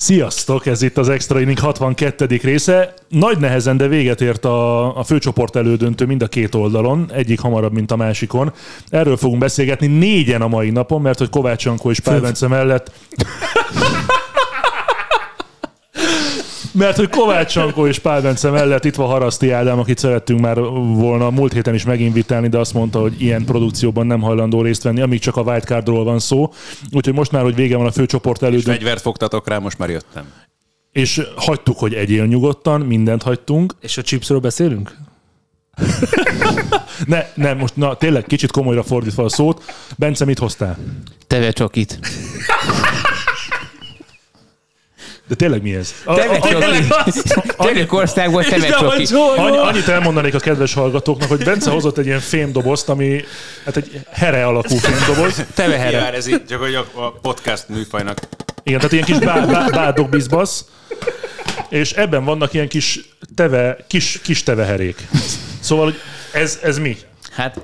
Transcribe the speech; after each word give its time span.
Sziasztok, 0.00 0.66
ez 0.66 0.82
itt 0.82 0.98
az 0.98 1.08
Extra 1.08 1.40
Inning 1.40 1.58
62. 1.58 2.38
része. 2.42 2.94
Nagy 3.08 3.38
nehezen, 3.38 3.76
de 3.76 3.88
véget 3.88 4.20
ért 4.20 4.44
a, 4.44 4.96
a 4.96 5.04
főcsoport 5.04 5.56
elődöntő 5.56 6.04
mind 6.04 6.22
a 6.22 6.26
két 6.26 6.54
oldalon, 6.54 7.10
egyik 7.12 7.40
hamarabb, 7.40 7.72
mint 7.72 7.90
a 7.90 7.96
másikon. 7.96 8.52
Erről 8.88 9.16
fogunk 9.16 9.40
beszélgetni 9.40 9.86
négyen 9.86 10.42
a 10.42 10.48
mai 10.48 10.70
napon, 10.70 11.00
mert 11.00 11.18
hogy 11.18 11.30
Kovács 11.30 11.66
Ankó 11.66 11.90
és 11.90 12.00
Pál 12.00 12.20
Bence 12.20 12.48
mellett 12.48 12.90
mert 16.72 16.96
hogy 16.96 17.08
Kovács 17.08 17.50
Sankó 17.50 17.86
és 17.86 17.98
Pál 17.98 18.22
Bence 18.22 18.50
mellett 18.50 18.84
itt 18.84 18.94
van 18.94 19.08
Haraszti 19.08 19.50
Ádám, 19.50 19.78
akit 19.78 19.98
szerettünk 19.98 20.40
már 20.40 20.60
volna 20.94 21.30
múlt 21.30 21.52
héten 21.52 21.74
is 21.74 21.84
meginvitálni, 21.84 22.48
de 22.48 22.58
azt 22.58 22.74
mondta, 22.74 23.00
hogy 23.00 23.22
ilyen 23.22 23.44
produkcióban 23.44 24.06
nem 24.06 24.20
hajlandó 24.20 24.62
részt 24.62 24.82
venni, 24.82 25.00
amíg 25.00 25.20
csak 25.20 25.36
a 25.36 25.42
wildcardról 25.42 26.04
van 26.04 26.18
szó. 26.18 26.52
Úgyhogy 26.92 27.14
most 27.14 27.32
már, 27.32 27.42
hogy 27.42 27.54
vége 27.54 27.76
van 27.76 27.86
a 27.86 27.90
főcsoport 27.90 28.40
És 28.40 28.46
elődöntő, 28.46 28.70
fegyvert 28.70 29.00
fogtatok 29.00 29.48
rá, 29.48 29.58
most 29.58 29.78
már 29.78 29.90
jöttem. 29.90 30.24
és 30.92 31.22
hagytuk, 31.36 31.78
hogy 31.78 31.94
egyél 31.94 32.26
nyugodtan, 32.26 32.80
mindent 32.80 33.22
hagytunk. 33.22 33.74
És 33.80 33.96
a 33.96 34.02
chipsről 34.02 34.38
beszélünk? 34.38 34.96
Ne, 37.06 37.26
ne, 37.34 37.54
most 37.54 37.76
na, 37.76 37.94
tényleg 37.94 38.24
kicsit 38.24 38.50
komolyra 38.50 38.82
fordítva 38.82 39.24
a 39.24 39.28
szót. 39.28 39.62
Bence, 39.96 40.24
mit 40.24 40.38
hoztál? 40.38 40.78
Teve 41.26 41.50
csokit. 41.50 41.98
De 45.28 45.34
tényleg 45.34 45.62
mi 45.62 45.74
ez? 45.74 45.94
A-. 46.04 46.14
Törökországból 47.56 48.44
teve 48.44 48.68
csokit. 48.68 49.10
Annyi, 49.36 49.56
annyit 49.56 49.88
elmondanék 49.88 50.34
a 50.34 50.38
kedves 50.38 50.74
hallgatóknak, 50.74 51.28
hogy 51.28 51.44
Bence 51.44 51.70
hozott 51.70 51.98
egy 51.98 52.06
ilyen 52.06 52.20
fémdobozt, 52.20 52.88
ami 52.88 53.24
hát 53.64 53.76
egy 53.76 54.00
here 54.12 54.46
alakú 54.46 54.76
fémdoboz. 54.76 55.44
Teve 55.54 55.78
here. 55.78 55.98
Jár 55.98 56.14
ez 56.14 56.26
így, 56.26 56.44
csak 56.44 56.60
hogy 56.60 56.74
a, 56.74 57.10
podcast 57.22 57.68
műfajnak. 57.68 58.18
Igen, 58.62 58.78
tehát 58.78 58.92
ilyen 58.92 59.04
kis 59.04 59.18
bá, 59.18 59.46
bá, 59.46 59.66
bádog 59.68 60.08
bizbasz, 60.08 60.64
és 61.68 61.92
ebben 61.92 62.24
vannak 62.24 62.52
ilyen 62.54 62.68
kis 62.68 63.00
teve, 63.34 63.76
kis, 63.86 64.20
kis 64.22 64.42
teveherék. 64.42 65.08
Szóval, 65.60 65.84
hogy 65.84 66.00
ez, 66.32 66.58
ez 66.62 66.78
mi? 66.78 66.96
Hát 67.30 67.60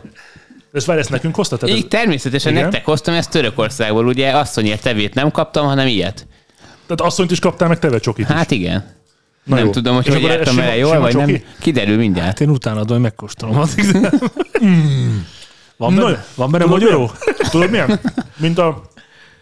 Ez 0.73 0.87
várj, 0.87 1.01
ezt 1.01 1.11
nekünk 1.11 1.35
hoztad? 1.35 1.69
Így 1.69 1.89
természetesen 1.89 2.53
Igen. 2.53 2.63
nektek 2.63 2.85
hoztam 2.85 3.15
ezt 3.15 3.31
Törökországból. 3.31 4.07
Ugye 4.07 4.31
asszonyért 4.31 4.83
tevét 4.83 5.15
nem 5.15 5.31
kaptam, 5.31 5.67
hanem 5.67 5.87
ilyet. 5.87 6.27
Tehát 6.87 7.01
asszonyt 7.13 7.31
is 7.31 7.39
kaptál, 7.39 7.69
meg 7.69 7.79
teve 7.79 7.99
csokit 7.99 8.29
is. 8.29 8.35
Hát 8.35 8.51
igen. 8.51 8.85
Na 9.45 9.55
nem 9.55 9.65
jó. 9.65 9.71
tudom, 9.71 9.95
hogy 9.95 10.07
És 10.07 10.13
hogy 10.13 10.23
akkor 10.23 10.35
jártam 10.35 10.53
sima- 10.55 10.67
vele 10.67 10.77
jól, 10.79 10.89
sima 10.91 11.01
vagy 11.01 11.15
nem. 11.17 11.27
csoki? 11.27 11.45
Kiderül 11.61 11.97
mindjárt. 11.97 12.27
Hát 12.27 12.41
én 12.41 12.51
utána 12.51 12.81
adom, 12.81 12.93
hogy 12.93 13.01
megkóstolom 13.01 13.59
addig. 13.59 13.91
de- 14.01 14.11
Van 15.77 15.93
Na 15.93 16.01
benne, 16.01 16.11
jó. 16.11 16.17
van 16.35 16.51
benne 16.51 16.65
Tudod, 16.65 16.81
magyaró? 16.81 17.11
Tudod 17.51 17.71
milyen? 17.71 18.01
Mint 18.37 18.59
a, 18.59 18.83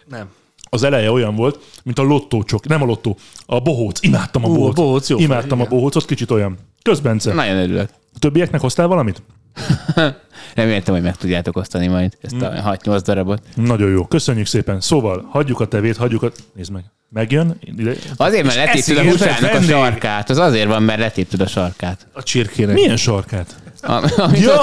Nem. 0.05 0.25
az 0.69 0.83
eleje 0.83 1.11
olyan 1.11 1.35
volt, 1.35 1.59
mint 1.83 1.99
a 1.99 2.01
lottó 2.03 2.43
csok, 2.43 2.67
nem 2.67 2.81
a 2.81 2.85
lottó, 2.85 3.17
a 3.45 3.59
bohóc. 3.59 4.01
Imádtam 4.01 4.45
a 4.45 4.47
Ú, 4.47 4.51
a 4.51 4.55
bohóc. 4.55 4.75
bohóc 4.75 5.09
jó 5.09 5.17
Imádtam 5.17 5.61
a 5.61 5.65
bohócot, 5.65 6.05
kicsit 6.05 6.31
olyan. 6.31 6.57
Közbence. 6.81 7.33
Nagyon 7.33 7.57
örülök. 7.57 7.89
Többieknek 8.19 8.61
hoztál 8.61 8.87
valamit? 8.87 9.21
Reméltem, 10.55 10.93
hogy 10.93 11.03
meg 11.03 11.15
tudjátok 11.17 11.55
osztani 11.57 11.87
majd 11.87 12.17
ezt 12.21 12.41
a 12.41 12.77
6-8 12.83 13.01
darabot. 13.05 13.41
Nagyon 13.55 13.89
jó. 13.89 14.05
Köszönjük 14.07 14.45
szépen. 14.45 14.81
Szóval, 14.81 15.27
hagyjuk 15.31 15.59
a 15.59 15.65
tevét, 15.67 15.97
hagyjuk 15.97 16.23
a... 16.23 16.31
Nézd 16.53 16.71
meg. 16.71 16.83
Megjön? 17.13 17.57
Ide. 17.77 17.93
Azért, 18.17 18.43
mert 18.43 18.55
letépted 18.55 18.97
a 18.97 19.03
húsának 19.03 19.53
a 19.53 19.61
sarkát. 19.61 20.29
Az 20.29 20.37
azért 20.37 20.67
van, 20.67 20.83
mert 20.83 20.99
letépted 20.99 21.41
a 21.41 21.47
sarkát. 21.47 22.07
A 22.13 22.23
csirkének. 22.23 22.73
Milyen 22.75 22.97
sarkát? 22.97 23.55
A- 23.81 24.11
Amit 24.21 24.39
Ja! 24.39 24.61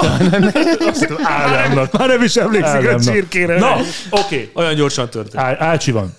Azt 0.79 1.07
Ádámnak. 1.23 1.91
Már 1.97 2.07
nem 2.07 2.23
is 2.23 2.35
emlékszik 2.35 2.65
a 2.73 2.77
Ádámnak. 2.77 3.13
csirkére. 3.13 3.59
Na, 3.59 3.71
oké. 3.73 3.85
Okay. 4.09 4.49
Olyan 4.53 4.75
gyorsan 4.75 5.09
történt. 5.09 5.43
Á- 5.43 5.61
Ácsi 5.61 5.91
van. 5.91 6.13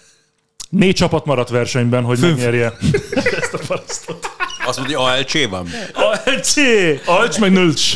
Négy 0.68 0.94
csapat 0.94 1.24
maradt 1.24 1.48
versenyben, 1.48 2.02
hogy 2.02 2.18
megnyerje 2.18 2.72
ezt 3.40 3.54
a 3.54 3.58
parasztot. 3.66 4.30
Azt 4.66 4.78
mondja, 4.78 4.98
hogy 4.98 5.10
ALC 5.18 5.48
van. 5.50 5.68
Alcsi! 5.92 7.00
Alcs 7.04 7.38
meg 7.38 7.52
nölcs. 7.52 7.92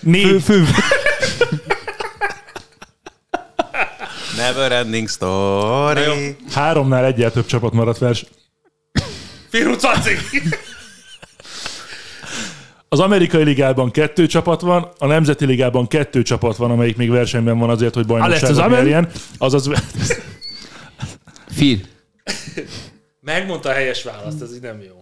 Négy. 0.00 0.42
Never 4.42 4.72
ending 4.72 5.08
story. 5.08 6.36
Háromnál 6.50 7.04
egyel 7.04 7.30
több 7.30 7.46
csapat 7.46 7.72
maradt 7.72 7.98
verseny. 7.98 8.28
Firu 9.48 9.74
caci! 9.74 10.16
Az 12.88 13.00
amerikai 13.00 13.44
ligában 13.44 13.90
kettő 13.90 14.26
csapat 14.26 14.60
van, 14.60 14.88
a 14.98 15.06
nemzeti 15.06 15.44
ligában 15.44 15.86
kettő 15.86 16.22
csapat 16.22 16.56
van, 16.56 16.70
amelyik 16.70 16.96
még 16.96 17.10
versenyben 17.10 17.58
van 17.58 17.70
azért, 17.70 17.94
hogy 17.94 18.06
bajnokságot 18.06 18.68
nyerjen. 18.68 19.10
Azaz, 19.38 19.70
Fír. 21.48 21.80
Megmondta 23.20 23.68
a 23.68 23.72
helyes 23.72 24.02
választ, 24.02 24.42
ez 24.42 24.54
így 24.54 24.60
nem 24.60 24.82
jó. 24.82 25.01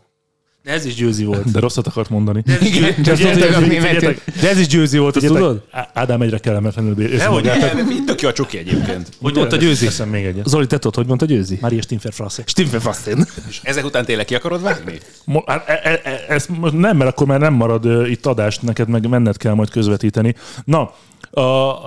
De 0.65 0.71
ez 0.73 0.85
is 0.85 0.95
győzi 0.95 1.25
volt. 1.25 1.51
de 1.51 1.61
rosszat 1.61 1.87
akart 1.87 2.11
mondani. 2.11 2.43
Igen, 2.47 2.59
Figyeljetek, 2.93 3.03
tudod, 3.05 3.55
hogy 3.55 3.65
figyeljetek, 3.65 4.01
németül. 4.01 4.15
De 4.41 4.49
ez 4.49 4.59
is 4.59 4.67
győzi 4.67 4.99
volt, 4.99 5.17
azt 5.17 5.27
tudod? 5.27 5.63
Á- 5.71 5.91
Ádám 5.95 6.23
egyre 6.23 6.39
kellemetlenül 6.39 7.01
érzi 7.01 7.25
Hogy 7.25 7.45
magát. 7.45 7.75
nem, 7.75 8.05
tök 8.07 8.21
jó 8.21 8.29
a 8.29 8.33
csoki 8.33 8.59
egyébként. 8.59 9.09
Hogy 9.21 9.35
mondta 9.35 9.57
győzi? 9.57 9.87
Eszem 9.87 10.09
még 10.09 10.25
egyet. 10.25 10.47
Zoli, 10.47 10.67
te 10.67 10.77
tudod, 10.79 10.95
hogy 10.95 11.07
mondta 11.07 11.25
győzi? 11.27 11.59
Maria 11.61 11.83
Stinfer-Frasse. 11.83 12.43
Fasztén. 12.79 13.27
És 13.49 13.61
ezek 13.63 13.85
után 13.85 14.05
tényleg 14.05 14.25
ki 14.25 14.35
akarod 14.35 14.63
vágni? 14.63 14.99
E- 15.47 15.63
e- 15.67 16.01
e- 16.05 16.25
ezt 16.29 16.49
most 16.49 16.73
nem, 16.79 16.97
mert 16.97 17.11
akkor 17.11 17.27
már 17.27 17.41
nem 17.41 17.53
marad 17.55 18.09
itt 18.11 18.27
adást, 18.27 18.63
neked 18.63 18.89
meg 18.89 19.09
menned 19.09 19.37
kell 19.37 19.55
majd 19.55 19.71
közvetíteni. 19.71 20.35
Na, 20.65 20.95
a, 21.31 21.41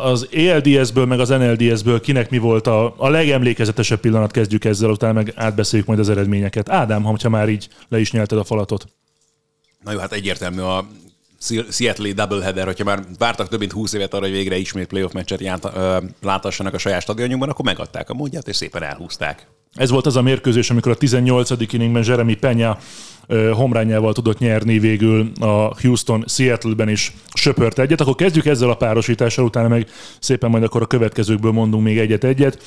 az 0.06 0.28
ELDS-ből, 0.32 1.06
meg 1.06 1.20
az 1.20 1.30
NLDS-ből 1.30 2.02
kinek 2.02 2.30
mi 2.30 2.38
volt 2.38 2.68
a, 2.68 2.94
a 2.98 3.10
legemlékezetesebb 3.10 4.00
pillanat, 4.00 4.32
kezdjük 4.32 4.66
ezzel, 4.66 4.90
utána 4.90 5.14
meg 5.14 5.34
átbeszéljük 5.36 5.88
majd 5.88 6.00
az 6.00 6.10
eredményeket. 6.10 6.70
Ádám, 6.70 7.04
ha 7.04 7.30
már 7.30 7.50
így 7.50 7.68
le 7.90 8.00
is 8.00 8.12
nyelted 8.12 8.38
a 8.38 8.44
falatot. 8.44 8.88
Na 9.84 9.92
jó, 9.92 10.00
hát 10.00 10.12
egyértelmű 10.12 10.62
a 10.62 10.88
Seattle 11.70 12.14
doubleheader, 12.14 12.66
hogyha 12.66 12.84
már 12.84 13.04
vártak 13.18 13.48
több 13.48 13.60
mint 13.60 13.72
20 13.72 13.94
évet 13.94 14.14
arra, 14.14 14.24
hogy 14.24 14.32
végre 14.32 14.58
ismét 14.58 14.88
playoff 14.88 15.12
meccset 15.12 15.40
járt, 15.40 15.66
ö, 15.76 15.98
láthassanak 16.22 16.74
a 16.74 16.78
saját 16.78 17.02
stadionjukban, 17.02 17.50
akkor 17.50 17.66
megadták 17.66 18.10
a 18.10 18.14
módját, 18.14 18.48
és 18.48 18.56
szépen 18.56 18.84
elhúzták. 18.84 19.48
Ez 19.74 19.90
volt 19.90 20.06
az 20.06 20.16
a 20.16 20.22
mérkőzés, 20.22 20.70
amikor 20.70 20.92
a 20.92 20.96
18. 20.96 21.74
inningben 21.74 22.04
Jeremy 22.06 22.36
Penya 22.36 22.78
homrányával 23.54 24.14
tudott 24.14 24.40
nyerni 24.40 24.80
végül 24.80 25.32
a 25.40 25.74
Houston 25.82 26.24
Seattle-ben 26.28 26.90
is 26.90 27.14
söpört 27.34 27.80
egyet. 27.80 28.02
Akkor 28.02 28.16
kezdjük 28.16 28.46
ezzel 28.46 28.70
a 28.70 28.76
párosítással, 28.76 29.46
utána 29.46 29.68
meg 29.68 29.88
szépen 30.20 30.50
majd 30.50 30.64
akkor 30.64 30.82
a 30.82 30.86
következőkből 30.86 31.52
mondunk 31.52 31.84
még 31.84 31.98
egyet-egyet. 31.98 32.64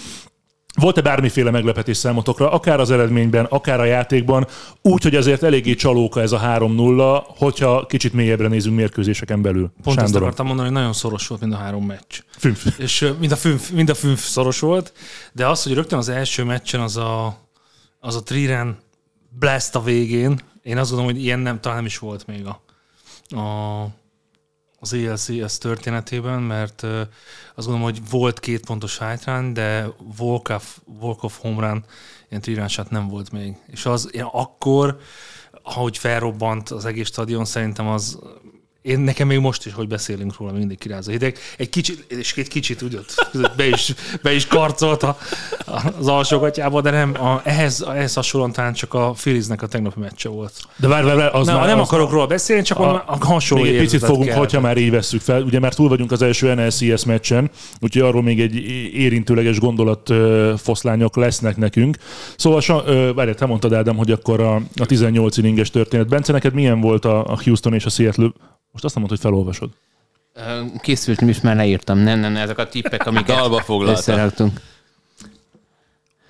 Volt-e 0.76 1.00
bármiféle 1.00 1.50
meglepetés 1.50 1.96
számotokra, 1.96 2.50
akár 2.50 2.80
az 2.80 2.90
eredményben, 2.90 3.44
akár 3.44 3.80
a 3.80 3.84
játékban, 3.84 4.46
úgy, 4.82 5.02
hogy 5.02 5.14
azért 5.14 5.42
eléggé 5.42 5.74
csalóka 5.74 6.20
ez 6.20 6.32
a 6.32 6.40
3-0, 6.40 7.22
hogyha 7.26 7.86
kicsit 7.86 8.12
mélyebbre 8.12 8.48
nézünk 8.48 8.76
mérkőzéseken 8.76 9.42
belül. 9.42 9.70
Pont 9.82 9.86
ezt 9.86 9.96
Sándorom. 9.96 10.22
akartam 10.22 10.46
mondani, 10.46 10.68
hogy 10.68 10.76
nagyon 10.76 10.92
szoros 10.92 11.26
volt 11.26 11.40
mind 11.40 11.52
a 11.52 11.56
három 11.56 11.86
meccs. 11.86 12.20
Fünf. 12.28 12.78
És 12.78 13.12
mind 13.18 13.32
a 13.32 13.36
fünf, 13.36 13.70
mind 13.70 13.90
a 13.90 13.94
fünf 13.94 14.26
szoros 14.26 14.60
volt, 14.60 14.92
de 15.32 15.46
az, 15.46 15.62
hogy 15.62 15.74
rögtön 15.74 15.98
az 15.98 16.08
első 16.08 16.44
meccsen 16.44 16.80
az 16.80 16.96
a, 16.96 17.38
az 18.00 18.16
a 18.16 18.22
three 18.22 18.76
blast 19.38 19.74
a 19.74 19.82
végén, 19.82 20.40
én 20.62 20.78
azt 20.78 20.90
gondolom, 20.90 21.14
hogy 21.14 21.24
ilyen 21.24 21.38
nem, 21.38 21.60
talán 21.60 21.76
nem 21.76 21.86
is 21.86 21.98
volt 21.98 22.26
még 22.26 22.46
a, 22.46 22.60
a 23.40 23.88
az 24.92 24.92
ELCS 24.92 25.58
történetében, 25.58 26.42
mert 26.42 26.82
azt 27.54 27.66
gondolom, 27.66 27.82
hogy 27.82 28.00
volt 28.10 28.40
két 28.40 28.66
pontos 28.66 28.98
hátrány, 28.98 29.52
de 29.52 29.86
Volkov, 30.16 30.62
Volkov 30.84 31.32
home 31.40 31.68
run, 31.68 31.84
ilyen 32.44 32.68
shot 32.68 32.90
nem 32.90 33.08
volt 33.08 33.32
még. 33.32 33.56
És 33.66 33.86
az 33.86 34.08
ilyen 34.12 34.28
akkor 34.32 34.98
ahogy 35.62 35.98
felrobbant 35.98 36.70
az 36.70 36.84
egész 36.84 37.06
stadion, 37.06 37.44
szerintem 37.44 37.88
az 37.88 38.18
én 38.86 39.00
nekem 39.00 39.26
még 39.26 39.38
most 39.38 39.66
is, 39.66 39.72
hogy 39.72 39.88
beszélünk 39.88 40.38
róla, 40.38 40.52
mindig 40.52 40.78
kiráz 40.78 41.08
a 41.08 41.10
hideg. 41.10 41.38
Egy 41.56 41.68
kicsit, 41.68 42.12
és 42.12 42.34
egy 42.36 42.48
kicsit 42.48 42.82
úgy 42.82 42.94
ott 42.94 43.14
be 43.56 43.66
is, 43.68 43.94
be 44.22 44.34
is 44.34 44.46
karcolt 44.46 45.02
a, 45.02 45.18
az 45.98 46.08
alsógatjába, 46.08 46.80
de 46.80 46.90
nem, 46.90 47.22
a, 47.24 47.40
ehhez, 47.44 47.84
ehhez 47.88 48.14
hasonlóan 48.14 48.52
talán 48.52 48.72
csak 48.72 48.94
a 48.94 49.14
Filiznek 49.14 49.62
a 49.62 49.66
tegnapi 49.66 50.00
meccse 50.00 50.28
volt. 50.28 50.52
De 50.76 50.88
várj, 50.88 51.06
várj, 51.06 51.20
az 51.20 51.46
Nem, 51.46 51.56
már, 51.56 51.66
nem 51.66 51.80
az, 51.80 51.86
akarok 51.86 52.10
róla 52.10 52.26
beszélni, 52.26 52.62
csak 52.62 52.78
a, 52.78 53.04
a 53.06 53.16
hasonló 53.20 53.64
Még 53.64 53.74
egy 53.74 53.80
picit 53.80 54.04
fogunk, 54.04 54.26
kell. 54.26 54.36
hogyha 54.36 54.60
már 54.60 54.76
így 54.76 54.90
vesszük 54.90 55.20
fel, 55.20 55.42
ugye 55.42 55.58
mert 55.58 55.76
túl 55.76 55.88
vagyunk 55.88 56.12
az 56.12 56.22
első 56.22 56.54
NLCS 56.54 57.04
meccsen, 57.04 57.50
úgyhogy 57.80 58.02
arról 58.02 58.22
még 58.22 58.40
egy 58.40 58.56
érintőleges 58.94 59.58
gondolat 59.58 60.12
foszlányok 60.56 61.16
lesznek 61.16 61.56
nekünk. 61.56 61.96
Szóval, 62.36 63.12
várj, 63.14 63.30
te 63.30 63.46
mondtad 63.46 63.72
Ádám, 63.72 63.96
hogy 63.96 64.10
akkor 64.10 64.40
a, 64.40 64.54
a 64.76 64.86
18 64.86 65.36
inninges 65.36 65.70
történet. 65.70 66.08
Bence, 66.08 66.32
neked 66.32 66.54
milyen 66.54 66.80
volt 66.80 67.04
a, 67.04 67.26
a 67.26 67.38
Houston 67.44 67.74
és 67.74 67.84
a 67.84 67.90
Seattle? 67.90 68.30
Most 68.76 68.88
azt 68.88 68.94
mondod, 68.94 69.18
hogy 69.18 69.30
felolvasod. 69.30 69.70
Készültem 70.80 71.28
is, 71.28 71.40
már 71.40 71.56
leírtam. 71.56 71.98
Nem, 71.98 72.18
nem, 72.18 72.36
ezek 72.36 72.58
a 72.58 72.68
tippek, 72.68 73.06
amiket 73.06 73.36
Dalba 73.36 73.60
foglalta. 73.60 73.98
összeraktunk. 73.98 74.60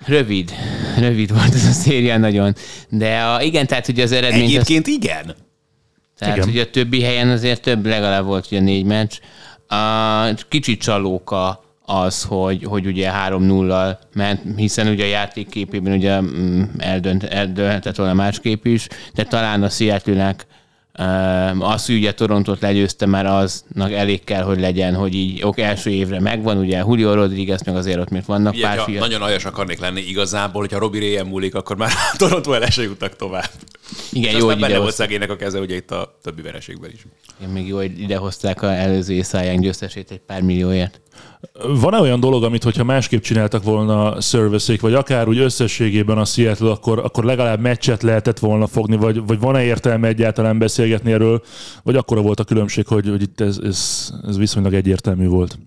Rövid. 0.05 0.51
Rövid 0.97 1.33
volt 1.33 1.53
ez 1.53 1.65
a 1.65 1.71
széria 1.71 2.17
nagyon. 2.17 2.55
De 2.89 3.19
a, 3.23 3.41
igen, 3.41 3.67
tehát 3.67 3.87
ugye 3.87 4.03
az 4.03 4.11
eredmény... 4.11 4.43
Az, 4.43 4.49
Egyébként 4.49 4.87
igen. 4.87 5.35
tehát 6.17 6.35
igen. 6.37 6.49
ugye 6.49 6.61
a 6.61 6.69
többi 6.69 7.01
helyen 7.01 7.29
azért 7.29 7.61
több, 7.61 7.85
legalább 7.85 8.25
volt 8.25 8.45
ugye 8.45 8.59
négy 8.59 8.85
meccs. 8.85 9.13
A, 9.67 10.33
kicsit 10.49 10.81
csalóka 10.81 11.63
az, 11.85 12.23
hogy, 12.23 12.63
hogy 12.63 12.85
ugye 12.85 13.11
3-0-al 13.27 13.97
ment, 14.13 14.41
hiszen 14.55 14.87
ugye 14.87 15.03
a 15.03 15.07
játékképében 15.07 15.93
ugye 15.93 16.21
mm, 16.21 16.63
eldönt, 16.77 17.23
eldönthetett 17.23 17.95
volna 17.95 18.13
másképp 18.13 18.65
is, 18.65 18.87
de 19.13 19.23
talán 19.23 19.63
a 19.63 19.69
Seattle-nek 19.69 20.45
Um, 20.45 20.55
az, 21.59 21.85
hogy 21.85 21.95
ugye 21.95 22.13
Torontot 22.13 22.61
legyőzte, 22.61 23.05
már 23.05 23.25
aznak 23.25 23.91
elég 23.91 24.23
kell, 24.23 24.41
hogy 24.43 24.59
legyen, 24.59 24.95
hogy 24.95 25.13
így 25.13 25.43
ok, 25.43 25.59
első 25.59 25.89
évre 25.89 26.19
megvan, 26.19 26.57
ugye 26.57 26.77
Julio 26.77 27.13
Rodriguez, 27.13 27.63
meg 27.65 27.75
azért 27.75 27.99
ott 27.99 28.09
még 28.09 28.23
vannak 28.25 28.53
Ugye, 28.53 28.63
pár 28.63 28.79
fiatal. 28.79 29.07
nagyon 29.07 29.21
aljas 29.21 29.45
akarnék 29.45 29.79
lenni 29.79 30.01
igazából, 30.01 30.61
hogyha 30.61 30.79
Robi 30.79 30.99
Réjen 30.99 31.25
múlik, 31.25 31.55
akkor 31.55 31.75
már 31.75 31.91
Toronto 32.17 32.53
el 32.53 32.69
se 32.69 32.83
jutnak 32.83 33.15
tovább. 33.15 33.49
Igen, 34.11 34.33
És 34.33 34.39
jó, 34.39 34.45
hogy 34.45 34.59
benne 34.59 34.73
ide 34.73 34.79
volt 34.79 34.93
szegénynek 34.93 35.29
a 35.29 35.35
keze 35.35 35.59
ugye 35.59 35.75
itt 35.75 35.91
a 35.91 36.17
többi 36.21 36.41
vereségben 36.41 36.91
is. 36.93 37.05
igen, 37.39 37.51
még 37.51 37.67
jó, 37.67 37.77
hogy 37.77 37.99
ide 37.99 38.17
hozták 38.17 38.61
az 38.61 38.69
előző 38.69 39.13
éjszáján 39.13 39.59
győztesét 39.59 40.11
egy 40.11 40.19
pár 40.19 40.41
millióért. 40.41 41.01
Van-e 41.79 41.99
olyan 41.99 42.19
dolog, 42.19 42.43
amit 42.43 42.63
hogyha 42.63 42.83
másképp 42.83 43.21
csináltak 43.21 43.63
volna 43.63 44.11
a 44.11 44.21
service 44.21 44.77
vagy 44.81 44.93
akár 44.93 45.27
úgy 45.27 45.37
összességében 45.37 46.17
a 46.17 46.25
Seattle, 46.25 46.69
akkor, 46.69 46.99
akkor 46.99 47.23
legalább 47.23 47.59
meccset 47.59 48.03
lehetett 48.03 48.39
volna 48.39 48.67
fogni, 48.67 48.95
vagy, 48.95 49.25
vagy 49.25 49.39
van-e 49.39 49.63
értelme 49.63 50.07
egyáltalán 50.07 50.57
beszélgetni 50.57 51.11
erről, 51.11 51.43
vagy 51.83 51.95
akkora 51.95 52.21
volt 52.21 52.39
a 52.39 52.43
különbség, 52.43 52.87
hogy, 52.87 53.09
hogy 53.09 53.21
itt 53.21 53.41
ez, 53.41 53.57
ez, 53.63 54.09
ez 54.27 54.37
viszonylag 54.37 54.73
egyértelmű 54.73 55.27
volt? 55.27 55.57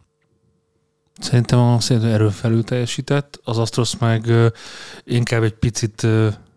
Szerintem 1.21 1.59
a 1.59 1.81
Seattle 1.81 2.09
erről 2.09 2.31
felül 2.31 2.65
teljesített, 2.65 3.41
az 3.45 3.59
Astros 3.59 3.99
meg 3.99 4.33
inkább 5.05 5.43
egy 5.43 5.55
picit 5.55 6.07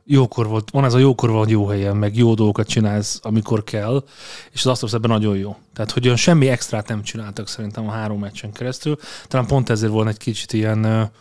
jókor 0.06 0.48
volt, 0.48 0.70
van 0.72 0.86
ez 0.86 0.94
a 0.94 0.98
jókor 0.98 1.32
van 1.32 1.50
jó 1.50 1.68
helyen, 1.68 1.98
meg 1.98 2.18
jó 2.18 2.34
dolgokat 2.34 2.68
csinálsz, 2.68 3.20
amikor 3.22 3.64
kell, 3.64 4.04
és 4.52 4.60
az 4.60 4.68
Astros 4.72 4.94
ebben 4.94 5.10
nagyon 5.10 5.38
jó. 5.38 5.56
Tehát, 5.74 5.92
hogy 5.92 6.06
olyan 6.06 6.18
semmi 6.18 6.50
extrát 6.50 6.88
nem 6.88 7.04
csináltak 7.04 7.48
szerintem 7.48 7.88
a 7.88 7.92
három 7.92 8.20
meccsen 8.20 8.52
keresztül. 8.52 8.98
Talán 9.28 9.48
pont 9.48 9.70
ezért 9.70 9.92
volna 9.92 10.10
egy 10.10 10.18
kicsit 10.18 10.54
ilyen 10.54 11.12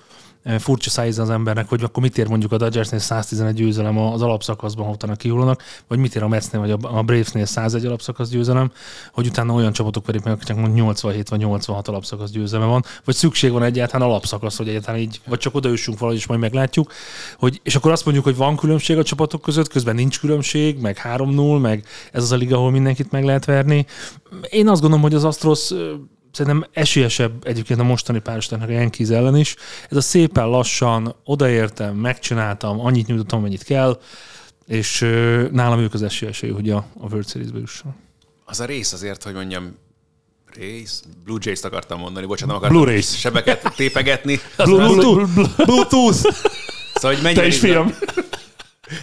furcsa 0.58 0.90
szájz 0.90 1.18
az 1.18 1.30
embernek, 1.30 1.68
hogy 1.68 1.82
akkor 1.82 2.02
mit 2.02 2.18
ér 2.18 2.28
mondjuk 2.28 2.52
a 2.52 2.56
Dodgersnél 2.56 3.00
111 3.00 3.54
győzelem 3.54 3.98
az 3.98 4.22
alapszakaszban, 4.22 4.86
ha 4.86 4.92
utána 4.92 5.16
kihullanak, 5.16 5.62
vagy 5.88 5.98
mit 5.98 6.14
ér 6.14 6.22
a 6.22 6.28
Metsnél 6.28 6.60
vagy 6.60 6.70
a 6.70 7.02
Bravesnél 7.02 7.44
101 7.44 7.86
alapszakasz 7.86 8.28
győzelem, 8.28 8.70
hogy 9.12 9.26
utána 9.26 9.52
olyan 9.52 9.72
csapatok 9.72 10.06
verik 10.06 10.22
meg, 10.22 10.32
akiknek 10.32 10.56
mondjuk 10.56 10.76
87 10.76 11.28
vagy 11.28 11.38
86 11.38 11.88
alapszakasz 11.88 12.30
győzelme 12.30 12.66
van, 12.66 12.84
vagy 13.04 13.14
szükség 13.14 13.50
van 13.50 13.62
egyáltalán 13.62 14.08
alapszakasz, 14.08 14.56
hogy 14.56 14.68
egyáltalán 14.68 15.00
így, 15.00 15.20
vagy 15.26 15.38
csak 15.38 15.54
odaüssünk 15.54 15.98
valahogy, 15.98 16.20
és 16.20 16.26
majd 16.26 16.40
meglátjuk. 16.40 16.92
Hogy, 17.38 17.60
és 17.62 17.74
akkor 17.74 17.90
azt 17.92 18.04
mondjuk, 18.04 18.26
hogy 18.26 18.36
van 18.36 18.56
különbség 18.56 18.98
a 18.98 19.02
csapatok 19.02 19.42
között, 19.42 19.68
közben 19.68 19.94
nincs 19.94 20.20
különbség, 20.20 20.78
meg 20.80 21.00
3-0, 21.04 21.60
meg 21.60 21.84
ez 22.12 22.22
az 22.22 22.32
a 22.32 22.36
liga, 22.36 22.56
ahol 22.56 22.70
mindenkit 22.70 23.10
meg 23.10 23.24
lehet 23.24 23.44
verni. 23.44 23.86
Én 24.50 24.68
azt 24.68 24.80
gondolom, 24.80 25.04
hogy 25.04 25.14
az 25.14 25.24
Astros 25.24 25.72
szerintem 26.32 26.70
esélyesebb 26.72 27.46
egyébként 27.46 27.80
a 27.80 27.84
mostani 27.84 28.20
párostának 28.20 28.68
a 28.68 28.72
Yankees 28.72 29.08
ellen 29.08 29.36
is. 29.36 29.56
Ez 29.90 29.96
a 29.96 30.00
szépen 30.00 30.48
lassan, 30.48 31.14
odaértem, 31.24 31.96
megcsináltam, 31.96 32.80
annyit 32.80 33.06
nyújtottam, 33.06 33.38
amennyit 33.38 33.62
kell, 33.62 34.00
és 34.66 35.00
nálam 35.52 35.78
ők 35.78 35.94
az 35.94 36.02
esélyesei, 36.02 36.50
hogy 36.50 36.70
a, 36.70 36.76
a 36.76 37.06
World 37.06 37.28
Series-be 37.28 37.58
jusson. 37.58 37.94
Az 38.44 38.60
a 38.60 38.64
rész 38.64 38.92
azért, 38.92 39.22
hogy 39.22 39.34
mondjam, 39.34 39.76
rész? 40.54 41.02
Blue 41.24 41.38
Jays-t 41.40 41.64
akartam 41.64 41.98
mondani, 41.98 42.26
bocsánat, 42.26 42.54
nem 42.54 42.56
akartam 42.56 42.82
Blue 42.82 42.92
Rays. 42.92 43.18
sebeket 43.18 43.72
tépegetni. 43.76 44.40
Bluetooth! 45.56 46.16
Szóval, 46.94 47.14
hogy 47.14 47.22
mennyire 47.22 47.40
Te 47.40 47.46
is, 47.46 47.58
fiam! 47.58 47.94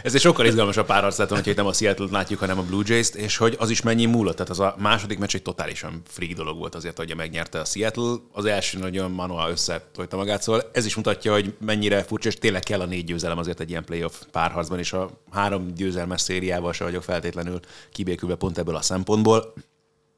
Ez 0.04 0.16
egy 0.16 0.22
sokkal 0.22 0.46
izgalmasabb 0.46 0.86
párharc 0.86 1.18
lett, 1.18 1.46
itt 1.46 1.56
nem 1.56 1.66
a 1.66 1.74
Seattle-t 1.74 2.12
látjuk, 2.12 2.40
hanem 2.40 2.60
a 2.60 2.64
Blue 2.64 2.84
Jays-t, 2.86 3.16
és 3.16 3.38
hogy 3.38 3.56
az 3.60 3.70
is 3.70 3.82
mennyi 3.82 4.06
múlott. 4.06 4.36
Tehát 4.36 4.52
az 4.52 4.60
a 4.60 4.76
második 4.78 5.18
meccs 5.18 5.36
egy 5.36 5.42
totálisan 5.42 6.02
freak 6.08 6.32
dolog 6.32 6.58
volt 6.58 6.76
azért, 6.76 6.98
hogy 6.98 7.16
megnyerte 7.16 7.60
a 7.60 7.66
Seattle. 7.66 8.16
Az 8.32 8.46
első 8.46 8.78
nagyon 8.78 9.12
Manoa 9.12 9.50
összetolta 9.50 10.18
magát, 10.18 10.42
szóval 10.42 10.70
ez 10.74 10.86
is 10.86 10.96
mutatja, 10.96 11.32
hogy 11.32 11.56
mennyire 11.66 12.04
furcsa, 12.04 12.30
és 12.30 12.36
tényleg 12.36 12.64
kell 12.64 12.82
a 12.82 12.86
négy 12.86 13.06
győzelem 13.06 13.38
azért 13.38 13.60
egy 13.60 13.70
ilyen 13.70 13.86
playoff 13.86 14.14
párharcban, 14.32 14.80
és 14.80 14.94
a 14.94 15.10
három 15.32 15.74
győzelmes 15.74 16.22
szériával 16.22 16.74
se 16.74 16.84
vagyok 16.84 17.04
feltétlenül 17.04 17.60
kibékülve 17.92 18.36
pont 18.36 18.58
ebből 18.58 18.76
a 18.76 18.82
szempontból. 18.82 19.54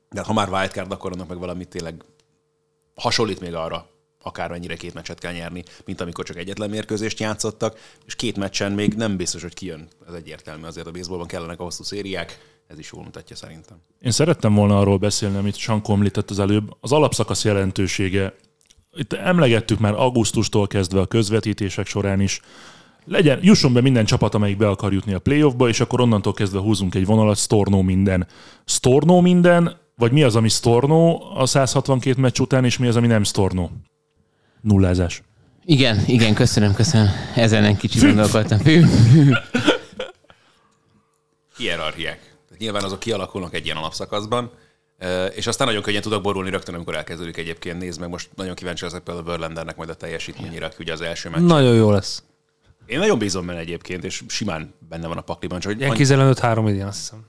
De 0.10 0.22
ha 0.22 0.34
már 0.34 0.50
wildcard, 0.50 0.92
akkor 0.92 1.12
annak 1.12 1.28
meg 1.28 1.40
valamit 1.40 1.68
tényleg 1.68 2.04
hasonlít 2.96 3.40
még 3.40 3.54
arra, 3.54 3.90
akármennyire 4.22 4.76
két 4.76 4.94
meccset 4.94 5.20
kell 5.20 5.34
nyerni, 5.34 5.64
mint 5.86 6.02
amikor 6.02 6.26
csak 6.26 6.38
egyetlen 6.38 6.70
mérkőzést 6.70 7.20
játszottak, 7.20 7.80
és 8.06 8.16
két 8.16 8.38
meccsen 8.38 8.72
még 8.72 8.94
nem 8.94 9.18
biztos, 9.18 9.42
hogy 9.42 9.54
kijön. 9.54 9.88
Ez 10.08 10.14
egyértelmű, 10.14 10.66
azért 10.66 10.88
a 10.88 10.92
baseballban 10.92 11.28
kellenek 11.28 11.60
a 11.60 11.64
hosszú 11.64 11.84
szériák, 11.84 12.40
ez 12.68 12.80
is 12.80 12.92
jól 12.94 13.04
mutatja 13.04 13.36
szerintem. 13.36 13.78
Én 14.00 14.12
szerettem 14.12 14.54
volna 14.54 14.80
arról 14.80 14.98
beszélni, 14.98 15.38
amit 15.38 15.56
Sanko 15.56 15.94
említett 15.94 16.30
az 16.30 16.40
előbb. 16.40 16.78
Az 16.80 16.92
alapszakasz 16.92 17.44
jelentősége. 17.44 18.36
Itt 18.94 19.14
emlegettük 19.14 19.80
már 19.80 19.94
augusztustól 19.94 20.68
kezdve 20.68 21.00
a 21.00 21.06
közvetítések 21.06 21.88
során 21.88 22.20
is. 22.20 22.42
Legyen, 23.06 23.40
jusson 23.42 23.74
be 23.74 23.82
minden 23.82 24.06
csapat, 24.06 24.36
amelyik 24.36 24.58
be 24.58 24.68
akar 24.68 24.94
jutni 24.94 25.14
a 25.14 25.20
playoffba, 25.20 25.68
és 25.68 25.80
akkor 25.80 26.02
onnantól 26.02 26.34
kezdve 26.34 26.60
húzunk 26.60 26.96
egy 26.96 27.06
vonalat, 27.06 27.38
Storno 27.38 27.82
minden. 27.82 28.28
Storno 28.66 29.22
minden, 29.22 29.78
vagy 29.96 30.12
mi 30.12 30.24
az, 30.24 30.36
ami 30.36 30.50
Storno 30.50 31.18
a 31.34 31.46
162 31.46 32.22
meccs 32.22 32.40
után, 32.40 32.66
és 32.66 32.78
mi 32.78 32.88
az, 32.88 32.96
ami 32.96 33.08
nem 33.08 33.24
Storno? 33.24 33.70
Nullázás. 34.62 35.22
Igen, 35.66 36.04
igen, 36.08 36.34
köszönöm, 36.34 36.74
köszönöm. 36.74 37.08
Ezen 37.36 37.64
egy 37.64 37.78
kicsit 37.78 38.02
gondolkodtam. 38.02 38.60
Hierarchiák. 41.58 42.36
Nyilván 42.58 42.84
azok 42.84 43.00
kialakulnak 43.00 43.54
egy 43.54 43.66
ilyen 43.66 43.78
alapszakaszban, 43.78 44.52
és 45.36 45.48
aztán 45.48 45.68
nagyon 45.68 45.82
könnyen 45.82 46.02
tudok 46.02 46.22
borulni 46.22 46.50
rögtön, 46.50 46.76
amikor 46.76 46.96
elkezdődik 46.96 47.38
egyébként. 47.38 47.80
Nézd 47.80 48.00
meg, 48.00 48.10
most 48.10 48.30
nagyon 48.36 48.56
kíváncsi 48.56 48.84
leszek 48.84 49.02
például 49.02 49.26
a 49.26 49.30
Verlandernek 49.30 49.76
majd 49.76 49.90
a 49.90 49.96
teljesítményére, 49.96 50.66
aki 50.66 50.76
ugye 50.80 50.94
az 50.94 51.02
első 51.02 51.30
meccs. 51.30 51.42
Nagyon 51.42 51.76
jó 51.76 51.92
lesz. 51.92 52.24
Én 52.86 53.00
nagyon 53.00 53.18
bízom 53.18 53.46
benne 53.46 53.60
egyébként, 53.60 54.04
és 54.04 54.24
simán 54.28 54.74
benne 54.90 55.08
van 55.08 55.18
a 55.18 55.22
pakliban, 55.22 55.60
csak 55.60 55.72
hogy 55.72 55.82
annyi, 55.82 55.90
Yankees 55.90 56.10
ellen 56.10 56.34
5-3 56.38 56.66
idén, 56.70 56.86
azt 56.86 57.00
hiszem. 57.00 57.26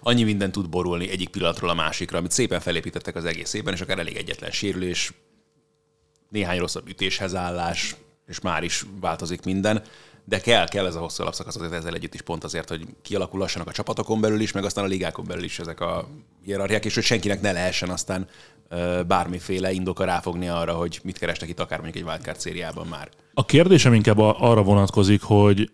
annyi 0.00 0.22
minden 0.22 0.52
tud 0.52 0.68
borulni 0.68 1.10
egyik 1.10 1.28
pillanatról 1.28 1.70
a 1.70 1.74
másikra, 1.74 2.18
amit 2.18 2.30
szépen 2.30 2.60
felépítettek 2.60 3.16
az 3.16 3.24
egész 3.24 3.52
évben, 3.52 3.74
és 3.74 3.80
akár 3.80 3.98
elég 3.98 4.16
egyetlen 4.16 4.50
sérülés, 4.50 5.12
néhány 6.30 6.58
rosszabb 6.58 6.88
ütéshez 6.88 7.34
állás, 7.34 7.96
és 8.26 8.40
már 8.40 8.62
is 8.62 8.86
változik 9.00 9.44
minden. 9.44 9.82
De 10.24 10.40
kell, 10.40 10.68
kell 10.68 10.86
ez 10.86 10.94
a 10.94 11.00
hosszú 11.00 11.22
alapszakasz 11.22 11.56
azért 11.56 11.72
ezzel 11.72 11.94
együtt 11.94 12.14
is 12.14 12.22
pont 12.22 12.44
azért, 12.44 12.68
hogy 12.68 12.86
kialakulhassanak 13.02 13.68
a 13.68 13.72
csapatokon 13.72 14.20
belül 14.20 14.40
is, 14.40 14.52
meg 14.52 14.64
aztán 14.64 14.84
a 14.84 14.88
ligákon 14.88 15.24
belül 15.24 15.44
is 15.44 15.58
ezek 15.58 15.80
a 15.80 16.08
hierarchiák, 16.44 16.84
és 16.84 16.94
hogy 16.94 17.04
senkinek 17.04 17.40
ne 17.40 17.52
lehessen 17.52 17.88
aztán 17.88 18.28
bármiféle 19.06 19.72
indoka 19.72 20.04
ráfogni 20.04 20.48
arra, 20.48 20.72
hogy 20.72 21.00
mit 21.02 21.18
kerestek 21.18 21.48
itt 21.48 21.60
akár 21.60 21.80
mondjuk 21.80 22.04
egy 22.04 22.10
wildcard 22.10 22.40
szériában 22.40 22.86
már. 22.86 23.08
A 23.34 23.44
kérdésem 23.44 23.94
inkább 23.94 24.18
arra 24.18 24.62
vonatkozik, 24.62 25.22
hogy, 25.22 25.70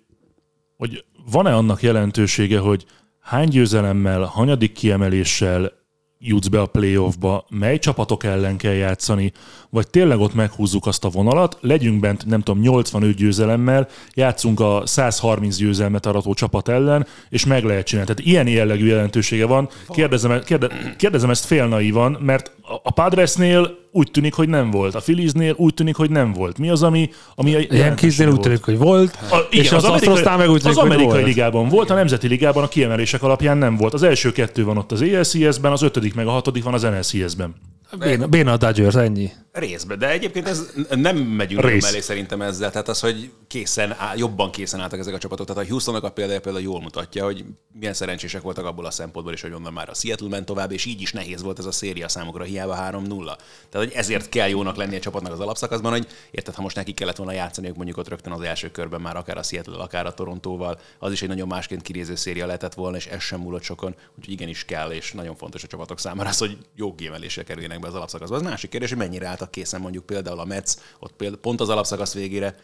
hogy 0.76 1.04
van-e 1.30 1.54
annak 1.54 1.82
jelentősége, 1.82 2.58
hogy 2.58 2.84
hány 3.20 3.48
győzelemmel, 3.48 4.22
hanyadik 4.22 4.72
kiemeléssel 4.72 5.72
jutsz 6.18 6.46
be 6.46 6.60
a 6.60 6.66
playoffba, 6.66 7.46
mely 7.48 7.78
csapatok 7.78 8.24
ellen 8.24 8.56
kell 8.56 8.72
játszani, 8.72 9.32
vagy 9.70 9.88
tényleg 9.88 10.18
ott 10.18 10.34
meghúzzuk 10.34 10.86
azt 10.86 11.04
a 11.04 11.08
vonalat, 11.08 11.58
legyünk 11.60 12.00
bent, 12.00 12.26
nem 12.26 12.40
tudom, 12.40 12.62
85 12.62 13.16
győzelemmel, 13.16 13.88
játszunk 14.14 14.60
a 14.60 14.82
130 14.84 15.56
győzelmet 15.56 16.06
arató 16.06 16.34
csapat 16.34 16.68
ellen, 16.68 17.06
és 17.28 17.46
meg 17.46 17.64
lehet 17.64 17.86
csinálni. 17.86 18.10
Tehát 18.14 18.30
ilyen 18.30 18.48
jellegű 18.48 18.86
jelentősége 18.86 19.46
van. 19.46 19.68
Kérdezem, 19.88 20.40
kérde, 20.44 20.68
kérdezem 20.96 21.30
ezt 21.30 21.44
fél 21.44 21.66
naívan, 21.66 22.18
mert 22.20 22.52
a 22.82 22.92
Padresnél 22.92 23.84
úgy 23.96 24.10
tűnik, 24.10 24.34
hogy 24.34 24.48
nem 24.48 24.70
volt. 24.70 24.94
A 24.94 25.00
Philliesnél 25.00 25.54
úgy 25.56 25.74
tűnik, 25.74 25.96
hogy 25.96 26.10
nem 26.10 26.32
volt. 26.32 26.58
Mi 26.58 26.68
az, 26.68 26.82
ami, 26.82 27.10
ami 27.34 27.54
a 27.54 27.60
Yankeesnél 27.70 28.28
úgy 28.28 28.40
tűnik, 28.40 28.64
hogy 28.64 28.78
volt, 28.78 29.18
A, 29.30 29.36
igen, 29.50 29.64
és 29.64 29.72
az, 29.72 29.84
az, 29.84 29.90
amerikai, 29.90 30.36
meg 30.36 30.50
úgy 30.50 30.60
tűnik, 30.60 30.76
az 30.76 30.84
amerikai 30.84 31.06
volt. 31.06 31.24
ligában 31.24 31.68
volt, 31.68 31.90
a 31.90 31.94
nemzeti 31.94 32.28
ligában 32.28 32.64
a 32.64 32.68
kiemelések 32.68 33.22
alapján 33.22 33.58
nem 33.58 33.76
volt. 33.76 33.94
Az 33.94 34.02
első 34.02 34.32
kettő 34.32 34.64
van 34.64 34.78
ott 34.78 34.92
az 34.92 35.00
ALCS-ben, 35.00 35.72
az 35.72 35.82
ötödik 35.82 36.14
meg 36.14 36.26
a 36.26 36.30
hatodik 36.30 36.64
van 36.64 36.74
az 36.74 36.82
NLCS-ben. 36.82 37.54
Béna, 37.98 38.26
béna 38.26 38.52
a 38.52 38.56
Dodgers, 38.56 38.94
ennyi. 38.94 39.32
Részben, 39.52 39.98
de 39.98 40.08
egyébként 40.08 40.48
ez 40.48 40.72
nem 40.90 41.16
megyünk 41.16 41.64
Rész. 41.64 41.82
Mellé 41.82 42.00
szerintem 42.00 42.42
ezzel. 42.42 42.70
Tehát 42.70 42.88
az, 42.88 43.00
hogy 43.00 43.30
készen, 43.46 43.94
áll, 43.98 44.16
jobban 44.16 44.50
készen 44.50 44.80
álltak 44.80 44.98
ezek 44.98 45.14
a 45.14 45.18
csapatok. 45.18 45.46
Tehát 45.46 45.64
a 45.64 45.68
Houstonnak 45.68 46.04
a 46.04 46.10
példája 46.10 46.40
például 46.40 46.64
jól 46.64 46.80
mutatja, 46.80 47.24
hogy 47.24 47.44
milyen 47.72 47.94
szerencsések 47.94 48.42
voltak 48.42 48.64
abból 48.64 48.84
a 48.84 48.90
szempontból 48.90 49.34
is, 49.34 49.40
hogy 49.40 49.52
onnan 49.52 49.72
már 49.72 49.88
a 49.88 49.94
Seattle 49.94 50.28
ment 50.28 50.44
tovább, 50.44 50.72
és 50.72 50.84
így 50.84 51.00
is 51.00 51.12
nehéz 51.12 51.42
volt 51.42 51.58
ez 51.58 51.64
a 51.64 51.72
széria 51.72 52.08
számukra, 52.08 52.44
hiába 52.44 52.74
3-0. 52.74 53.24
Tehát, 53.24 53.36
hogy 53.70 53.92
ezért 53.94 54.28
kell 54.28 54.48
jónak 54.48 54.76
lenni 54.76 54.96
a 54.96 55.00
csapatnak 55.00 55.32
az 55.32 55.40
alapszakaszban, 55.40 55.92
hogy 55.92 56.06
érted, 56.30 56.54
ha 56.54 56.62
most 56.62 56.76
neki 56.76 56.92
kellett 56.92 57.16
volna 57.16 57.32
játszani, 57.32 57.72
mondjuk 57.76 57.96
ott 57.96 58.08
rögtön 58.08 58.32
az 58.32 58.40
első 58.40 58.70
körben 58.70 59.00
már 59.00 59.16
akár 59.16 59.38
a 59.38 59.42
Seattle, 59.42 59.82
akár 59.82 60.06
a 60.06 60.14
Torontóval, 60.14 60.80
az 60.98 61.12
is 61.12 61.22
egy 61.22 61.28
nagyon 61.28 61.48
másként 61.48 61.82
kinéző 61.82 62.14
széria 62.14 62.46
lehetett 62.46 62.74
volna, 62.74 62.96
és 62.96 63.06
ez 63.06 63.22
sem 63.22 63.40
múlott 63.40 63.62
sokon, 63.62 63.94
úgyhogy 64.18 64.34
igenis 64.34 64.64
kell, 64.64 64.90
és 64.90 65.12
nagyon 65.12 65.36
fontos 65.36 65.64
a 65.64 65.66
csapatok 65.66 65.98
számára 65.98 66.28
az, 66.28 66.38
hogy 66.38 66.58
jó 66.74 66.94
kiemelésre 66.94 67.42
kerüljenek 67.42 67.75
be 67.80 67.88
az 67.88 67.94
alapszakaszba. 67.94 68.36
Az 68.36 68.42
másik 68.42 68.70
kérdés, 68.70 68.88
hogy 68.88 68.98
mennyire 68.98 69.26
álltak 69.26 69.50
készen 69.50 69.80
mondjuk 69.80 70.06
például 70.06 70.38
a 70.38 70.44
Mets, 70.44 70.72
ott 70.98 71.12
például 71.12 71.40
pont 71.40 71.60
az 71.60 71.68
alapszakasz 71.68 72.14
végére 72.14 72.56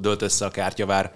dölt 0.00 0.22
össze 0.22 0.44
a 0.44 0.50
kártyavár, 0.50 1.14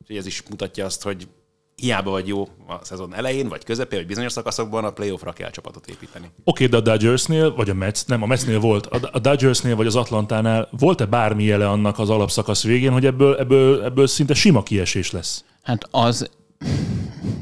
úgyhogy 0.00 0.16
ez 0.16 0.26
is 0.26 0.42
mutatja 0.50 0.84
azt, 0.84 1.02
hogy 1.02 1.28
hiába 1.76 2.10
vagy 2.10 2.28
jó 2.28 2.42
a 2.66 2.84
szezon 2.84 3.14
elején, 3.14 3.48
vagy 3.48 3.64
közepén, 3.64 3.98
vagy 3.98 4.08
bizonyos 4.08 4.32
szakaszokban, 4.32 4.84
a 4.84 4.90
playoffra 4.92 5.32
kell 5.32 5.50
csapatot 5.50 5.86
építeni. 5.86 6.30
Oké, 6.44 6.66
de 6.66 6.76
a 6.76 6.80
Dodgersnél, 6.80 7.54
vagy 7.54 7.70
a 7.70 7.74
Mets, 7.74 8.06
nem, 8.06 8.22
a 8.22 8.26
Metsnél 8.26 8.60
volt, 8.60 8.86
a 8.86 9.08
a 9.12 9.18
Dodgersnél, 9.18 9.76
vagy 9.76 9.86
az 9.86 9.96
Atlantánál 9.96 10.68
volt-e 10.70 11.06
bármi 11.06 11.44
jele 11.44 11.68
annak 11.68 11.98
az 11.98 12.10
alapszakasz 12.10 12.62
végén, 12.62 12.92
hogy 12.92 13.06
ebből, 13.06 13.36
ebből, 13.36 13.82
ebből 13.82 14.06
szinte 14.06 14.34
sima 14.34 14.62
kiesés 14.62 15.10
lesz? 15.10 15.44
Hát 15.62 15.88
az 15.90 16.30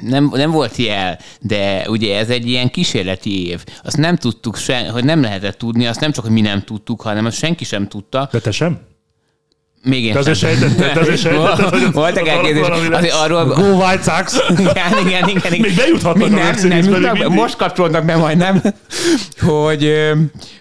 nem, 0.03 0.31
nem 0.35 0.51
volt 0.51 0.77
jel, 0.77 1.19
de 1.41 1.85
ugye 1.89 2.19
ez 2.19 2.29
egy 2.29 2.49
ilyen 2.49 2.71
kísérleti 2.71 3.49
év. 3.49 3.65
Azt 3.83 3.97
nem 3.97 4.17
tudtuk, 4.17 4.57
se, 4.57 4.89
hogy 4.89 5.05
nem 5.05 5.23
lehetett 5.23 5.59
tudni, 5.59 5.87
azt 5.87 6.01
nem 6.01 6.13
csak, 6.13 6.25
hogy 6.25 6.33
mi 6.33 6.41
nem 6.41 6.63
tudtuk, 6.63 7.01
hanem 7.01 7.25
azt 7.25 7.37
senki 7.37 7.65
sem 7.65 7.89
tudta. 7.89 8.29
De 8.33 8.39
te 8.39 8.51
sem? 8.51 8.81
Még 9.85 10.05
én 10.05 10.13
Te 10.13 10.19
azért 10.19 10.39
sejtetted, 10.39 10.93
te 10.93 11.01
azért 11.01 11.19
sejtetted, 11.19 11.93
Voltak. 11.93 12.27
Azért 12.93 13.15
arról... 13.15 13.45
Go 13.45 13.63
White 13.63 14.03
Sox! 14.03 14.37
igen, 14.59 15.07
igen, 15.07 15.29
igen, 15.29 15.53
igen. 15.53 15.61
Még 15.61 15.75
bejuthatnak 15.75 16.29
Még 16.29 16.39
a 16.39 16.99
nem, 16.99 17.17
nem, 17.17 17.33
most 17.33 17.57
kapcsolódnak 17.57 18.05
be 18.05 18.17
majdnem, 18.17 18.63
hogy, 19.41 19.93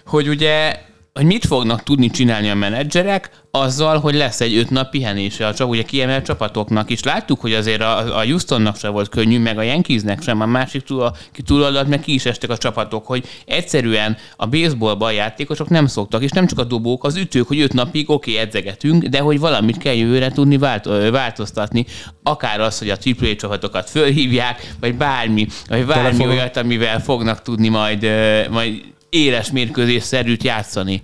hogy 0.04 0.28
ugye 0.28 0.76
hogy 1.12 1.24
mit 1.24 1.46
fognak 1.46 1.82
tudni 1.82 2.10
csinálni 2.10 2.50
a 2.50 2.54
menedzserek 2.54 3.30
azzal, 3.50 3.98
hogy 3.98 4.14
lesz 4.14 4.40
egy 4.40 4.56
öt 4.56 4.70
nap 4.70 4.90
pihenése 4.90 5.46
a 5.46 5.54
csak 5.54 5.68
ugye 5.68 5.82
kiemelt 5.82 6.24
csapatoknak 6.24 6.90
is. 6.90 7.02
Láttuk, 7.02 7.40
hogy 7.40 7.52
azért 7.52 7.80
a, 7.80 8.18
a 8.18 8.24
Houstonnak 8.24 8.76
sem 8.76 8.92
volt 8.92 9.08
könnyű, 9.08 9.38
meg 9.38 9.58
a 9.58 9.62
Yankeesnek 9.62 10.22
sem, 10.22 10.40
a 10.40 10.46
másik 10.46 10.82
túl, 10.82 11.02
a, 11.02 11.14
túloldalt 11.44 11.88
meg 11.88 12.00
ki 12.00 12.14
is 12.14 12.26
estek 12.26 12.50
a 12.50 12.56
csapatok, 12.56 13.06
hogy 13.06 13.24
egyszerűen 13.46 14.16
a 14.36 14.46
baseballban 14.46 15.08
a 15.08 15.12
játékosok 15.12 15.68
nem 15.68 15.86
szoktak, 15.86 16.22
és 16.22 16.30
nem 16.30 16.46
csak 16.46 16.58
a 16.58 16.64
dobók, 16.64 17.04
az 17.04 17.16
ütők, 17.16 17.48
hogy 17.48 17.60
öt 17.60 17.72
napig 17.72 18.10
oké, 18.10 18.30
okay, 18.30 18.42
edzegetünk, 18.42 19.04
de 19.04 19.20
hogy 19.20 19.38
valamit 19.38 19.78
kell 19.78 19.94
jövőre 19.94 20.30
tudni 20.30 20.58
vált, 20.58 20.84
változtatni. 21.10 21.86
Akár 22.22 22.60
az, 22.60 22.78
hogy 22.78 22.90
a 22.90 22.96
AAA 23.04 23.36
csapatokat 23.36 23.90
fölhívják, 23.90 24.74
vagy 24.80 24.94
bármi, 24.94 25.46
vagy 25.68 25.86
bármi 25.86 26.26
olyat, 26.26 26.56
amivel 26.56 27.00
fognak 27.00 27.42
tudni 27.42 27.68
majd, 27.68 28.06
majd 28.50 28.91
éles 29.12 29.50
mérkőzés 29.50 30.02
szerűt 30.02 30.42
játszani. 30.42 31.02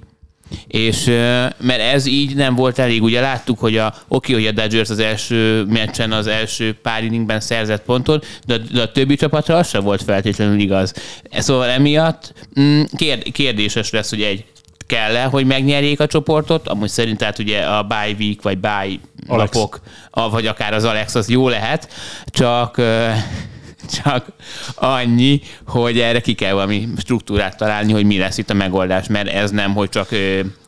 És 0.66 1.04
mert 1.58 1.80
ez 1.80 2.06
így 2.06 2.34
nem 2.34 2.54
volt 2.54 2.78
elég. 2.78 3.02
Ugye 3.02 3.20
láttuk, 3.20 3.58
hogy 3.58 3.76
a 3.76 3.94
oké, 4.08 4.32
hogy 4.32 4.46
a 4.46 4.52
Dodgers 4.52 4.90
az 4.90 4.98
első 4.98 5.64
meccsen, 5.64 6.12
az 6.12 6.26
első 6.26 6.78
pár 6.82 7.04
inningben 7.04 7.40
szerzett 7.40 7.84
pontot, 7.84 8.26
de, 8.46 8.58
de 8.58 8.82
a 8.82 8.92
többi 8.92 9.16
csapatra 9.16 9.56
az 9.56 9.68
sem 9.68 9.82
volt 9.82 10.02
feltétlenül 10.02 10.60
igaz. 10.60 10.92
Szóval 11.30 11.68
emiatt 11.68 12.32
mm, 12.60 12.82
kérd, 12.96 13.32
kérdéses 13.32 13.90
lesz, 13.90 14.10
hogy 14.10 14.22
egy 14.22 14.44
kell-e, 14.86 15.24
hogy 15.24 15.46
megnyerjék 15.46 16.00
a 16.00 16.06
csoportot, 16.06 16.68
amúgy 16.68 16.88
szerint 16.88 17.18
tehát 17.18 17.38
ugye 17.38 17.60
a 17.60 17.82
bye 17.82 18.14
week, 18.18 18.42
vagy 18.42 18.58
bye 18.58 18.88
Alex. 19.26 19.52
napok, 19.52 19.80
vagy 20.30 20.46
akár 20.46 20.74
az 20.74 20.84
Alex, 20.84 21.14
az 21.14 21.28
jó 21.28 21.48
lehet, 21.48 21.88
csak 22.26 22.80
csak 24.04 24.26
annyi, 24.74 25.40
hogy 25.66 25.98
erre 25.98 26.20
ki 26.20 26.34
kell 26.34 26.52
valami 26.52 26.88
struktúrát 26.96 27.56
találni, 27.56 27.92
hogy 27.92 28.06
mi 28.06 28.18
lesz 28.18 28.38
itt 28.38 28.50
a 28.50 28.54
megoldás, 28.54 29.06
mert 29.06 29.28
ez 29.28 29.50
nem, 29.50 29.74
hogy 29.74 29.88
csak 29.88 30.08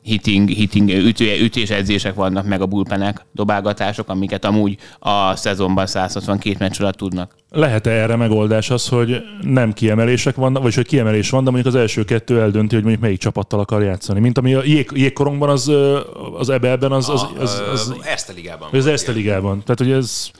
hitting, 0.03 0.49
hitting 0.49 0.91
ütő, 0.91 1.41
ütésedzések 1.41 2.15
vannak, 2.15 2.47
meg 2.47 2.61
a 2.61 2.67
bullpenek, 2.67 3.27
dobálgatások, 3.33 4.09
amiket 4.09 4.45
amúgy 4.45 4.77
a 4.99 5.37
szezonban 5.37 5.87
162 5.87 6.57
meccs 6.59 6.81
alatt 6.81 6.97
tudnak. 6.97 7.35
Lehet-e 7.50 7.91
erre 7.91 8.17
megoldás 8.17 8.71
az, 8.71 8.89
hogy 8.89 9.23
nem 9.41 9.73
kiemelések 9.73 10.35
vannak, 10.35 10.62
vagy 10.62 10.75
hogy 10.75 10.87
kiemelés 10.87 11.31
van, 11.31 11.45
de 11.45 11.50
mondjuk 11.50 11.75
az 11.75 11.81
első 11.81 12.05
kettő 12.05 12.41
eldönti, 12.41 12.75
hogy 12.75 12.83
mondjuk 12.83 13.03
melyik 13.03 13.19
csapattal 13.19 13.61
akar 13.61 13.83
játszani. 13.83 14.21
Mint 14.21 14.39
ami 14.39 14.55
a 14.55 14.62
jég, 14.65 14.91
jégkorongban 14.95 15.49
az, 15.49 15.73
az 16.39 16.49
EBL-ben 16.49 16.93
az, 16.93 17.09
az, 17.09 17.23
az, 17.23 17.43
az, 17.43 17.62
az, 17.73 17.81
az 17.81 17.89
volt 17.89 18.07
Erste 18.07 19.12
ilyen. 19.12 19.17
ligában. 19.17 19.62
Tehát, 19.62 19.79
hogy 19.79 19.91
ez 19.91 20.31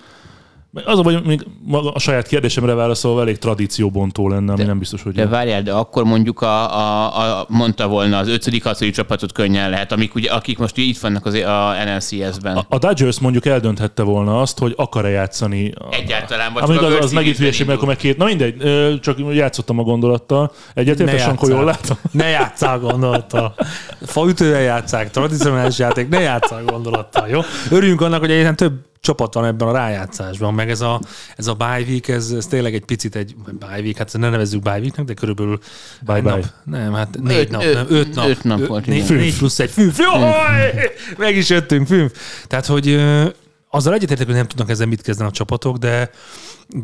az 0.85 0.99
a 0.99 1.03
baj, 1.03 1.21
még 1.25 1.47
maga 1.65 1.91
a 1.91 1.99
saját 1.99 2.27
kérdésemre 2.27 2.75
válaszolva 2.75 3.21
elég 3.21 3.39
tradícióbontó 3.39 4.29
lenne, 4.29 4.53
ami 4.53 4.63
nem 4.63 4.79
biztos, 4.79 5.03
hogy... 5.03 5.13
De 5.13 5.27
várjál, 5.27 5.63
de 5.63 5.73
akkor 5.73 6.05
mondjuk 6.05 6.41
a, 6.43 6.77
a, 6.79 7.39
a 7.41 7.45
mondta 7.49 7.89
volna 7.89 8.19
az 8.19 8.29
ötödik, 8.29 8.65
hatodik 8.65 8.95
csapatot 8.95 9.33
könnyen 9.33 9.71
lehet, 9.71 9.93
amik 9.93 10.15
ugye, 10.15 10.31
akik 10.33 10.59
most 10.59 10.77
itt 10.77 10.99
vannak 10.99 11.27
az, 11.27 11.35
a 11.35 11.75
NLCS-ben. 11.85 12.67
A 12.69 12.79
Dodgers 12.79 13.19
mondjuk 13.21 13.47
eldönthette 13.47 14.03
volna 14.03 14.41
azt, 14.41 14.59
hogy 14.59 14.75
akar-e 14.77 15.09
játszani. 15.09 15.73
a- 15.75 15.95
Egyáltalán, 15.95 16.53
vagy 16.53 16.63
Amíg 16.63 16.77
csak 16.79 16.91
a 16.91 16.97
az, 16.97 17.05
az 17.05 17.13
megint 17.13 17.37
hülyeség, 17.37 17.67
mert 17.67 17.77
akkor 17.77 17.89
meg 17.89 17.97
két... 17.99 18.17
Na 18.17 18.25
mindegy, 18.25 18.57
csak 19.01 19.19
játszottam 19.33 19.79
a 19.79 19.83
gondolattal. 19.83 20.53
Egyetértes, 20.75 21.23
Sankó, 21.23 21.49
jól 21.49 21.65
látom? 21.65 21.97
Ne 22.13 22.29
játszál 22.29 22.79
gondolattal. 22.79 23.55
Faütővel 24.03 24.61
játszák, 24.61 25.11
tradicionális 25.11 25.79
játék, 25.79 26.09
ne 26.09 26.21
játszál 26.21 26.65
gondolattal, 26.65 27.29
jó? 27.29 27.41
Örüljünk 27.71 28.01
annak, 28.01 28.21
hogy 28.21 28.31
egyébként 28.31 28.57
több 28.57 28.89
csapat 29.01 29.35
van 29.35 29.45
ebben 29.45 29.69
a 29.69 29.73
rájátszásban, 29.73 30.55
meg 30.55 30.71
ez 30.71 30.81
a, 30.81 31.01
ez 31.37 31.47
a 31.47 31.55
bye 31.55 31.81
week, 31.89 32.09
ez, 32.09 32.31
ez 32.31 32.47
tényleg 32.47 32.75
egy 32.75 32.85
picit 32.85 33.17
egy 33.17 33.35
bye 33.59 33.81
week, 33.81 33.97
hát 33.97 34.13
ne 34.19 34.31
nevezzük 34.31 34.63
bye 34.63 34.79
weeknek, 34.79 35.07
de 35.07 35.15
körülbelül 35.15 35.59
Bye 36.01 36.15
egy 36.15 36.23
bye. 36.23 36.31
Nap, 36.33 36.45
nem, 36.65 36.93
hát 36.93 37.19
négy 37.23 37.37
Öt- 37.39 37.51
nap, 37.51 37.63
öt- 37.63 37.75
nem, 37.75 37.87
öt 37.89 38.15
nap. 38.15 38.27
öt 38.29 38.45
nap 38.45 38.61
Ö- 38.61 38.67
volt, 38.67 38.87
Négy, 38.87 39.11
négy 39.11 39.37
plusz 39.37 39.59
egy 39.59 39.71
fünf. 39.71 39.99
Jaj! 39.99 40.91
Meg 41.19 41.37
is 41.37 41.49
jöttünk, 41.49 41.87
fünf. 41.87 42.13
Tehát, 42.47 42.67
hogy 42.67 42.89
ö, 42.89 43.29
azzal 43.71 43.95
egyetértek, 43.95 44.27
hogy 44.27 44.35
nem 44.35 44.47
tudnak 44.47 44.71
ezzel 44.71 44.87
mit 44.87 45.03
kezdeni 45.03 45.29
a 45.29 45.33
csapatok, 45.33 45.77
de 45.77 46.11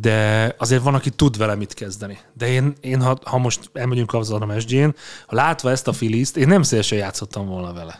de 0.00 0.54
azért 0.58 0.82
van, 0.82 0.94
aki 0.94 1.10
tud 1.10 1.36
vele 1.36 1.54
mit 1.54 1.74
kezdeni. 1.74 2.18
De 2.32 2.48
én, 2.48 2.72
én 2.80 3.02
ha, 3.02 3.18
ha 3.24 3.38
most 3.38 3.70
elmegyünk 3.72 4.12
a 4.12 4.44
MSG-n, 4.46 4.88
ha 5.26 5.34
látva 5.36 5.70
ezt 5.70 5.88
a 5.88 5.92
filiszt, 5.92 6.36
én 6.36 6.48
nem 6.48 6.62
szélső 6.62 6.96
játszottam 6.96 7.46
volna 7.46 7.72
vele. 7.72 7.98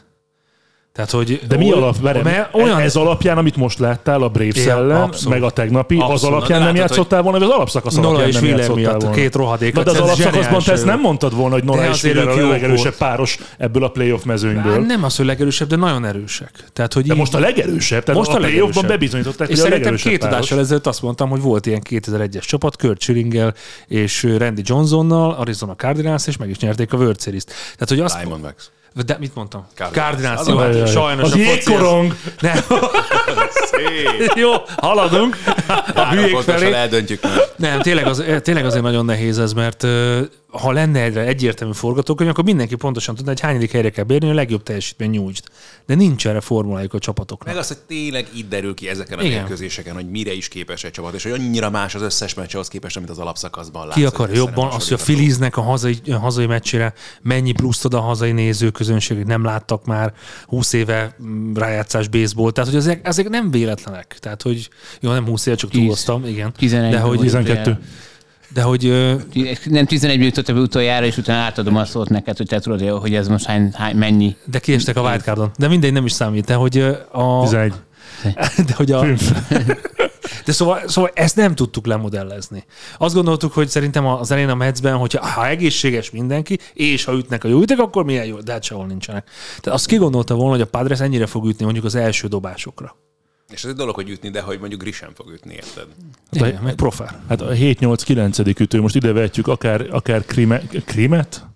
Tehát, 0.97 1.11
hogy 1.11 1.41
De 1.49 1.57
mi 1.57 1.71
alap, 1.73 2.01
várjál, 2.01 2.25
mert 2.25 2.55
olyan... 2.55 2.81
ez 2.81 2.97
alapján, 2.97 3.39
amit 3.39 3.57
most 3.57 3.79
láttál 3.79 4.23
a 4.23 4.29
Braves 4.29 4.57
Igen, 4.57 4.77
ellen, 4.77 5.01
abszolút. 5.03 5.33
meg 5.39 5.43
a 5.43 5.51
tegnapi, 5.51 5.97
az 5.97 6.11
Abszolút. 6.11 6.37
alapján 6.37 6.59
De 6.59 6.65
nem 6.65 6.75
látod, 6.75 6.91
játszottál 6.91 7.23
volna, 7.23 7.39
vagy 7.39 7.49
az 7.49 7.55
alapszakasz 7.55 7.95
Nola 7.95 8.09
alapján 8.09 8.29
és 8.29 8.35
nem 8.35 8.43
Wheeler 8.43 8.61
játszottál 8.61 8.83
miatt, 8.83 9.01
volna. 9.03 9.17
két 9.17 9.35
rohadék. 9.35 9.75
De 9.75 9.91
az 9.91 9.99
alapszakaszban 10.01 10.63
te 10.63 10.73
ezt 10.73 10.85
nem 10.85 11.01
mondtad 11.01 11.35
volna, 11.35 11.55
hogy 11.55 11.65
Nora 11.65 11.81
De 11.81 11.89
és 11.89 12.03
Wheeler 12.03 12.29
a 12.29 12.49
legerősebb 12.49 12.83
volt. 12.85 12.97
páros 12.97 13.39
ebből 13.59 13.85
a 13.85 13.89
playoff 13.89 14.23
mezőnyből. 14.25 14.79
Nem 14.79 15.05
az, 15.05 15.17
hogy 15.17 15.27
legerősebb, 15.27 15.69
de 15.69 15.77
nagyon 15.77 16.05
erősek. 16.05 16.51
Tehát, 16.73 16.93
hogy 16.93 17.07
De 17.07 17.13
így- 17.13 17.19
most 17.19 17.35
a 17.35 17.39
legerősebb, 17.39 18.03
tehát 18.05 18.21
Most 18.21 18.31
a, 18.33 18.35
a 18.35 18.37
playoffban 18.41 18.87
bebizonyították, 18.87 19.49
És 19.49 19.55
hogy 19.55 19.65
a 19.65 19.69
szerintem 19.69 19.93
legerősebb 19.93 20.13
két 20.13 20.25
adással 20.25 20.59
ezelőtt 20.59 20.87
azt 20.87 21.03
mondtam, 21.03 21.29
hogy 21.29 21.41
volt 21.41 21.67
ilyen 21.67 21.83
2001-es 21.89 22.45
csapat, 22.47 22.77
Kurt 22.77 23.01
Schillinggel 23.01 23.55
és 23.87 24.27
Randy 24.39 24.63
Johnsonnal, 24.65 25.31
Arizona 25.33 25.75
Cardinals, 25.75 26.27
és 26.27 26.37
meg 26.37 26.49
is 26.51 26.59
nyerték 26.59 26.93
a 26.93 26.97
World 26.97 27.21
Series-t. 27.21 27.47
Tehát, 27.47 27.89
hogy 27.89 28.01
azt... 28.01 28.17
Diamondbacks. 28.17 28.71
De 29.05 29.17
mit 29.19 29.35
mondtam? 29.35 29.67
Hát 29.79 30.55
másik. 30.55 30.87
sajnos 30.87 31.25
Az 31.25 31.33
a 31.33 31.37
foci 31.37 31.49
az- 31.49 31.55
jégkorong! 31.57 32.15
Nem. 32.41 32.57
Szép. 33.71 34.33
Jó, 34.35 34.51
haladunk 34.77 35.37
a 35.95 36.07
hülyék 36.09 36.37
felé. 36.37 36.73
eldöntjük 36.73 37.23
meg. 37.23 37.33
Nem, 37.57 37.81
tényleg, 37.81 38.07
az, 38.07 38.25
tényleg 38.43 38.65
azért 38.65 38.83
nagyon 38.83 39.05
nehéz 39.05 39.39
ez, 39.39 39.53
mert 39.53 39.87
ha 40.59 40.73
lenne 40.73 41.03
egyre 41.03 41.21
egyértelmű 41.21 41.75
forgatókönyv, 41.75 42.31
akkor 42.31 42.45
mindenki 42.45 42.75
pontosan 42.75 43.15
tudna, 43.15 43.31
hogy 43.31 43.41
hányadik 43.41 43.71
helyre 43.71 43.91
kell 43.91 44.05
bérni, 44.05 44.27
hogy 44.27 44.35
a 44.35 44.39
legjobb 44.39 44.63
teljesítmény 44.63 45.11
nyújtsd. 45.11 45.45
De 45.87 45.95
nincs 45.95 46.27
erre 46.27 46.41
formulájuk 46.41 46.95
a 46.95 46.99
csapatoknak. 46.99 47.49
Meg 47.49 47.57
az, 47.57 47.69
hogy 47.69 47.79
tényleg 47.87 48.27
itt 48.35 48.49
derül 48.49 48.75
ki 48.75 48.89
ezeken 48.89 49.19
a 49.19 49.23
Igen. 49.23 49.39
mérkőzéseken, 49.39 49.95
hogy 49.95 50.11
mire 50.11 50.33
is 50.33 50.49
képes 50.49 50.85
egy 50.85 50.91
csapat, 50.91 51.15
és 51.15 51.23
hogy 51.23 51.33
annyira 51.33 51.71
más 51.71 51.95
az 51.95 52.03
összes 52.03 52.35
meccs 52.35 52.55
ahhoz 52.55 52.69
képest, 52.69 52.97
amit 52.97 53.11
az 53.11 53.19
alapszakaszban 53.19 53.87
látsz. 53.87 53.97
Ki 53.97 54.05
akar 54.05 54.31
jobban, 54.31 54.73
az, 54.73 54.89
hogy 54.89 54.93
a. 54.93 54.99
Filiznek 54.99 55.57
a 55.57 55.61
hazai, 55.61 55.99
a 56.11 56.19
hazai 56.19 56.47
meccsére 56.47 56.93
mennyi 57.23 57.53
pluszt 57.53 57.85
ad 57.85 57.95
a 57.95 58.01
hazai 58.01 58.33
nézőközönség, 58.33 59.25
nem 59.25 59.45
láttak 59.45 59.85
már 59.85 60.13
20 60.47 60.73
éve 60.73 61.17
mm, 61.23 61.55
rájátszás 61.55 62.09
baseball, 62.09 62.51
tehát 62.51 62.71
hogy 62.71 62.79
ezek, 62.79 63.07
ezek 63.07 63.29
nem 63.29 63.51
véletlenek. 63.51 64.17
Tehát, 64.21 64.43
hogy 64.43 64.69
jó, 65.01 65.13
nem 65.13 65.27
20 65.27 65.47
éve, 65.47 65.57
csak 65.57 65.71
túloztam, 65.71 66.25
igen. 66.27 66.53
11 66.53 66.91
de 66.91 66.99
hogy, 66.99 67.17
volt. 67.17 67.21
12. 67.21 67.79
De 68.57 68.63
hogy 68.63 68.83
Nem 69.65 69.87
11 69.87 70.21
jutott 70.21 70.55
be 70.55 70.61
utoljára, 70.61 71.07
és 71.07 71.17
utána 71.17 71.43
átadom 71.43 71.77
a 71.77 71.85
szót 71.85 72.09
neked, 72.09 72.37
hogy 72.37 72.47
te 72.47 72.59
tudod, 72.59 73.01
hogy 73.01 73.15
ez 73.15 73.29
most 73.29 73.45
hány, 73.45 73.71
hány 73.75 73.97
mennyi. 73.97 74.37
de 74.45 74.59
kiestek 74.59 74.97
a 74.97 75.01
wildcardon. 75.01 75.51
De 75.59 75.69
mindegy, 75.69 75.93
nem 75.93 76.05
is 76.05 76.13
számít. 76.13 76.45
De 76.45 76.55
hogy 76.55 76.79
a... 77.13 77.43
11. 77.43 77.73
De 78.67 78.75
hogy 78.77 78.93
a... 78.93 79.05
De 80.45 80.53
szóval, 80.53 80.81
szóval 80.87 81.11
ezt 81.15 81.37
nem 81.37 81.55
tudtuk 81.55 81.87
lemodellezni. 81.87 82.65
Azt 82.99 83.15
gondoltuk, 83.15 83.53
hogy 83.53 83.69
szerintem 83.69 84.07
az 84.07 84.31
elején 84.31 84.49
a 84.49 84.55
Metsben, 84.55 84.97
hogyha 84.97 85.27
ha 85.27 85.49
egészséges 85.49 86.11
mindenki, 86.11 86.59
és 86.75 87.05
ha 87.05 87.13
ütnek 87.13 87.45
a 87.45 87.49
jó 87.49 87.61
ütek, 87.61 87.79
akkor 87.79 88.05
milyen 88.05 88.25
jó, 88.25 88.41
de 88.41 88.53
hát 88.53 88.63
sehol 88.63 88.87
nincsenek. 88.87 89.29
Tehát 89.61 89.79
azt 89.79 89.87
kigondolta 89.87 90.35
volna, 90.35 90.51
hogy 90.51 90.61
a 90.61 90.67
Padres 90.67 91.01
ennyire 91.01 91.27
fog 91.27 91.47
ütni 91.47 91.65
mondjuk 91.65 91.85
az 91.85 91.95
első 91.95 92.29
dobásokra. 92.29 92.97
És 93.51 93.65
ez 93.65 93.71
egy 93.71 93.77
dolog, 93.77 93.95
hogy 93.95 94.11
ütni, 94.11 94.31
de 94.31 94.41
hogy 94.41 94.59
mondjuk 94.59 94.81
Grisham 94.81 95.15
fog 95.15 95.31
ütni, 95.31 95.53
érted? 95.53 95.87
Igen, 96.31 96.63
meg 96.63 96.75
profár. 96.75 97.21
Hát 97.29 97.41
a 97.41 97.53
7-8-9. 97.53 98.61
ütő, 98.61 98.81
most 98.81 98.95
ide 98.95 99.13
vetjük 99.13 99.47
akár, 99.47 99.87
akár 99.91 100.25
krime, 100.25 100.59
krimet? 100.85 101.47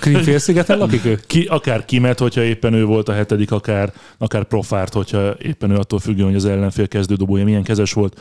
Krim 0.00 0.22
félszigeten 0.22 0.78
lakik 0.78 1.04
ő? 1.04 1.20
Ki, 1.26 1.44
akár 1.44 1.84
kimet, 1.84 2.18
hogyha 2.18 2.42
éppen 2.42 2.72
ő 2.72 2.84
volt 2.84 3.08
a 3.08 3.12
hetedik, 3.12 3.52
akár, 3.52 3.92
akár 4.18 4.44
profárt, 4.44 4.92
hogyha 4.92 5.34
éppen 5.38 5.70
ő 5.70 5.76
attól 5.76 5.98
függően, 5.98 6.26
hogy 6.26 6.36
az 6.36 6.44
ellenfél 6.44 6.88
kezdődobója 6.88 7.44
milyen 7.44 7.62
kezes 7.62 7.92
volt. 7.92 8.20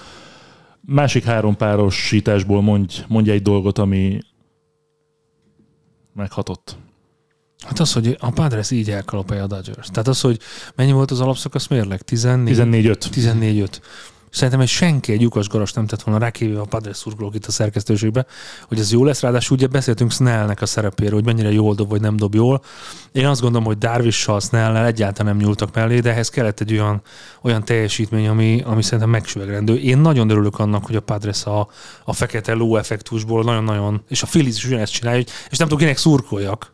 Másik 0.82 1.24
három 1.24 1.56
párosításból 1.56 2.62
mondj, 2.62 2.96
mondj 3.08 3.32
egy 3.32 3.42
dolgot, 3.42 3.78
ami 3.78 4.20
meghatott. 6.14 6.78
Hát 7.64 7.80
az, 7.80 7.94
hogy 7.94 8.18
a 8.20 8.32
Padres 8.32 8.72
így 8.72 8.92
elkalapálja 8.92 9.44
a 9.44 9.48
Dodgers. 9.48 9.88
Tehát 9.88 10.08
az, 10.08 10.22
hogy 10.22 10.40
mennyi 10.76 10.92
volt 10.92 11.12
az 11.12 11.20
alapszakasz 11.20 11.68
mérleg? 11.68 12.02
14? 12.02 12.58
14-5. 12.58 12.96
14-5. 13.12 13.68
Szerintem 14.34 14.60
egy 14.62 14.68
senki 14.68 15.12
egy 15.12 15.22
lyukas 15.22 15.48
garast 15.48 15.76
nem 15.76 15.86
tett 15.86 16.02
volna 16.02 16.20
rákéve 16.20 16.60
a 16.60 16.66
Padres 16.66 16.98
szurkolók 16.98 17.36
itt 17.36 17.46
a 17.46 17.52
szerkesztőségbe, 17.52 18.26
hogy 18.68 18.80
ez 18.80 18.92
jó 18.92 19.04
lesz. 19.04 19.22
Ráadásul 19.22 19.58
ugye 19.58 19.68
beszéltünk 19.68 20.12
Snellnek 20.12 20.62
a 20.62 20.66
szerepéről, 20.66 21.14
hogy 21.14 21.26
mennyire 21.26 21.52
jól 21.52 21.76
dob, 21.76 21.90
vagy 21.90 22.02
nem 22.02 22.16
dob 22.16 22.36
jól. 22.36 22.64
Én 23.12 23.26
azt 23.26 23.42
gondolom, 23.42 23.66
hogy 23.66 23.78
Darvissal, 23.78 24.40
Snellel 24.40 24.86
egyáltalán 24.86 25.36
nem 25.36 25.46
nyúltak 25.46 25.76
mellé, 25.76 26.00
de 26.00 26.12
ehhez 26.12 26.30
kellett 26.30 26.60
egy 26.60 26.72
olyan, 26.72 27.02
olyan 27.42 27.64
teljesítmény, 27.64 28.28
ami, 28.28 28.62
ami 28.66 28.82
szerintem 28.82 29.10
megsüvegrendő. 29.10 29.76
Én 29.78 29.98
nagyon 29.98 30.30
örülök 30.30 30.60
annak, 30.60 30.86
hogy 30.86 30.96
a 30.96 31.02
Padres 31.02 31.46
a, 31.46 31.68
a 32.06 32.14
fekete 32.14 32.54
ló 32.54 32.78
effektusból 32.78 33.44
nagyon-nagyon, 33.44 34.04
és 34.08 34.24
a 34.24 34.28
Phillies 34.28 34.56
is 34.56 34.66
ugyanezt 34.66 34.94
csinálja, 34.94 35.24
és 35.50 35.58
nem 35.58 35.68
tudok 35.68 35.80
kinek 35.80 35.98
szurkoljak 35.98 36.72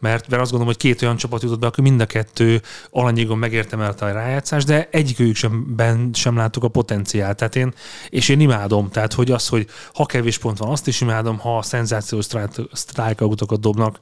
mert, 0.00 0.28
mert 0.28 0.42
azt 0.42 0.50
gondolom, 0.50 0.74
hogy 0.74 0.82
két 0.82 1.02
olyan 1.02 1.16
csapat 1.16 1.42
jutott 1.42 1.58
be, 1.58 1.66
aki 1.66 1.80
mind 1.80 2.00
a 2.00 2.06
kettő 2.06 2.62
alannyigon 2.90 3.38
megértemelte 3.38 4.04
a 4.04 4.12
rájátszást, 4.12 4.66
de 4.66 4.88
egyikőjük 4.90 5.36
sem, 5.36 5.74
ben 5.76 6.10
sem 6.12 6.36
láttuk 6.36 6.64
a 6.64 6.68
potenciált. 6.68 7.36
Tehát 7.36 7.56
én, 7.56 7.72
és 8.08 8.28
én 8.28 8.40
imádom, 8.40 8.90
tehát 8.90 9.12
hogy 9.12 9.30
az, 9.30 9.48
hogy 9.48 9.66
ha 9.94 10.06
kevés 10.06 10.38
pont 10.38 10.58
van, 10.58 10.68
azt 10.68 10.86
is 10.86 11.00
imádom, 11.00 11.38
ha 11.38 11.62
szenzációs 11.62 12.26
strikeoutokat 12.72 13.60
dobnak, 13.60 13.98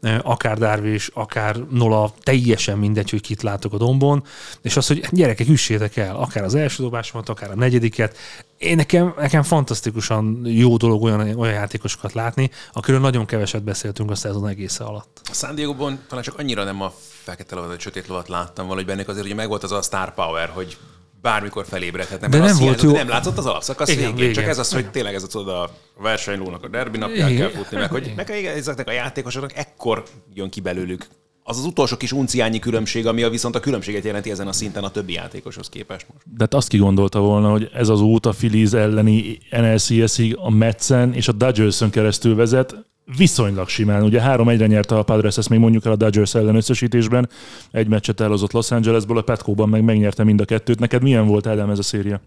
eh, 0.00 0.18
akár 0.22 0.58
Darvish, 0.58 1.10
akár 1.14 1.56
Nola, 1.70 2.12
teljesen 2.22 2.78
mindegy, 2.78 3.10
hogy 3.10 3.20
kit 3.20 3.42
látok 3.42 3.72
a 3.72 3.76
dombon, 3.76 4.24
és 4.62 4.76
az, 4.76 4.86
hogy 4.86 5.06
gyerekek, 5.10 5.48
üssétek 5.48 5.96
el, 5.96 6.16
akár 6.16 6.44
az 6.44 6.54
első 6.54 6.82
dobásomat, 6.82 7.28
akár 7.28 7.50
a 7.50 7.54
negyediket. 7.54 8.16
Én 8.60 8.76
nekem, 8.76 9.14
nekem 9.16 9.42
fantasztikusan 9.42 10.40
jó 10.44 10.76
dolog 10.76 11.02
olyan, 11.02 11.20
olyan 11.20 11.52
játékosokat 11.52 12.12
látni, 12.12 12.50
akiről 12.72 13.00
nagyon 13.00 13.26
keveset 13.26 13.62
beszéltünk 13.62 14.10
a 14.10 14.14
szezon 14.14 14.48
egész 14.48 14.80
alatt. 14.80 15.20
A 15.30 15.34
San 15.34 15.54
Diego-ban 15.54 16.00
talán 16.08 16.24
csak 16.24 16.38
annyira 16.38 16.64
nem 16.64 16.80
a 16.80 16.92
fekete 17.22 17.54
lovat, 17.54 17.70
vagy 17.70 17.80
sötét 17.80 18.06
lovat 18.06 18.28
láttam 18.28 18.66
valahogy 18.66 18.86
bennük, 18.86 19.08
azért 19.08 19.24
ugye 19.24 19.34
megvolt 19.34 19.62
az 19.62 19.72
a 19.72 19.82
star 19.82 20.14
power, 20.14 20.48
hogy 20.48 20.76
bármikor 21.20 21.66
felébredhetne. 21.66 22.28
De 22.28 22.38
nem 22.38 22.46
volt 22.46 22.58
hiányzott, 22.58 22.82
jó. 22.82 22.92
Nem 22.92 23.08
látszott 23.08 23.38
az 23.38 23.46
alapszakasz 23.46 23.88
Igen, 23.88 24.00
végén, 24.00 24.16
végén. 24.16 24.34
Csak 24.34 24.44
ez 24.44 24.58
az, 24.58 24.72
hogy 24.72 24.90
tényleg 24.90 25.14
ez 25.14 25.22
a 25.22 25.28
csoda 25.28 25.62
a 25.62 25.70
versenylónak 25.98 26.64
a 26.64 26.68
derbi 26.68 26.98
napján 26.98 27.30
Igen. 27.30 27.40
kell 27.40 27.60
futni, 27.60 27.76
meg 27.76 27.90
hogy 27.90 28.12
meg 28.16 28.30
ezeknek 28.30 28.88
a 28.88 28.92
játékosoknak 28.92 29.56
ekkor 29.56 30.02
jön 30.34 30.50
ki 30.50 30.60
belőlük 30.60 31.06
az 31.50 31.58
az 31.58 31.64
utolsó 31.64 31.96
kis 31.96 32.12
unciányi 32.12 32.58
különbség, 32.58 33.06
ami 33.06 33.22
a 33.22 33.30
viszont 33.30 33.54
a 33.54 33.60
különbséget 33.60 34.04
jelenti 34.04 34.30
ezen 34.30 34.46
a 34.46 34.52
szinten 34.52 34.84
a 34.84 34.90
többi 34.90 35.12
játékoshoz 35.12 35.68
képest 35.68 36.06
most. 36.12 36.24
De 36.24 36.36
hát 36.38 36.54
azt 36.54 36.68
kigondolta 36.68 37.20
volna, 37.20 37.50
hogy 37.50 37.70
ez 37.74 37.88
az 37.88 38.00
út 38.00 38.26
a 38.26 38.30
Phillies 38.30 38.72
elleni 38.72 39.38
NLCS-ig 39.50 40.36
a 40.36 40.50
Metsen 40.50 41.12
és 41.14 41.28
a 41.28 41.32
Dodgers-ön 41.32 41.90
keresztül 41.90 42.34
vezet, 42.34 42.74
viszonylag 43.16 43.68
simán. 43.68 44.02
Ugye 44.02 44.20
három 44.20 44.48
egyre 44.48 44.66
nyerte 44.66 44.98
a 44.98 45.02
Padres, 45.02 45.36
ezt 45.36 45.48
még 45.48 45.58
mondjuk 45.58 45.84
el 45.84 45.92
a 45.92 45.96
Dodgers 45.96 46.34
ellen 46.34 46.56
összesítésben. 46.56 47.28
Egy 47.70 47.88
meccset 47.88 48.20
elhozott 48.20 48.52
Los 48.52 48.70
Angelesből, 48.70 49.18
a 49.18 49.22
Petco-ban 49.22 49.68
meg 49.68 49.84
megnyerte 49.84 50.24
mind 50.24 50.40
a 50.40 50.44
kettőt. 50.44 50.78
Neked 50.78 51.02
milyen 51.02 51.26
volt, 51.26 51.46
Ádám, 51.46 51.70
ez 51.70 51.78
a 51.78 51.82
széria? 51.82 52.20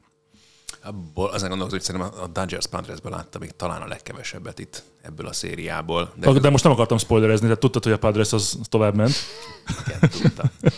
Abból 0.83 1.29
azon 1.29 1.49
gondolkozom, 1.49 1.79
hogy 1.79 1.81
szerintem 1.81 2.23
a 2.23 2.27
Dodgers 2.27 2.67
Padresből 2.67 3.11
láttam 3.11 3.41
még 3.41 3.51
talán 3.55 3.81
a 3.81 3.87
legkevesebbet 3.87 4.59
itt 4.59 4.83
ebből 5.01 5.27
a 5.27 5.33
szériából. 5.33 6.13
De, 6.15 6.31
de 6.39 6.49
most 6.49 6.63
nem 6.63 6.73
akartam 6.73 6.97
spoilerezni, 6.97 7.45
tehát 7.45 7.59
tudtad, 7.59 7.83
hogy 7.83 7.91
a 7.91 7.97
Padres 7.97 8.33
az 8.33 8.59
tovább 8.69 8.95
ment. 8.95 9.13
Igen, 9.85 10.09
tudtam. 10.09 10.45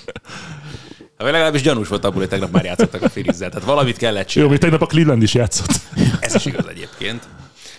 Hát 1.18 1.32
legalábbis 1.32 1.62
gyanús 1.62 1.88
volt 1.88 2.06
abból, 2.06 2.20
hogy 2.20 2.30
tegnap 2.30 2.52
már 2.52 2.66
játszottak 2.66 3.02
a 3.02 3.10
Phillies-zel, 3.10 3.50
tehát 3.50 3.66
valamit 3.66 3.98
kellett 3.98 4.24
Jó, 4.24 4.28
csinálni. 4.30 4.52
még 4.52 4.62
tegnap 4.62 4.82
a 4.82 4.86
Cleveland 4.86 5.22
is 5.22 5.34
játszott. 5.34 5.80
Ez 6.20 6.36
is 6.36 6.46
igaz 6.46 6.68
egyébként. 6.68 7.28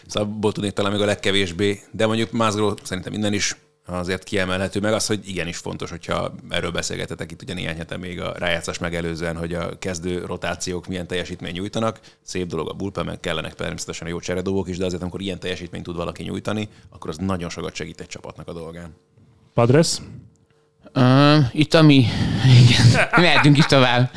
Szóval 0.06 0.28
abból 0.28 0.52
tudnék 0.52 0.72
talán 0.72 0.92
még 0.92 1.00
a 1.00 1.04
legkevésbé, 1.04 1.82
de 1.90 2.06
mondjuk 2.06 2.30
Mázgról 2.30 2.74
szerintem 2.82 3.12
innen 3.12 3.32
is 3.32 3.56
azért 3.86 4.24
kiemelhető 4.24 4.80
meg 4.80 4.92
az, 4.92 5.06
hogy 5.06 5.28
igenis 5.28 5.56
fontos, 5.56 5.90
hogyha 5.90 6.34
erről 6.48 6.70
beszélgetetek 6.70 7.30
itt 7.32 7.42
ugye 7.42 7.54
néhány 7.54 7.76
hete 7.76 7.96
még 7.96 8.20
a 8.20 8.34
rájátszás 8.38 8.78
megelőzően, 8.78 9.36
hogy 9.36 9.54
a 9.54 9.78
kezdő 9.78 10.24
rotációk 10.24 10.86
milyen 10.86 11.06
teljesítmény 11.06 11.52
nyújtanak. 11.52 12.00
Szép 12.22 12.46
dolog 12.46 12.68
a 12.68 12.72
bullpen, 12.72 13.04
meg 13.04 13.20
kellenek 13.20 13.54
természetesen 13.54 14.06
a 14.06 14.10
jó 14.10 14.20
cseredobók 14.20 14.68
is, 14.68 14.76
de 14.76 14.84
azért, 14.84 15.02
amikor 15.02 15.20
ilyen 15.20 15.38
teljesítményt 15.38 15.84
tud 15.84 15.96
valaki 15.96 16.22
nyújtani, 16.22 16.68
akkor 16.90 17.10
az 17.10 17.16
nagyon 17.16 17.48
sokat 17.48 17.74
segít 17.74 18.00
egy 18.00 18.06
csapatnak 18.06 18.48
a 18.48 18.52
dolgán. 18.52 18.94
Padres? 19.54 19.96
Uh, 20.94 21.44
itt 21.52 21.74
ami... 21.74 22.06
Igen, 22.62 23.08
mehetünk 23.16 23.58
is 23.58 23.66
tovább. 23.66 24.10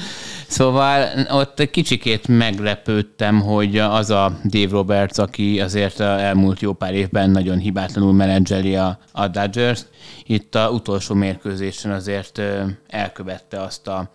Szóval 0.50 1.08
ott 1.30 1.60
egy 1.60 1.70
kicsikét 1.70 2.28
meglepődtem, 2.28 3.42
hogy 3.42 3.78
az 3.78 4.10
a 4.10 4.40
Dave 4.44 4.70
Roberts, 4.70 5.18
aki 5.18 5.60
azért 5.60 6.00
elmúlt 6.00 6.60
jó 6.60 6.74
pár 6.74 6.94
évben 6.94 7.30
nagyon 7.30 7.58
hibátlanul 7.58 8.14
menedzseli 8.14 8.76
a, 8.76 9.00
a 9.12 9.28
dodgers 9.28 9.82
itt 10.24 10.56
a 10.56 10.70
utolsó 10.70 11.16
mérkőzésen 11.16 11.92
azért 11.92 12.42
elkövette 12.88 13.62
azt 13.62 13.88
a, 13.88 14.12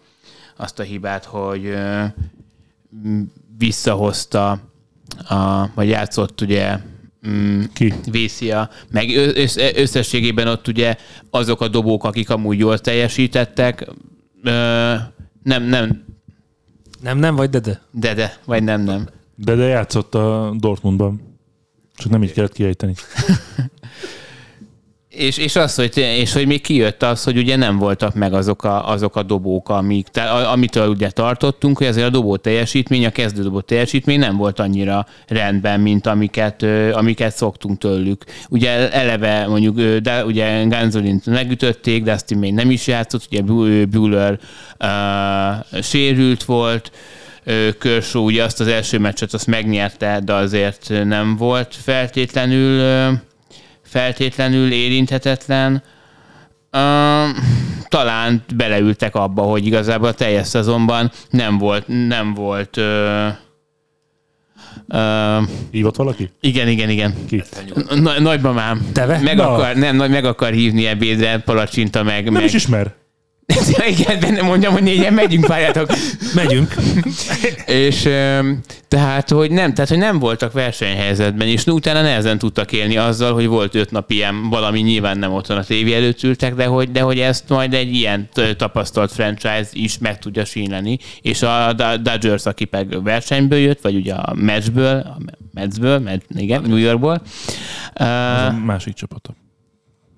azt 0.56 0.78
a 0.78 0.82
hibát, 0.82 1.24
hogy 1.24 1.74
visszahozta, 3.58 4.50
a, 5.28 5.66
vagy 5.74 5.88
játszott 5.88 6.40
ugye 6.40 6.78
mm, 7.28 7.62
Ki? 7.72 7.94
Vészia, 8.10 8.70
meg 8.90 9.08
összességében 9.74 10.46
ott 10.46 10.68
ugye 10.68 10.96
azok 11.30 11.60
a 11.60 11.68
dobók, 11.68 12.04
akik 12.04 12.30
amúgy 12.30 12.58
jól 12.58 12.78
teljesítettek, 12.78 13.86
ö, 14.42 14.94
nem, 15.42 15.62
nem, 15.62 16.04
Nem, 17.04 17.18
nem, 17.18 17.36
vagy 17.36 17.50
de, 17.50 17.58
de. 17.58 17.80
de, 17.90 18.14
de, 18.14 18.36
vagy 18.44 18.62
nem, 18.62 18.80
nem. 18.80 19.08
De, 19.34 19.54
de 19.54 19.64
játszott 19.64 20.14
a 20.14 20.54
Dortmundban. 20.58 21.38
Csak 21.94 22.10
nem 22.10 22.22
így 22.22 22.32
kellett 22.32 22.52
kiejteni. 22.52 22.94
És, 25.16 25.36
és, 25.36 25.56
az, 25.56 25.74
hogy, 25.74 25.96
és 25.96 26.32
hogy 26.32 26.46
még 26.46 26.60
kijött 26.60 27.02
az, 27.02 27.24
hogy 27.24 27.36
ugye 27.36 27.56
nem 27.56 27.78
voltak 27.78 28.14
meg 28.14 28.32
azok 28.32 28.64
a, 28.64 28.88
azok 28.88 29.16
a 29.16 29.22
dobók, 29.22 29.68
amik, 29.68 30.08
te- 30.08 30.22
a- 30.22 30.52
amitől 30.52 30.88
ugye 30.88 31.10
tartottunk, 31.10 31.78
hogy 31.78 31.86
azért 31.86 32.06
a 32.06 32.10
dobó 32.10 32.36
teljesítmény, 32.36 33.06
a 33.06 33.10
kezdődobó 33.10 33.60
teljesítmény 33.60 34.18
nem 34.18 34.36
volt 34.36 34.58
annyira 34.58 35.06
rendben, 35.26 35.80
mint 35.80 36.06
amiket, 36.06 36.66
amiket 36.92 37.36
szoktunk 37.36 37.78
tőlük. 37.78 38.24
Ugye 38.48 38.92
eleve 38.92 39.46
mondjuk, 39.46 39.80
de 39.80 40.24
ugye 40.24 40.64
Ganzolint 40.64 41.26
megütötték, 41.26 42.02
de 42.02 42.12
azt 42.12 42.34
még 42.34 42.52
nem 42.52 42.70
is 42.70 42.86
játszott, 42.86 43.28
ugye 43.30 43.42
Bueller 43.86 44.38
uh, 44.80 45.82
sérült 45.82 46.44
volt, 46.44 46.90
Kershaw 47.80 48.24
ugye 48.24 48.42
azt 48.42 48.60
az 48.60 48.66
első 48.66 48.98
meccset 48.98 49.34
azt 49.34 49.46
megnyerte, 49.46 50.20
de 50.24 50.32
azért 50.32 50.92
nem 51.04 51.36
volt 51.36 51.74
feltétlenül 51.82 52.78
ö, 52.78 53.12
feltétlenül 53.94 54.72
érinthetetlen. 54.72 55.82
Talán 57.88 58.44
beleültek 58.54 59.14
abba, 59.14 59.42
hogy 59.42 59.66
igazából 59.66 60.08
a 60.08 60.12
teljes 60.12 60.46
szezonban 60.46 61.10
nem 61.30 61.58
volt, 61.58 61.84
nem 61.86 62.34
volt 62.34 62.76
uh, 62.76 63.26
uh, 64.88 65.48
Hívott 65.70 65.96
valaki? 65.96 66.30
igen, 66.40 66.68
igen, 66.68 66.88
igen. 66.88 67.14
Ki? 67.28 67.42
Na, 67.94 68.20
nagymamám. 68.20 68.86
Teve? 68.92 69.20
Meg 69.22 69.36
Na. 69.36 69.54
akar, 69.54 69.74
nem, 69.74 69.96
meg 69.96 70.24
akar 70.24 70.52
hívni 70.52 70.86
ebédre, 70.86 71.38
palacsinta 71.38 72.02
meg. 72.02 72.24
Nem 72.24 72.32
meg. 72.32 72.44
is 72.44 72.52
ismer. 72.52 72.94
igen, 73.98 74.20
benne 74.20 74.42
mondjam, 74.42 74.72
hogy 74.72 74.82
négyen 74.82 75.12
megyünk, 75.12 75.46
várjátok. 75.46 75.90
Megyünk. 76.34 76.74
És 77.66 78.02
tehát, 78.88 79.30
hogy 79.30 79.50
nem, 79.50 79.74
tehát, 79.74 79.90
hogy 79.90 79.98
nem 79.98 80.18
voltak 80.18 80.52
versenyhelyzetben, 80.52 81.48
és 81.48 81.66
utána 81.66 82.02
nehezen 82.02 82.38
tudtak 82.38 82.72
élni 82.72 82.96
azzal, 82.96 83.32
hogy 83.32 83.46
volt 83.46 83.74
öt 83.74 83.90
nap 83.90 84.10
ilyen, 84.10 84.48
valami 84.48 84.80
nyilván 84.80 85.18
nem 85.18 85.32
otthon 85.32 85.56
a 85.56 85.64
tévé 85.64 85.94
előtt 85.94 86.22
ültek, 86.22 86.54
de 86.54 86.64
hogy, 86.64 86.90
de 86.90 87.00
hogy 87.00 87.18
ezt 87.18 87.48
majd 87.48 87.74
egy 87.74 87.94
ilyen 87.94 88.28
tapasztalt 88.56 89.12
franchise 89.12 89.68
is 89.72 89.98
meg 89.98 90.18
tudja 90.18 90.44
sínleni, 90.44 90.98
és 91.20 91.42
a 91.42 91.72
Do- 91.72 92.02
Dodgers, 92.02 92.46
aki 92.46 92.68
meg 92.70 93.02
versenyből 93.02 93.58
jött, 93.58 93.80
vagy 93.80 93.94
ugye 93.94 94.14
a 94.14 94.34
matchből, 94.34 94.98
a 94.98 95.18
Metsből, 95.52 95.98
Met, 95.98 96.24
igen, 96.28 96.62
New 96.62 96.76
Yorkból. 96.76 97.22
Az 97.94 98.06
a 98.06 98.60
másik 98.64 98.94
csapata. 98.94 99.34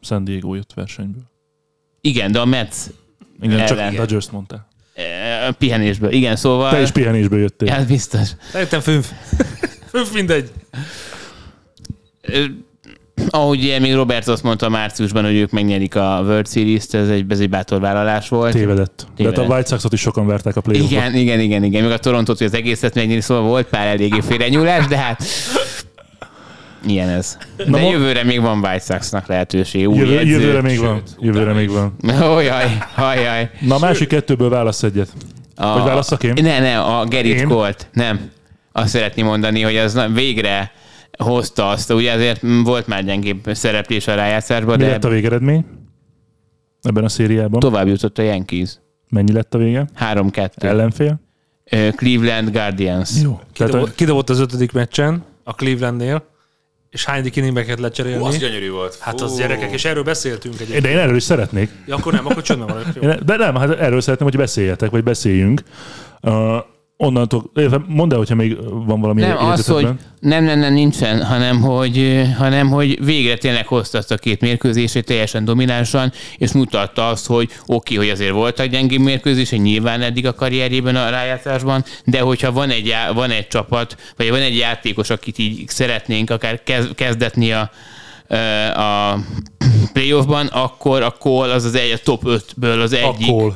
San 0.00 0.24
Diego 0.24 0.54
jött 0.54 0.72
versenyből. 0.74 1.22
igen, 2.00 2.32
de 2.32 2.40
a 2.40 2.44
Mets 2.44 2.76
Igen, 3.40 3.60
Ellen. 3.60 3.88
csak 3.90 3.96
Dodgers 3.96 4.30
mondtál. 4.30 4.66
uh, 4.96 5.54
pihenésből. 5.54 6.12
Igen, 6.12 6.36
szóval... 6.36 6.70
Te 6.70 6.80
is 6.80 6.90
pihenésből 6.90 7.38
jöttél. 7.38 7.68
Ja, 7.68 7.84
biztos. 7.84 8.28
Szerintem 8.50 8.80
fünf. 8.80 9.10
fünf 9.92 10.12
mindegy. 10.12 10.50
Ahogy 13.30 13.58
ugye 13.58 13.78
még 13.78 13.94
Robert 13.94 14.28
azt 14.28 14.42
mondta 14.42 14.68
márciusban, 14.68 15.24
hogy 15.24 15.34
ők 15.34 15.50
megnyerik 15.50 15.94
a 15.94 16.22
World 16.24 16.48
Series-t, 16.48 16.94
ez 16.94 17.08
egy, 17.08 17.24
ez 17.28 17.40
egy 17.40 17.48
bátor 17.48 17.80
vállalás 17.80 18.28
volt. 18.28 18.52
Tévedett. 18.52 19.06
De 19.16 19.24
hát 19.24 19.32
a 19.32 19.34
Tévedett. 19.34 19.48
White 19.48 19.68
Sox-ot 19.68 19.92
is 19.92 20.00
sokan 20.00 20.26
verták 20.26 20.56
a 20.56 20.60
play 20.60 20.82
Igen, 20.82 21.14
igen, 21.14 21.40
igen, 21.40 21.64
igen. 21.64 21.82
Még 21.82 21.92
a 21.92 21.98
Torontót, 21.98 22.38
hogy 22.38 22.46
az 22.46 22.54
egészet 22.54 22.94
megnyeri, 22.94 23.20
szóval 23.20 23.42
volt 23.42 23.66
pár 23.66 23.86
eléggé 23.86 24.20
félrenyúlás, 24.20 24.86
de 24.86 24.96
hát 24.96 25.22
ilyen 26.86 27.08
ez. 27.08 27.38
De 27.56 27.64
Na 27.66 27.78
mo- 27.78 27.90
jövőre 27.92 28.22
még 28.24 28.40
van 28.40 28.58
White 28.58 28.78
Sox-nak 28.78 29.26
lehetőség. 29.26 29.88
Új 29.88 29.96
Jövő, 29.98 30.18
edző. 30.18 30.30
jövőre 30.30 30.60
még 30.62 30.78
van. 30.78 31.02
Jövőre 31.20 31.52
még 31.52 31.70
van. 31.70 31.96
Ojaj, 32.36 32.78
ajaj. 32.96 33.50
Na 33.60 33.74
a 33.74 33.78
másik 33.78 34.08
kettőből 34.08 34.48
válasz 34.48 34.82
egyet. 34.82 35.08
A, 35.54 35.72
Vagy 35.72 35.82
válasszak 35.84 36.22
én? 36.22 36.32
Ne, 36.42 36.58
ne, 36.58 36.80
a 36.80 37.04
Gerrit 37.04 37.38
Én? 37.40 37.48
Colt. 37.48 37.88
Nem. 37.92 38.30
Azt 38.72 38.88
szeretném 38.88 39.24
mondani, 39.26 39.62
hogy 39.62 39.76
az 39.76 39.94
na- 39.94 40.08
végre 40.08 40.72
hozta 41.18 41.68
azt, 41.68 41.92
ugye 41.92 42.12
azért 42.12 42.42
volt 42.64 42.86
már 42.86 43.04
gyengébb 43.04 43.40
szereplés 43.52 44.06
a 44.06 44.14
rájátszásban, 44.14 44.76
Mi 44.76 44.82
de 44.84 44.90
lett 44.90 45.04
a 45.04 45.08
végeredmény? 45.08 45.64
Ebben 46.82 47.04
a 47.04 47.08
szériában? 47.08 47.60
tovább 47.60 47.86
jutott 47.88 48.18
a 48.18 48.22
Yankees. 48.22 48.78
Mennyi 49.08 49.32
lett 49.32 49.54
a 49.54 49.58
vége? 49.58 49.86
3-2. 50.12 50.48
Ellenfél? 50.56 51.20
Cleveland 51.96 52.50
Guardians. 52.50 53.10
Jó. 53.22 53.40
Kidobott, 53.52 53.88
a, 53.88 53.92
kidobott 53.94 54.30
az 54.30 54.40
ötödik 54.40 54.72
meccsen 54.72 55.24
a 55.44 55.52
Clevelandnél, 55.52 56.24
és 56.90 57.04
hányadik 57.04 57.36
inningbe 57.36 57.64
kellett 57.64 57.78
Hú, 57.78 57.84
az 57.84 58.02
lecserélni. 58.02 58.38
gyönyörű 58.38 58.70
volt. 58.70 58.96
Hát 59.00 59.20
az 59.20 59.30
Fú. 59.30 59.38
gyerekek, 59.38 59.72
és 59.72 59.84
erről 59.84 60.02
beszéltünk 60.02 60.54
egyébként. 60.54 60.82
de 60.82 60.90
én 60.90 60.98
erről 60.98 61.16
is 61.16 61.22
szeretnék. 61.22 61.70
Ja, 61.86 61.96
akkor 61.96 62.12
nem, 62.12 62.26
akkor 62.26 62.42
csöndben. 62.42 62.94
Én- 63.02 63.18
De 63.24 63.36
nem, 63.36 63.54
hát 63.54 63.70
erről 63.78 64.00
szeretném, 64.00 64.28
hogy 64.28 64.36
beszéljetek, 64.38 64.90
vagy 64.90 65.02
beszéljünk. 65.04 65.62
Uh, 66.22 66.56
onnantól, 66.98 67.50
mondd 67.86 68.12
el, 68.12 68.18
hogyha 68.18 68.34
még 68.34 68.56
van 68.86 69.00
valami 69.00 69.20
Nem, 69.20 69.36
az, 69.36 69.66
hogy 69.66 69.88
nem, 70.20 70.44
nem, 70.44 70.58
nem, 70.58 70.72
nincsen, 70.72 71.24
hanem 71.24 71.60
hogy, 71.60 72.22
hanem 72.38 72.68
hogy 72.68 73.04
végre 73.04 73.36
tényleg 73.36 73.66
hozta 73.66 73.98
azt 73.98 74.10
a 74.10 74.16
két 74.16 74.40
mérkőzését 74.40 75.04
teljesen 75.04 75.44
dominánsan, 75.44 76.12
és 76.38 76.52
mutatta 76.52 77.08
azt, 77.08 77.26
hogy 77.26 77.50
oké, 77.66 77.94
okay, 77.94 77.96
hogy 77.96 78.14
azért 78.14 78.32
voltak 78.32 78.66
gyengébb 78.66 79.00
mérkőzések, 79.00 79.60
nyilván 79.60 80.02
eddig 80.02 80.26
a 80.26 80.34
karrierjében 80.34 80.96
a 80.96 81.08
rájátszásban, 81.08 81.84
de 82.04 82.20
hogyha 82.20 82.52
van 82.52 82.70
egy, 82.70 82.94
van 83.14 83.30
egy 83.30 83.48
csapat, 83.48 83.96
vagy 84.16 84.30
van 84.30 84.40
egy 84.40 84.56
játékos, 84.56 85.10
akit 85.10 85.38
így 85.38 85.68
szeretnénk 85.68 86.30
akár 86.30 86.62
kez, 86.62 86.88
kezdetni 86.94 87.52
a, 87.52 87.70
a 88.80 89.18
playoffban, 89.92 90.46
akkor 90.46 91.02
a 91.02 91.10
Cole 91.10 91.52
az 91.52 91.64
az 91.64 91.74
egy, 91.74 91.92
a 91.92 91.98
top 92.04 92.22
5-ből 92.24 92.82
az 92.82 92.92
A 92.92 92.96
egyik 92.96 93.30
Cole. 93.30 93.54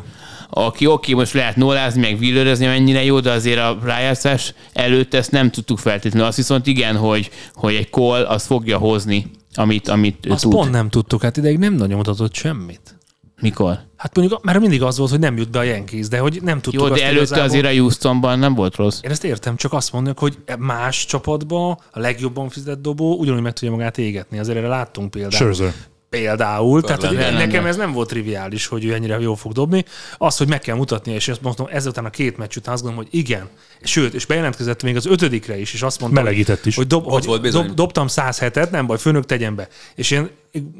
Aki 0.50 0.86
oké, 0.86 1.12
most 1.12 1.32
lehet 1.32 1.56
nullázni, 1.56 2.00
meg 2.00 2.18
villőrezni, 2.18 2.66
mennyire 2.66 3.04
jó, 3.04 3.20
de 3.20 3.30
azért 3.30 3.58
a 3.58 3.78
rájátszás 3.82 4.54
előtt 4.72 5.14
ezt 5.14 5.30
nem 5.30 5.50
tudtuk 5.50 5.78
feltétlenül. 5.78 6.28
Azt 6.28 6.36
viszont 6.36 6.66
igen, 6.66 6.96
hogy, 6.96 7.30
hogy 7.54 7.74
egy 7.74 7.90
call 7.90 8.22
az 8.24 8.46
fogja 8.46 8.78
hozni, 8.78 9.30
amit, 9.54 9.88
amit 9.88 10.26
ő 10.26 10.30
Azt 10.30 10.42
tud. 10.42 10.52
pont 10.52 10.70
nem 10.70 10.88
tudtuk, 10.88 11.22
hát 11.22 11.36
ideig 11.36 11.58
nem 11.58 11.74
nagyon 11.74 11.96
mutatott 11.96 12.34
semmit. 12.34 12.94
Mikor? 13.40 13.78
Hát 13.96 14.16
mondjuk, 14.16 14.44
mert 14.44 14.60
mindig 14.60 14.82
az 14.82 14.98
volt, 14.98 15.10
hogy 15.10 15.18
nem 15.18 15.36
jut 15.36 15.50
be 15.50 15.58
a 15.58 15.62
Yankees, 15.62 16.08
de 16.08 16.18
hogy 16.18 16.38
nem 16.42 16.60
tudtuk 16.60 16.80
Jó, 16.80 16.86
azt 16.86 17.00
de 17.00 17.06
előtte 17.06 17.20
igazából- 17.22 17.44
azért 17.48 17.66
a 17.66 17.80
Houstonban 17.80 18.38
nem 18.38 18.54
volt 18.54 18.76
rossz. 18.76 18.98
Én 19.02 19.10
ezt 19.10 19.24
értem, 19.24 19.56
csak 19.56 19.72
azt 19.72 19.92
mondjuk, 19.92 20.18
hogy 20.18 20.38
más 20.58 21.04
csapatban 21.04 21.78
a 21.90 21.98
legjobban 21.98 22.48
fizetett 22.48 22.82
dobó 22.82 23.16
ugyanúgy 23.18 23.42
meg 23.42 23.52
tudja 23.52 23.70
magát 23.74 23.98
égetni. 23.98 24.38
Azért 24.38 24.58
erre 24.58 24.68
láttunk 24.68 25.10
példát. 25.10 25.32
Scherzer. 25.32 25.72
Például, 26.10 26.82
tehát 26.82 27.04
hogy 27.04 27.16
nekem 27.16 27.66
ez 27.66 27.76
nem 27.76 27.92
volt 27.92 28.08
triviális, 28.08 28.66
hogy 28.66 28.84
ő 28.84 28.92
ennyire 28.94 29.18
jól 29.18 29.36
fog 29.36 29.52
dobni. 29.52 29.84
Az, 30.18 30.36
hogy 30.36 30.48
meg 30.48 30.60
kell 30.60 30.76
mutatnia, 30.76 31.14
és 31.14 31.28
azt 31.28 31.42
mondtam, 31.42 31.66
ezután 31.70 32.04
a 32.04 32.10
két 32.10 32.36
meccs 32.36 32.56
után 32.56 32.74
azt 32.74 32.82
gondolom, 32.82 33.08
hogy 33.10 33.20
igen. 33.20 33.48
Sőt, 33.82 34.14
és 34.14 34.26
bejelentkezett 34.26 34.82
még 34.82 34.96
az 34.96 35.06
ötödikre 35.06 35.58
is, 35.58 35.72
és 35.72 35.82
azt 35.82 36.00
mondta, 36.00 36.22
Melegített 36.22 36.66
is. 36.66 36.76
hogy, 36.76 36.86
dob, 36.86 37.10
hogy 37.10 37.24
volt 37.24 37.40
bizony. 37.40 37.66
dob, 37.66 37.74
dobtam 37.74 38.06
107-et, 38.08 38.70
nem 38.70 38.86
baj, 38.86 38.98
főnök 38.98 39.26
tegyen 39.26 39.54
be. 39.54 39.68
És 39.94 40.10
én 40.10 40.30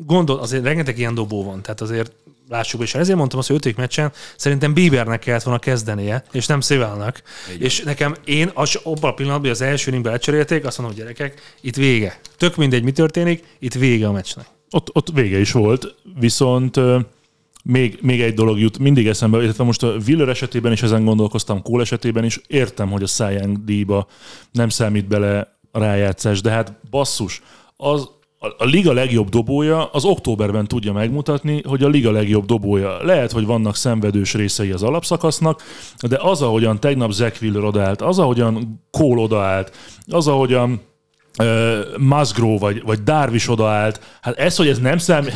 gondol, 0.06 0.38
azért 0.38 0.64
rengeteg 0.64 0.98
ilyen 0.98 1.14
dobó 1.14 1.44
van, 1.44 1.62
tehát 1.62 1.80
azért 1.80 2.12
lássuk 2.48 2.82
és 2.82 2.94
ezért 2.94 3.18
mondtam 3.18 3.38
azt, 3.38 3.48
hogy 3.48 3.56
ötödik 3.56 3.76
meccsen 3.76 4.12
szerintem 4.36 4.72
Biebernek 4.74 5.18
kellett 5.20 5.42
volna 5.42 5.58
kezdenie, 5.58 6.24
és 6.32 6.46
nem 6.46 6.60
Szévelnek. 6.60 7.22
És 7.58 7.80
nekem 7.80 8.16
én 8.24 8.50
az, 8.54 8.78
abban 8.82 9.10
a 9.10 9.14
pillanatban, 9.14 9.50
hogy 9.50 9.60
az 9.60 9.66
első 9.66 9.88
inningben 9.88 10.12
lecserélték, 10.12 10.64
azt 10.66 10.78
mondom, 10.78 10.96
hogy 10.96 11.04
gyerekek, 11.04 11.54
itt 11.60 11.76
vége. 11.76 12.20
Tök 12.36 12.56
mindegy, 12.56 12.82
mi 12.82 12.92
történik, 12.92 13.44
itt 13.58 13.74
vége 13.74 14.06
a 14.06 14.12
meccsnek. 14.12 14.46
Ott, 14.70 14.96
ott 14.96 15.11
vége 15.11 15.38
is 15.38 15.52
volt, 15.52 15.94
viszont 16.18 16.80
még, 17.64 17.98
még 18.02 18.20
egy 18.20 18.35
dolog 18.35 18.59
jut 18.59 18.78
mindig 18.78 19.06
eszembe, 19.06 19.42
illetve 19.42 19.64
most 19.64 19.83
a 19.83 19.96
Willer 20.06 20.28
esetében 20.28 20.72
is 20.72 20.83
ezen 20.83 21.04
gondolkoztam, 21.04 21.62
Cole 21.62 21.83
esetében 21.83 22.24
is, 22.24 22.40
értem, 22.46 22.90
hogy 22.90 23.02
a 23.02 23.30
Young 23.30 23.64
díjba 23.64 24.06
nem 24.52 24.68
számít 24.68 25.09
bele 25.09 25.59
rájátszás, 25.72 26.40
de 26.40 26.50
hát 26.50 26.80
basszus, 26.90 27.42
az, 27.76 28.09
a 28.59 28.64
liga 28.64 28.92
legjobb 28.92 29.28
dobója 29.28 29.85
az 29.85 30.04
októberben 30.04 30.66
tudja 30.66 30.92
megmutatni, 30.92 31.62
hogy 31.62 31.83
a 31.83 31.88
liga 31.88 32.11
legjobb 32.11 32.44
dobója. 32.44 33.04
Lehet, 33.04 33.33
hogy 33.33 33.46
vannak 33.46 33.76
szenvedős 33.76 34.35
részei 34.35 34.70
az 34.70 34.83
alapszakasznak, 34.83 35.62
de 36.09 36.18
az, 36.20 36.42
ahogyan 36.42 36.80
tegnap 36.80 37.11
Zach 37.11 37.42
Wheeler 37.42 37.64
odaállt, 37.64 38.02
az, 38.02 38.18
ahogyan 38.18 38.83
Cole 38.90 39.20
odaállt, 39.20 39.76
az, 40.06 40.28
ahogyan 40.28 40.80
uh, 41.38 41.98
Musgrove 41.98 42.58
vagy, 42.58 42.82
vagy 42.82 43.02
Darvish 43.02 43.50
odaállt, 43.50 44.00
hát 44.20 44.38
ez, 44.38 44.56
hogy 44.56 44.68
ez 44.68 44.78
nem 44.78 44.98
számít... 44.98 45.34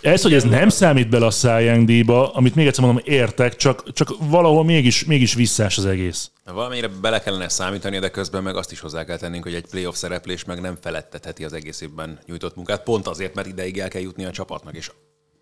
Ez, 0.00 0.22
hogy 0.22 0.34
ez 0.34 0.44
nem 0.44 0.68
számít 0.68 1.08
bele 1.08 1.26
a 1.26 1.30
Cy 1.30 1.46
Young 1.46 1.86
díjba, 1.86 2.32
amit 2.32 2.54
még 2.54 2.66
egyszer 2.66 2.84
mondom, 2.84 3.02
értek, 3.04 3.56
csak, 3.56 3.92
csak 3.92 4.08
valahol 4.18 4.64
mégis, 4.64 5.04
mégis 5.04 5.34
visszás 5.34 5.78
az 5.78 5.86
egész. 5.86 6.30
Valamennyire 6.44 6.88
bele 7.00 7.20
kellene 7.20 7.48
számítani, 7.48 7.98
de 7.98 8.08
közben 8.08 8.42
meg 8.42 8.56
azt 8.56 8.72
is 8.72 8.80
hozzá 8.80 9.04
kell 9.04 9.16
tennünk, 9.16 9.42
hogy 9.42 9.54
egy 9.54 9.66
playoff 9.70 9.94
szereplés 9.94 10.44
meg 10.44 10.60
nem 10.60 10.76
felettetheti 10.80 11.44
az 11.44 11.52
egész 11.52 11.80
évben 11.80 12.18
nyújtott 12.26 12.56
munkát, 12.56 12.82
pont 12.82 13.06
azért, 13.06 13.34
mert 13.34 13.46
ideig 13.46 13.78
el 13.78 13.88
kell 13.88 14.02
jutni 14.02 14.24
a 14.24 14.30
csapatnak, 14.30 14.76
és 14.76 14.90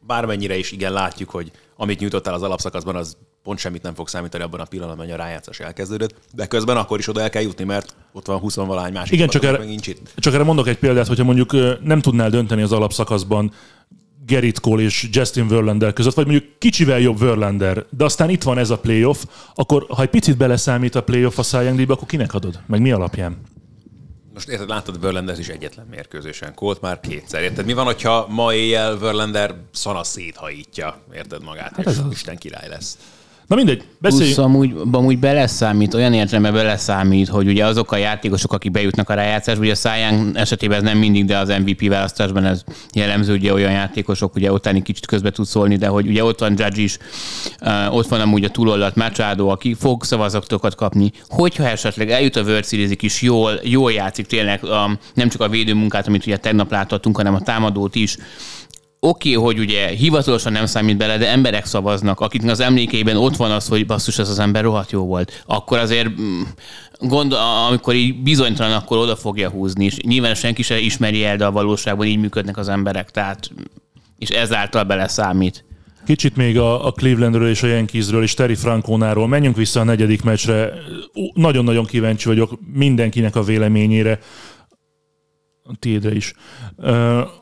bármennyire 0.06 0.56
is 0.56 0.72
igen 0.72 0.92
látjuk, 0.92 1.30
hogy 1.30 1.50
amit 1.76 2.00
nyújtottál 2.00 2.34
az 2.34 2.42
alapszakaszban, 2.42 2.96
az 2.96 3.16
pont 3.42 3.58
semmit 3.58 3.82
nem 3.82 3.94
fog 3.94 4.08
számítani 4.08 4.42
abban 4.42 4.60
a 4.60 4.64
pillanatban, 4.64 5.04
hogy 5.04 5.14
a 5.14 5.16
rájátszás 5.16 5.60
elkezdődött, 5.60 6.14
de 6.34 6.46
közben 6.46 6.76
akkor 6.76 6.98
is 6.98 7.08
oda 7.08 7.20
el 7.20 7.30
kell 7.30 7.42
jutni, 7.42 7.64
mert 7.64 7.94
ott 8.12 8.26
van 8.26 8.38
20 8.38 8.54
valahány 8.54 8.92
másik 8.92 9.12
Igen, 9.12 9.28
csak 9.28 9.44
erre, 9.44 9.64
nincs 9.64 9.86
itt. 9.86 10.12
csak 10.16 10.34
erre 10.34 10.42
mondok 10.42 10.68
egy 10.68 10.78
példát, 10.78 11.06
hogyha 11.06 11.24
mondjuk 11.24 11.52
nem 11.82 12.00
tudnál 12.00 12.30
dönteni 12.30 12.62
az 12.62 12.72
alapszakaszban 12.72 13.52
Gerrit 14.26 14.60
Cole 14.60 14.82
és 14.82 15.08
Justin 15.10 15.48
Verlander 15.48 15.92
között, 15.92 16.14
vagy 16.14 16.26
mondjuk 16.26 16.58
kicsivel 16.58 17.00
jobb 17.00 17.18
Verlander, 17.18 17.84
de 17.90 18.04
aztán 18.04 18.30
itt 18.30 18.42
van 18.42 18.58
ez 18.58 18.70
a 18.70 18.78
playoff, 18.78 19.24
akkor 19.54 19.86
ha 19.88 20.02
egy 20.02 20.08
picit 20.08 20.36
beleszámít 20.36 20.94
a 20.94 21.02
playoff 21.02 21.38
a 21.38 21.42
Cy 21.42 21.56
Young 21.56 21.90
akkor 21.90 22.06
kinek 22.08 22.34
adod? 22.34 22.60
Meg 22.66 22.80
mi 22.80 22.90
alapján? 22.90 23.36
Most 24.34 24.48
érted, 24.48 24.68
láttad 24.68 25.00
Verlander 25.00 25.38
is 25.38 25.48
egyetlen 25.48 25.86
mérkőzésen, 25.86 26.54
Colt 26.54 26.80
már 26.80 27.00
kétszer. 27.00 27.42
Érted, 27.42 27.64
mi 27.64 27.72
van, 27.72 27.84
hogyha 27.84 28.26
ma 28.28 28.54
éjjel 28.54 28.98
Verlander 28.98 29.54
szana 29.72 30.04
széthajítja, 30.04 31.00
érted 31.14 31.42
magát, 31.42 31.76
hát 31.76 31.86
és 31.86 31.96
Isten 32.10 32.36
király 32.36 32.68
lesz. 32.68 32.98
Na 33.52 33.58
mindegy, 33.58 33.76
Plusz 33.76 34.12
beszéljünk. 34.12 34.38
amúgy, 34.38 34.74
amúgy 34.92 35.18
beleszámít, 35.18 35.94
olyan 35.94 36.12
értelemben 36.12 36.52
beleszámít, 36.52 37.28
hogy 37.28 37.46
ugye 37.46 37.66
azok 37.66 37.92
a 37.92 37.96
játékosok, 37.96 38.52
akik 38.52 38.70
bejutnak 38.70 39.08
a 39.08 39.14
rájátszásba, 39.14 39.62
ugye 39.62 39.72
a 39.72 39.74
Száján 39.74 40.36
esetében 40.36 40.76
ez 40.76 40.82
nem 40.82 40.98
mindig, 40.98 41.24
de 41.24 41.38
az 41.38 41.48
MVP 41.48 41.88
választásban 41.88 42.44
ez 42.44 42.64
jellemző, 42.94 43.34
ugye 43.34 43.52
olyan 43.52 43.70
játékosok, 43.70 44.34
ugye 44.34 44.50
egy 44.62 44.82
kicsit 44.82 45.06
közbe 45.06 45.30
tud 45.30 45.46
szólni, 45.46 45.76
de 45.76 45.86
hogy 45.86 46.06
ugye 46.06 46.24
ott 46.24 46.38
van 46.38 46.54
Judge 46.56 46.82
is, 46.82 46.98
uh, 47.60 47.94
ott 47.94 48.08
van 48.08 48.20
amúgy 48.20 48.44
a 48.44 48.48
túloldalt 48.48 48.96
Machado, 48.96 49.48
aki 49.48 49.74
fog 49.74 50.04
szavazatokat 50.04 50.74
kapni. 50.74 51.12
Hogyha 51.28 51.68
esetleg 51.68 52.10
eljut 52.10 52.36
a 52.36 52.42
World 52.42 52.64
series 52.64 52.90
is, 53.00 53.22
jól, 53.22 53.60
jól 53.62 53.92
játszik 53.92 54.26
tényleg, 54.26 54.60
nem 55.14 55.28
csak 55.28 55.40
a 55.40 55.48
védőmunkát, 55.48 56.06
amit 56.06 56.26
ugye 56.26 56.36
tegnap 56.36 56.70
láthattunk, 56.70 57.16
hanem 57.16 57.34
a 57.34 57.40
támadót 57.40 57.94
is, 57.94 58.16
oké, 59.04 59.34
okay, 59.36 59.44
hogy 59.44 59.58
ugye 59.58 59.86
hivatalosan 59.86 60.52
nem 60.52 60.66
számít 60.66 60.96
bele, 60.96 61.18
de 61.18 61.28
emberek 61.28 61.66
szavaznak, 61.66 62.20
akiknek 62.20 62.50
az 62.50 62.60
emlékeiben 62.60 63.16
ott 63.16 63.36
van 63.36 63.50
az, 63.50 63.68
hogy 63.68 63.86
basszus, 63.86 64.18
ez 64.18 64.28
az 64.28 64.38
ember 64.38 64.62
rohadt 64.62 64.90
jó 64.90 65.06
volt, 65.06 65.42
akkor 65.46 65.78
azért 65.78 66.20
mm, 66.20 66.42
gond, 66.98 67.32
amikor 67.68 67.94
így 67.94 68.22
bizonytalan, 68.22 68.72
akkor 68.72 68.96
oda 68.98 69.16
fogja 69.16 69.50
húzni, 69.50 69.84
és 69.84 69.96
nyilván 69.96 70.34
senki 70.34 70.62
sem 70.62 70.78
ismeri 70.78 71.24
el, 71.24 71.36
de 71.36 71.44
a 71.44 71.50
valóságban 71.50 72.06
így 72.06 72.18
működnek 72.18 72.56
az 72.56 72.68
emberek, 72.68 73.10
tehát 73.10 73.50
és 74.18 74.28
ezáltal 74.28 74.82
bele 74.84 75.08
számít. 75.08 75.64
Kicsit 76.06 76.36
még 76.36 76.58
a, 76.58 76.86
a 76.86 76.92
Clevelandről 76.92 77.48
és 77.48 77.62
a 77.62 77.66
Yankeesről 77.66 78.22
és 78.22 78.34
Terry 78.34 78.54
Francónáról. 78.54 79.28
Menjünk 79.28 79.56
vissza 79.56 79.80
a 79.80 79.84
negyedik 79.84 80.22
meccsre. 80.22 80.72
Nagyon-nagyon 81.34 81.84
kíváncsi 81.84 82.28
vagyok 82.28 82.58
mindenkinek 82.72 83.36
a 83.36 83.42
véleményére. 83.42 84.18
Tiédre 85.78 86.14
is. 86.14 86.34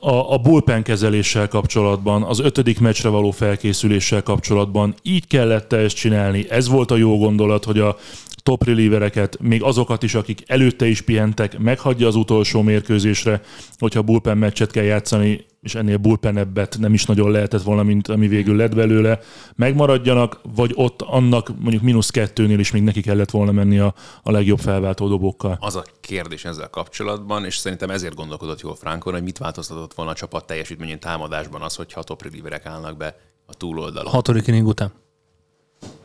A, 0.01 0.33
a 0.33 0.39
bullpen 0.39 0.83
kezeléssel 0.83 1.49
kapcsolatban, 1.49 2.23
az 2.23 2.39
ötödik 2.39 2.81
meccsre 2.81 3.09
való 3.09 3.31
felkészüléssel 3.31 4.23
kapcsolatban 4.23 4.95
így 5.03 5.27
kellett 5.27 5.73
ezt 5.73 5.97
csinálni. 5.97 6.47
Ez 6.51 6.69
volt 6.69 6.91
a 6.91 6.97
jó 6.97 7.19
gondolat, 7.19 7.65
hogy 7.65 7.79
a 7.79 7.97
top 8.43 8.65
relievereket, 8.65 9.37
még 9.41 9.63
azokat 9.63 10.03
is, 10.03 10.15
akik 10.15 10.43
előtte 10.47 10.87
is 10.87 11.01
pihentek, 11.01 11.59
meghagyja 11.59 12.07
az 12.07 12.15
utolsó 12.17 12.63
mérkőzésre, 12.63 13.43
hogyha 13.79 14.03
bullpen 14.03 14.39
meccset 14.39 14.71
kell 14.71 14.85
játszani, 14.85 15.45
és 15.61 15.75
ennél 15.75 15.97
bullpenebbet 15.97 16.77
nem 16.79 16.93
is 16.93 17.07
nagyon 17.07 17.31
lehetett 17.31 17.63
volna, 17.63 17.83
mint 17.83 18.09
ami 18.09 18.29
végül 18.29 18.57
lett 18.57 18.75
belőle, 18.75 19.19
megmaradjanak, 19.55 20.41
vagy 20.55 20.73
ott 20.75 21.03
annak 21.03 21.49
mondjuk 21.59 21.83
mínusz 21.83 22.11
kettőnél 22.11 22.59
is 22.59 22.71
még 22.71 22.83
neki 22.83 23.01
kellett 23.01 23.31
volna 23.31 23.53
menni 23.53 23.79
a, 23.79 23.95
a 24.23 24.31
legjobb 24.31 24.59
felváltó 24.59 25.09
dobókkal. 25.09 25.57
Az 25.61 25.77
a 25.77 25.85
kérdés 26.01 26.45
ezzel 26.45 26.71
kapcsolatban, 26.71 27.45
és 27.45 27.57
szerintem 27.57 27.91
ezért 27.91 28.15
gondolkodott 28.15 28.61
jól 28.61 28.75
Frankon, 28.75 29.13
hogy 29.13 29.23
mit 29.23 29.39
változtatott 29.39 29.95
volna 29.95 30.11
a 30.11 30.15
csapat 30.15 30.47
teljesítményén 30.47 31.01
támadásban 31.01 31.63
az, 31.63 31.75
hogyha 31.75 32.01
a 32.01 32.05
top 32.05 32.25
állnak 32.63 32.97
be 32.97 33.17
a 33.47 33.55
túloldalon. 33.55 34.13
Hatodik 34.13 34.47
inning 34.47 34.67
után. 34.67 34.93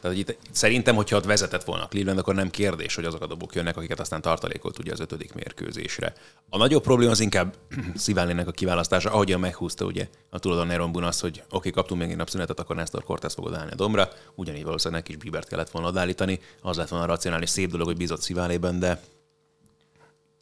Tehát, 0.06 0.20
itt, 0.20 0.38
szerintem, 0.52 0.96
hogyha 0.96 1.18
ott 1.18 1.26
vezetett 1.26 1.64
volna 1.64 1.84
a 1.84 1.88
Cleveland, 1.88 2.20
akkor 2.20 2.36
nem 2.36 2.50
kérdés, 2.50 2.96
hogy 2.96 3.06
azok 3.06 3.22
a 3.22 3.28
dobok 3.28 3.56
jönnek, 3.56 3.78
akiket 3.78 4.00
aztán 4.00 4.22
tartalékolt 4.22 4.80
ugye 4.80 4.92
az 4.92 5.00
ötödik 5.00 5.34
mérkőzésre. 5.34 6.14
A 6.50 6.58
nagyobb 6.58 6.84
probléma 6.84 7.12
az 7.12 7.20
inkább 7.20 7.56
Sziválének 7.96 8.48
a 8.48 8.52
kiválasztása, 8.52 9.12
ahogyan 9.12 9.40
meghúzta 9.40 9.86
ugye 9.86 10.08
a 10.30 10.40
tulajdon 10.40 10.70
Aaron 10.70 10.92
Boone 10.92 11.08
azt, 11.08 11.22
hogy 11.22 11.44
oké, 11.46 11.56
okay, 11.56 11.72
kaptunk 11.72 12.02
még 12.02 12.10
egy 12.10 12.18
napszünetet, 12.18 12.60
akkor 12.60 12.76
Nestor 12.76 13.04
Cortez 13.04 13.34
fogod 13.34 13.54
állni 13.54 13.72
a 13.72 13.76
dombra, 13.76 14.10
ugyanígy 14.36 14.64
valószínűleg 14.64 15.02
neki 15.02 15.16
is 15.16 15.24
Bibert 15.24 15.48
kellett 15.48 15.70
volna 15.70 15.88
odállítani, 15.88 16.40
az 16.62 16.78
lett 16.78 16.90
volna 16.90 17.06
a 17.06 17.08
racionális 17.08 17.50
szép 17.50 17.72
dolog, 17.72 17.88
hogy 17.88 17.98
bízott 17.98 18.22
Sziválében, 18.22 18.80
de 18.80 19.02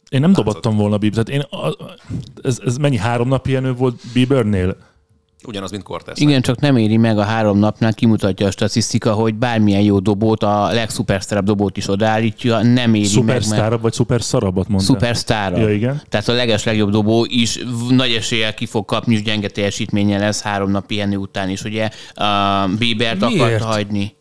Én 0.08 0.20
nem 0.20 0.32
dobattam 0.32 0.76
volna 0.76 0.98
Bieber, 0.98 1.24
tehát 1.24 1.42
én, 1.42 1.58
a, 1.60 1.76
ez, 2.42 2.60
ez 2.64 2.76
mennyi 2.76 2.96
három 2.96 3.28
nap 3.28 3.42
pihenő 3.42 3.72
volt 3.72 4.00
Biebernél? 4.12 4.76
Ugyanaz, 5.46 5.70
mint 5.70 5.82
Cortez. 5.82 6.20
Igen, 6.20 6.42
csak 6.42 6.60
nem 6.60 6.76
éri 6.76 6.96
meg 6.96 7.18
a 7.18 7.22
három 7.22 7.58
napnál, 7.58 7.94
kimutatja 7.94 8.46
a 8.46 8.50
statisztika, 8.50 9.12
hogy 9.12 9.34
bármilyen 9.34 9.80
jó 9.80 9.98
dobót, 9.98 10.42
a 10.42 10.72
legszupersztarabb 10.72 11.44
dobót 11.44 11.76
is 11.76 11.88
odaállítja, 11.88 12.62
nem 12.62 12.94
éri 12.94 13.04
meg. 13.04 13.12
Szupersztárabb 13.12 13.80
vagy 13.80 13.92
szuperszarabbat 13.92 14.68
mondtál? 14.68 14.94
Szupersztára. 14.94 15.58
Ja, 15.58 15.72
igen. 15.72 16.02
Tehát 16.08 16.28
a 16.28 16.32
leges 16.32 16.64
legjobb 16.64 16.90
dobó 16.90 17.26
is 17.28 17.58
nagy 17.88 18.10
eséllyel 18.10 18.54
ki 18.54 18.66
fog 18.66 18.84
kapni, 18.84 19.14
és 19.14 19.22
gyenge 19.22 19.48
teljesítménye 19.48 20.18
lesz 20.18 20.42
három 20.42 20.70
nap 20.70 20.86
pihenő 20.86 21.16
után 21.16 21.48
is. 21.48 21.62
Ugye 21.62 21.90
uh, 22.16 22.78
Bibert 22.78 23.20
Miért? 23.20 23.40
akart 23.40 23.62
hagyni. 23.62 24.14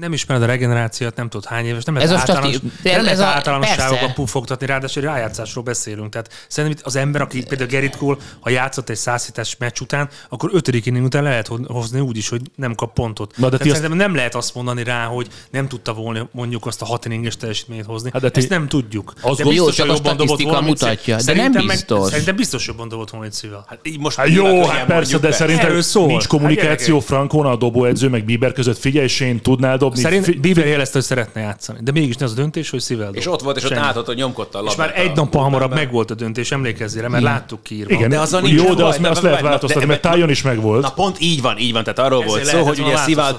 Nem 0.00 0.12
ismered 0.12 0.42
a 0.42 0.46
regenerációt, 0.46 1.16
nem 1.16 1.28
tudod 1.28 1.46
hány 1.48 1.64
éves, 1.66 1.84
nem 1.84 1.94
lehet 1.94 2.10
Ez 2.10 2.16
általános, 2.18 2.54
stati- 2.54 2.70
nem 2.82 2.94
ez 2.94 3.04
lehet 3.04 3.18
a- 3.20 3.24
általánosságokban 3.24 3.98
persze. 3.98 4.14
puffogtatni, 4.14 4.66
ráadásul 4.66 5.02
rájátszásról 5.02 5.64
beszélünk. 5.64 6.08
Tehát 6.10 6.44
szerintem 6.48 6.78
itt 6.80 6.86
az 6.86 6.96
ember, 6.96 7.20
aki 7.20 7.44
például 7.48 7.68
Gerrit 7.70 7.96
Cole, 7.96 8.16
ha 8.40 8.50
játszott 8.50 8.88
egy 8.88 8.96
100 8.96 9.30
es 9.34 9.56
meccs 9.58 9.80
után, 9.80 10.08
akkor 10.28 10.50
ötödik 10.52 10.86
inning 10.86 11.04
után 11.04 11.22
le 11.22 11.28
lehet 11.28 11.46
ho- 11.46 11.66
hozni 11.66 12.00
úgy 12.00 12.16
is, 12.16 12.28
hogy 12.28 12.40
nem 12.56 12.74
kap 12.74 12.92
pontot. 12.92 13.32
Na, 13.36 13.42
de 13.44 13.46
Tehát 13.50 13.62
ti 13.62 13.70
azt- 13.70 13.80
szerintem 13.80 14.06
nem 14.06 14.14
lehet 14.16 14.34
azt 14.34 14.54
mondani 14.54 14.84
rá, 14.84 15.04
hogy 15.04 15.26
nem 15.50 15.68
tudta 15.68 15.92
volna 15.94 16.28
mondjuk 16.32 16.66
azt 16.66 16.82
a 16.82 16.84
hat 16.84 17.04
inninges 17.04 17.36
teljesítményt 17.36 17.84
hozni. 17.84 18.10
Hát 18.12 18.22
de 18.22 18.30
ti- 18.30 18.40
Ezt 18.40 18.48
nem 18.48 18.68
tudjuk. 18.68 19.12
azt 19.20 19.38
de 19.38 19.44
biztos, 19.44 19.76
Jó, 19.78 19.84
hogy 19.84 19.94
jobban 19.94 20.16
dobott 20.16 20.42
volna, 20.42 20.60
mutatja, 20.60 21.16
de 21.16 21.22
Szerintem 21.22 21.52
nem 21.52 21.64
meg- 21.64 21.76
biztos. 21.76 22.08
Szerintem 22.08 22.36
biztos 22.36 22.66
jobban 22.66 22.88
dobott 22.88 23.10
volna. 23.10 23.28
Hát 23.66 23.78
így 23.82 23.98
most 23.98 24.16
Hát 24.16 24.28
jó, 24.28 24.64
hát 24.66 24.86
persze, 24.86 25.18
de 25.18 25.32
szerintem 25.32 25.80
nincs 26.06 26.26
kommunikáció 26.26 26.94
Hát 26.98 27.04
Frankona, 27.04 27.50
a 27.50 27.56
dobóedző, 27.56 28.08
meg 28.08 28.24
Bieber 28.24 28.52
között. 28.52 28.78
Figyelj, 28.78 29.06
Shane, 29.06 29.40
tudnál 29.40 29.76
dobni? 29.94 30.02
Szerint 30.02 30.40
Bieber 30.40 30.66
jelezte, 30.66 30.92
hogy 30.92 31.02
szeretne 31.06 31.40
játszani. 31.40 31.78
De 31.82 31.92
mégis 31.92 32.16
ne 32.16 32.24
az 32.24 32.32
a 32.32 32.34
döntés, 32.34 32.70
hogy 32.70 32.80
szívvel 32.80 33.06
dob. 33.06 33.16
És 33.16 33.26
ott 33.26 33.40
volt, 33.40 33.56
és 33.56 33.62
ott 33.64 33.68
Semmi. 33.70 33.80
látod, 33.84 34.06
hogy 34.06 34.16
nyomkodta 34.16 34.58
a 34.58 34.62
És 34.62 34.68
labdát. 34.68 34.86
már 34.94 35.04
egy 35.04 35.10
a 35.10 35.14
nappal 35.14 35.42
hamarabb 35.42 35.74
megvolt 35.74 36.10
a 36.10 36.14
döntés, 36.14 36.52
emlékezzél 36.52 37.08
mert 37.08 37.22
láttuk 37.22 37.62
kiírva. 37.62 37.94
Igen, 37.94 38.08
De 38.08 38.18
azzal 38.20 38.40
jó, 38.40 38.46
nincsen 38.46 38.66
de 38.76 38.82
baj, 38.82 38.90
azt, 38.90 39.00
de- 39.00 39.08
azt 39.08 39.22
lehet 39.22 39.36
de- 39.36 39.42
de- 39.42 39.48
változtatni, 39.48 39.86
de- 39.86 39.90
mert 39.90 40.02
Tájon 40.02 40.30
is 40.30 40.42
megvolt. 40.42 40.82
Na 40.82 40.90
pont 40.92 41.20
így 41.20 41.42
van, 41.42 41.58
így 41.58 41.72
van. 41.72 41.82
Tehát 41.84 41.98
arról 41.98 42.22
volt 42.24 42.44
szó, 42.44 42.62
hogy 42.62 42.80
ugye 42.80 42.96
Szival 42.96 43.34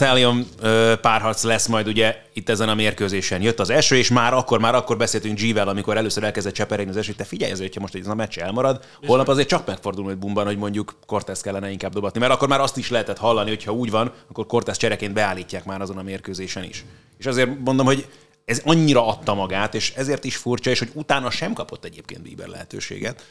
ö, 0.62 0.94
párharc 1.02 1.44
lesz 1.44 1.68
majd 1.68 1.88
ugye 1.88 2.16
itt 2.34 2.50
ezen 2.50 2.70
a 2.70 2.76
mérkőzésen. 2.76 3.42
Jött 3.42 3.60
az 3.60 3.70
eső, 3.70 3.96
és 3.96 4.10
már 4.10 4.34
akkor, 4.34 4.60
már 4.60 4.76
akkor 4.76 4.98
beszéltünk 4.98 5.40
G-vel, 5.40 5.68
amikor 5.68 5.98
először 5.98 6.24
elkezdett 6.24 6.54
cseperégni 6.54 6.92
az 6.92 6.98
eső, 6.98 7.12
te 7.14 7.24
figyelj 7.24 7.52
azért, 7.52 7.68
hogyha 7.68 7.82
most 7.82 7.96
ez 7.96 8.08
a 8.12 8.16
meccs 8.16 8.38
elmarad, 8.38 8.80
holnap 9.06 9.28
azért 9.28 9.48
csak 9.48 9.66
megfordul 9.66 10.04
majd 10.04 10.18
bumban, 10.18 10.46
hogy 10.46 10.58
mondjuk 10.58 10.96
Cortez 11.06 11.42
kellene 11.42 11.72
inkább 11.72 11.94
dobatni, 11.94 12.20
mert 12.20 12.32
akkor 12.32 12.48
már 12.48 12.60
azt 12.60 12.78
is 12.78 12.90
lehetett 12.90 13.18
hallani, 13.18 13.50
hogy 13.50 13.64
ha 13.64 13.72
úgy 13.72 13.92
van, 13.92 14.12
akkor 14.30 14.46
Cortez 14.46 14.78
csereként 14.78 15.14
beállítják 15.14 15.66
már 15.66 15.82
azon 15.82 15.98
a 15.98 16.02
mérkőzésen 16.04 16.40
is. 16.41 16.86
És 17.17 17.25
azért 17.25 17.60
mondom, 17.60 17.86
hogy 17.86 18.08
ez 18.45 18.62
annyira 18.65 19.08
adta 19.08 19.34
magát, 19.34 19.75
és 19.75 19.93
ezért 19.95 20.23
is 20.23 20.36
furcsa, 20.36 20.69
és 20.69 20.80
hogy 20.80 20.91
utána 20.93 21.30
sem 21.30 21.54
kapott 21.54 21.86
egyébként 21.86 22.21
Bieber 22.21 22.47
lehetőséget. 22.47 23.25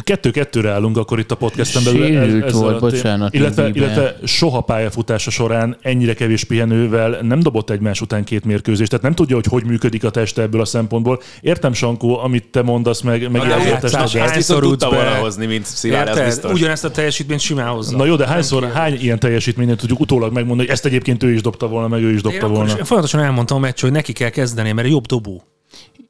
Kettő-kettőre 0.00 0.70
állunk 0.70 0.96
akkor 0.96 1.18
itt 1.18 1.30
a 1.30 1.34
podcasten 1.34 1.84
belül. 1.84 2.06
Sérült 2.06 2.44
ezzel 2.44 2.60
volt, 2.60 2.76
a 2.76 2.78
bocsánat, 2.78 3.34
Illetve, 3.34 3.68
illetve 3.72 4.18
soha 4.24 4.60
pályafutása 4.60 5.30
során 5.30 5.76
ennyire 5.80 6.14
kevés 6.14 6.44
pihenővel 6.44 7.18
nem 7.22 7.40
dobott 7.40 7.70
egymás 7.70 8.00
után 8.00 8.24
két 8.24 8.44
mérkőzést, 8.44 8.90
tehát 8.90 9.04
nem 9.04 9.14
tudja, 9.14 9.34
hogy 9.34 9.46
hogy 9.46 9.64
működik 9.64 10.04
a 10.04 10.10
teste 10.10 10.42
ebből 10.42 10.60
a 10.60 10.64
szempontból. 10.64 11.20
Értem, 11.40 11.72
Sankó, 11.72 12.18
amit 12.18 12.48
te 12.48 12.62
mondasz, 12.62 13.00
meg, 13.00 13.30
meg 13.30 13.40
a 13.40 13.46
játszás, 13.46 14.14
Ezt 14.14 14.34
viszont 14.34 14.60
tudta 14.62 14.90
volna 14.90 15.14
hozni, 15.14 15.46
mint 15.46 15.64
Szilárd, 15.64 16.08
ez 16.08 16.24
biztos. 16.24 16.52
Ugyanezt 16.52 16.84
a 16.84 16.90
teljesítményt 16.90 17.40
simán 17.40 17.68
hozza. 17.68 17.96
Na 17.96 18.04
jó, 18.04 18.16
de 18.16 18.26
hányszor, 18.26 18.70
hány 18.72 18.94
ilyen 19.00 19.18
teljesítményet 19.18 19.78
tudjuk 19.78 20.00
utólag 20.00 20.32
megmondani, 20.32 20.68
hogy 20.68 20.76
ezt 20.76 20.86
egyébként 20.86 21.22
ő 21.22 21.32
is 21.32 21.40
dobta 21.40 21.66
volna, 21.66 21.88
meg 21.88 22.02
ő 22.02 22.08
is 22.08 22.14
Én 22.14 22.30
dobta 22.30 22.48
volna. 22.48 22.64
is 22.64 22.72
folyamatosan 22.72 23.20
elmondtam 23.20 23.56
a 23.56 23.60
meccs, 23.60 23.80
hogy 23.80 23.92
neki 23.92 24.12
kell 24.12 24.30
kezdeni, 24.30 24.72
mert 24.72 24.88
jobb 24.88 25.06
dobó. 25.06 25.42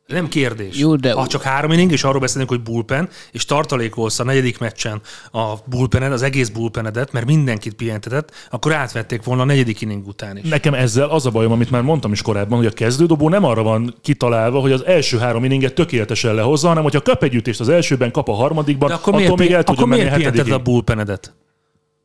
Nem 0.06 0.28
kérdés. 0.28 0.78
Jó, 0.78 0.96
de- 0.96 1.12
Ha 1.12 1.26
csak 1.26 1.42
három 1.42 1.72
inning, 1.72 1.92
és 1.92 2.04
arról 2.04 2.20
beszélünk, 2.20 2.48
hogy 2.50 2.62
bullpen, 2.62 3.08
és 3.32 3.44
tartalékolsz 3.44 4.18
a 4.18 4.24
negyedik 4.24 4.58
meccsen 4.58 5.00
a 5.32 5.54
bullpened, 5.64 6.12
az 6.12 6.22
egész 6.22 6.48
bullpenedet, 6.48 7.12
mert 7.12 7.26
mindenkit 7.26 7.74
pihentetett, 7.74 8.30
akkor 8.50 8.72
átvették 8.72 9.22
volna 9.24 9.42
a 9.42 9.44
negyedik 9.44 9.80
inning 9.80 10.06
után 10.06 10.36
is. 10.36 10.48
Nekem 10.48 10.74
ezzel 10.74 11.08
az 11.08 11.26
a 11.26 11.30
bajom, 11.30 11.52
amit 11.52 11.70
már 11.70 11.82
mondtam 11.82 12.12
is 12.12 12.22
korábban, 12.22 12.58
hogy 12.58 12.66
a 12.66 12.70
kezdődobó 12.70 13.28
nem 13.28 13.44
arra 13.44 13.62
van 13.62 13.94
kitalálva, 14.02 14.60
hogy 14.60 14.72
az 14.72 14.84
első 14.84 15.18
három 15.18 15.44
inninget 15.44 15.74
tökéletesen 15.74 16.34
lehozza, 16.34 16.68
hanem 16.68 16.82
hogyha 16.82 17.00
kap 17.02 17.22
egy 17.22 17.34
ütést 17.34 17.60
az 17.60 17.68
elsőben, 17.68 18.10
kap 18.10 18.28
a 18.28 18.32
harmadikban, 18.34 18.88
De 18.88 18.94
akkor 18.94 19.14
attól 19.14 19.18
miért, 19.20 19.38
még 19.38 19.50
el 19.52 19.62
tudja 19.64 19.82
akkor 19.84 19.96
menni 19.96 20.08
a 20.10 20.16
miért 20.16 20.22
hetedikig. 20.30 20.52
a 20.52 20.58
bullpenedet? 20.58 21.34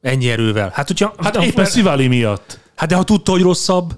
Ennyi 0.01 0.29
erővel. 0.29 0.71
Hát, 0.73 0.87
hogyha, 0.87 1.13
Hát 1.17 1.35
éppen 1.43 1.65
Szivali 1.65 2.07
miatt. 2.07 2.59
hát 2.75 2.89
de 2.89 2.95
ha 2.95 3.03
tudta, 3.03 3.31
hogy 3.31 3.41
rosszabb, 3.41 3.93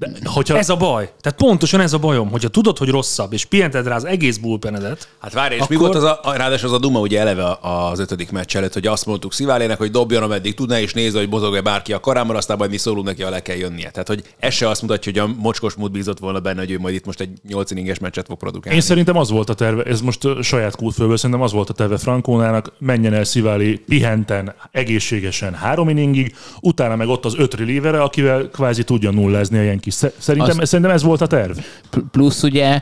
De, 0.00 0.10
hogyha, 0.24 0.58
ez 0.58 0.68
a 0.68 0.76
baj. 0.76 1.10
Tehát 1.20 1.38
pontosan 1.38 1.80
ez 1.80 1.92
a 1.92 1.98
bajom, 1.98 2.30
hogyha 2.30 2.48
tudod, 2.48 2.78
hogy 2.78 2.88
rosszabb, 2.88 3.32
és 3.32 3.44
pihented 3.44 3.86
rá 3.86 3.94
az 3.94 4.04
egész 4.04 4.36
bullpenedet, 4.36 5.08
Hát 5.20 5.32
várj, 5.32 5.54
és 5.54 5.60
Akkor- 5.60 5.76
mi 5.76 5.82
volt 5.82 5.94
az 5.94 6.02
a, 6.02 6.20
a- 6.22 6.36
ráadásul 6.36 6.68
az 6.68 6.74
a 6.74 6.78
duma 6.78 7.00
ugye 7.00 7.20
eleve 7.20 7.58
az 7.60 7.98
ötödik 7.98 8.30
meccs 8.30 8.56
előtt, 8.56 8.72
hogy 8.72 8.86
azt 8.86 9.06
mondtuk 9.06 9.32
Sziválének, 9.32 9.78
hogy 9.78 9.90
dobjon, 9.90 10.22
ameddig 10.22 10.54
tudná, 10.54 10.80
és 10.80 10.92
nézze, 10.92 11.18
hogy 11.18 11.28
mozog-e 11.28 11.60
bárki 11.60 11.92
a 11.92 12.00
karámmal, 12.00 12.36
aztán 12.36 12.56
majd 12.56 12.70
mi 12.70 12.76
szólunk 12.76 13.06
neki, 13.06 13.22
ha 13.22 13.30
le 13.30 13.42
kell 13.42 13.56
jönnie. 13.56 13.90
Tehát, 13.90 14.08
hogy 14.08 14.22
ez 14.38 14.54
se 14.54 14.68
azt 14.68 14.82
mutatja, 14.82 15.12
hogy 15.12 15.20
a 15.30 15.34
mocskos 15.40 15.74
mód 15.74 15.90
bízott 15.90 16.18
volna 16.18 16.40
benne, 16.40 16.60
hogy 16.60 16.70
ő 16.70 16.78
majd 16.78 16.94
itt 16.94 17.04
most 17.06 17.20
egy 17.20 17.30
8 17.48 17.70
inninges 17.70 17.98
meccset 17.98 18.26
fog 18.26 18.38
produkálni. 18.38 18.76
Én 18.78 18.84
szerintem 18.84 19.16
az 19.16 19.30
volt 19.30 19.48
a 19.48 19.54
terve, 19.54 19.82
ez 19.82 20.00
most 20.00 20.26
saját 20.42 20.76
kútfőből, 20.76 21.16
szerintem 21.16 21.44
az 21.44 21.52
volt 21.52 21.70
a 21.70 21.72
terve 21.72 21.98
Frankónának, 21.98 22.72
menjen 22.78 23.14
el 23.14 23.24
Szivali 23.24 23.78
pihenten, 23.78 24.54
egészségesen 24.70 25.54
három 25.54 25.88
inningig, 25.88 26.34
utána 26.60 26.96
meg 26.96 27.08
ott 27.08 27.24
az 27.24 27.34
öt 27.38 27.54
relievere, 27.54 28.02
akivel 28.02 28.48
kvázi 28.48 28.84
tudja 28.84 29.10
nullázni 29.10 29.58
a 29.58 29.62
Yankees. 29.62 29.89
Sze- 29.90 30.12
Szerintem, 30.18 30.58
Azt- 30.58 30.66
szerintem 30.66 30.94
ez 30.94 31.02
volt 31.02 31.20
a 31.20 31.26
terv. 31.26 31.58
Pl- 31.90 32.04
Plusz 32.10 32.42
ugye 32.42 32.80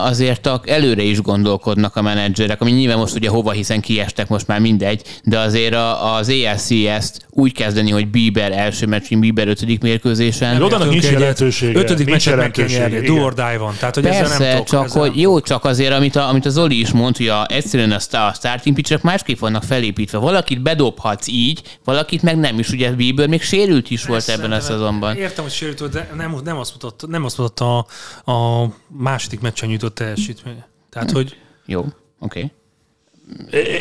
azért 0.00 0.50
előre 0.64 1.02
is 1.02 1.20
gondolkodnak 1.20 1.96
a 1.96 2.02
menedzserek, 2.02 2.60
ami 2.60 2.70
nyilván 2.70 2.98
most 2.98 3.14
ugye 3.14 3.28
hova, 3.28 3.50
hiszen 3.50 3.80
kiestek 3.80 4.28
most 4.28 4.46
már 4.46 4.60
mindegy, 4.60 5.02
de 5.24 5.38
azért 5.38 5.74
a, 5.74 6.14
az 6.14 6.28
ALCS-t 6.28 7.26
úgy 7.30 7.52
kezdeni, 7.52 7.90
hogy 7.90 8.08
Bieber 8.08 8.52
első 8.52 8.86
meccsén, 8.86 9.20
Bieber 9.20 9.48
ötödik 9.48 9.82
mérkőzésen. 9.82 10.62
Oda 10.62 10.84
nincs 10.84 11.10
jelentősége. 11.10 11.78
Ötödik 11.78 12.06
Nincs 12.06 12.26
meccset 12.26 12.36
meg 12.36 12.50
kell 12.50 12.66
nyerni, 12.66 13.06
do 13.06 13.14
or 13.14 13.34
die 13.34 13.58
van. 13.58 13.74
Tehát, 13.78 13.94
hogy 13.94 14.06
ezzel 14.06 14.20
nem 14.28 14.38
Persze, 14.38 14.50
tudok, 14.52 14.66
csak 14.66 14.84
ezzel 14.84 15.00
hogy 15.00 15.10
nem 15.10 15.18
jó, 15.18 15.40
csak 15.40 15.64
azért, 15.64 15.92
amit 15.92 16.16
a, 16.16 16.28
amit 16.28 16.46
a 16.46 16.50
Zoli 16.50 16.80
is 16.80 16.90
mondta, 16.92 17.18
hogy 17.22 17.28
a, 17.28 17.46
egyszerűen 17.48 17.90
a, 17.90 17.98
sta- 17.98 18.26
a 18.26 18.32
starting 18.32 18.74
pitcherek 18.74 19.02
másképp 19.02 19.38
vannak 19.38 19.62
felépítve. 19.62 20.18
Valakit 20.18 20.62
bedobhatsz 20.62 21.26
így, 21.28 21.62
valakit 21.84 22.22
meg 22.22 22.36
nem 22.38 22.58
is. 22.58 22.68
Ugye 22.68 22.90
Bieber 22.90 23.28
még 23.28 23.42
sérült 23.42 23.90
is 23.90 24.04
volt 24.04 24.28
ebben 24.28 24.52
a 24.52 24.60
szezonban. 24.60 25.16
Értem, 25.16 25.44
hogy 25.44 25.52
sérült, 25.52 25.78
volt, 25.78 25.92
de 25.92 26.10
nem, 26.16 26.23
nem 26.30 26.58
azt 26.58 26.72
mutatta, 26.72 27.06
nem 27.06 27.24
azt 27.24 27.38
mutatta 27.38 27.78
a, 28.24 28.32
a 28.32 28.70
második 28.88 29.40
meccsen 29.40 29.68
nyújtott 29.68 29.94
teljesítmény. 29.94 30.62
Tehát, 30.90 31.10
hogy 31.10 31.38
Jó, 31.66 31.80
oké. 31.80 31.92
Okay. 32.18 32.52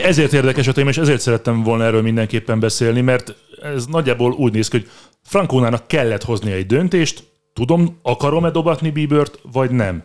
Ezért 0.03 0.34
érdekes 0.34 0.67
a 0.67 0.71
téma, 0.71 0.89
és 0.89 0.97
ezért 0.97 1.21
szerettem 1.21 1.63
volna 1.63 1.84
erről 1.84 2.01
mindenképpen 2.01 2.60
beszélni, 2.60 3.01
mert 3.01 3.36
ez 3.62 3.86
nagyjából 3.86 4.32
úgy 4.32 4.53
néz 4.53 4.67
ki, 4.67 4.77
hogy 4.77 4.89
Frankónának 5.23 5.88
kellett 5.88 6.23
hozni 6.23 6.51
egy 6.51 6.65
döntést, 6.65 7.23
tudom, 7.53 7.99
akarom-e 8.01 8.49
dobatni 8.49 8.89
Biebert, 8.89 9.39
vagy 9.51 9.71
nem. 9.71 10.03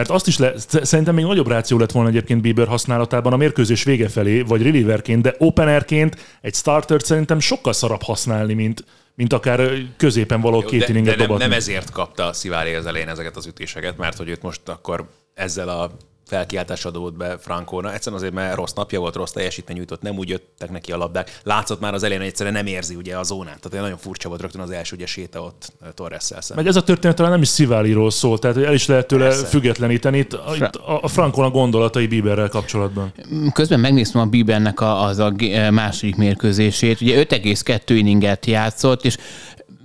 Mert 0.00 0.12
azt 0.12 0.26
is 0.26 0.38
le, 0.38 0.52
sz- 0.58 0.84
szerintem 0.84 1.14
még 1.14 1.24
nagyobb 1.24 1.48
ráció 1.48 1.78
lett 1.78 1.90
volna 1.90 2.08
egyébként 2.08 2.40
Bieber 2.40 2.66
használatában 2.66 3.32
a 3.32 3.36
mérkőzés 3.36 3.82
vége 3.82 4.08
felé, 4.08 4.40
vagy 4.40 4.62
relieverként, 4.62 5.22
de 5.22 5.34
openerként 5.38 6.16
egy 6.40 6.54
startert 6.54 7.04
szerintem 7.04 7.40
sokkal 7.40 7.72
szarabb 7.72 8.02
használni, 8.02 8.54
mint, 8.54 8.84
mint 9.14 9.32
akár 9.32 9.70
középen 9.96 10.40
való 10.40 10.60
Jó, 10.60 10.66
két 10.66 10.92
de, 10.92 11.16
de 11.16 11.26
nem, 11.26 11.36
nem 11.36 11.52
ezért 11.52 11.90
kapta 11.90 12.32
Sziváré 12.32 12.74
az 12.74 12.86
elején 12.86 13.08
ezeket 13.08 13.36
az 13.36 13.46
ütéseket, 13.46 13.96
mert 13.96 14.16
hogy 14.16 14.28
őt 14.28 14.42
most 14.42 14.60
akkor 14.68 15.08
ezzel 15.34 15.68
a 15.68 15.90
felkiáltás 16.30 16.84
adott 16.84 17.16
be 17.16 17.38
Frankóna. 17.38 17.92
Egyszerűen 17.92 18.20
azért, 18.20 18.34
mert 18.34 18.54
rossz 18.54 18.72
napja 18.72 19.00
volt, 19.00 19.14
rossz 19.14 19.30
teljesítmény 19.30 19.76
nyújtott, 19.76 20.02
nem 20.02 20.18
úgy 20.18 20.28
jöttek 20.28 20.70
neki 20.70 20.92
a 20.92 20.96
labdák. 20.96 21.40
Látszott 21.42 21.80
már 21.80 21.94
az 21.94 22.02
elején, 22.02 22.20
hogy 22.20 22.30
egyszerűen 22.30 22.54
nem 22.54 22.66
érzi 22.66 22.94
ugye 22.94 23.16
a 23.16 23.22
zónát. 23.22 23.60
Tehát 23.60 23.84
nagyon 23.84 23.98
furcsa 23.98 24.28
volt 24.28 24.40
rögtön 24.40 24.60
az 24.60 24.70
első 24.70 24.96
ugye 24.96 25.06
séta 25.06 25.42
ott 25.42 25.72
szemben. 26.18 26.40
Meg 26.54 26.66
ez 26.66 26.76
a 26.76 26.82
történet 26.82 27.16
talán 27.16 27.32
nem 27.32 27.42
is 27.42 27.48
Sziváliról 27.48 28.10
szól, 28.10 28.38
tehát 28.38 28.56
el 28.56 28.74
is 28.74 28.86
lehet 28.86 29.06
tőle 29.06 29.24
Persze. 29.24 29.46
függetleníteni. 29.46 30.18
Itt, 30.18 30.32
a, 30.32 30.52
itt 30.54 30.76
a, 30.76 31.02
a 31.02 31.08
Frankóna 31.08 31.50
gondolatai 31.50 32.06
Bieberrel 32.06 32.48
kapcsolatban. 32.48 33.12
Közben 33.52 33.80
megnéztem 33.80 34.20
a 34.20 34.26
Biebernek 34.26 34.80
a, 34.80 35.02
az 35.02 35.18
a 35.18 35.30
g- 35.30 35.70
második 35.70 36.16
mérkőzését. 36.16 37.00
Ugye 37.00 37.24
5,2 37.24 37.80
inninget 37.86 38.46
játszott, 38.46 39.04
és 39.04 39.16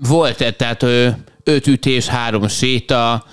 volt, 0.08 0.56
tehát 0.58 0.84
5 1.44 1.68
ütés, 1.68 2.08
3 2.08 2.48
séta, 2.48 3.26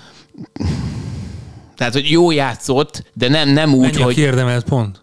tehát, 1.75 1.93
hogy 1.93 2.11
jó 2.11 2.31
játszott, 2.31 3.03
de 3.13 3.29
nem, 3.29 3.49
nem 3.49 3.73
úgy, 3.73 3.91
Mennyi 3.91 4.01
a 4.01 4.03
hogy 4.03 4.13
kiérdemelt 4.13 4.63
pont? 4.63 5.01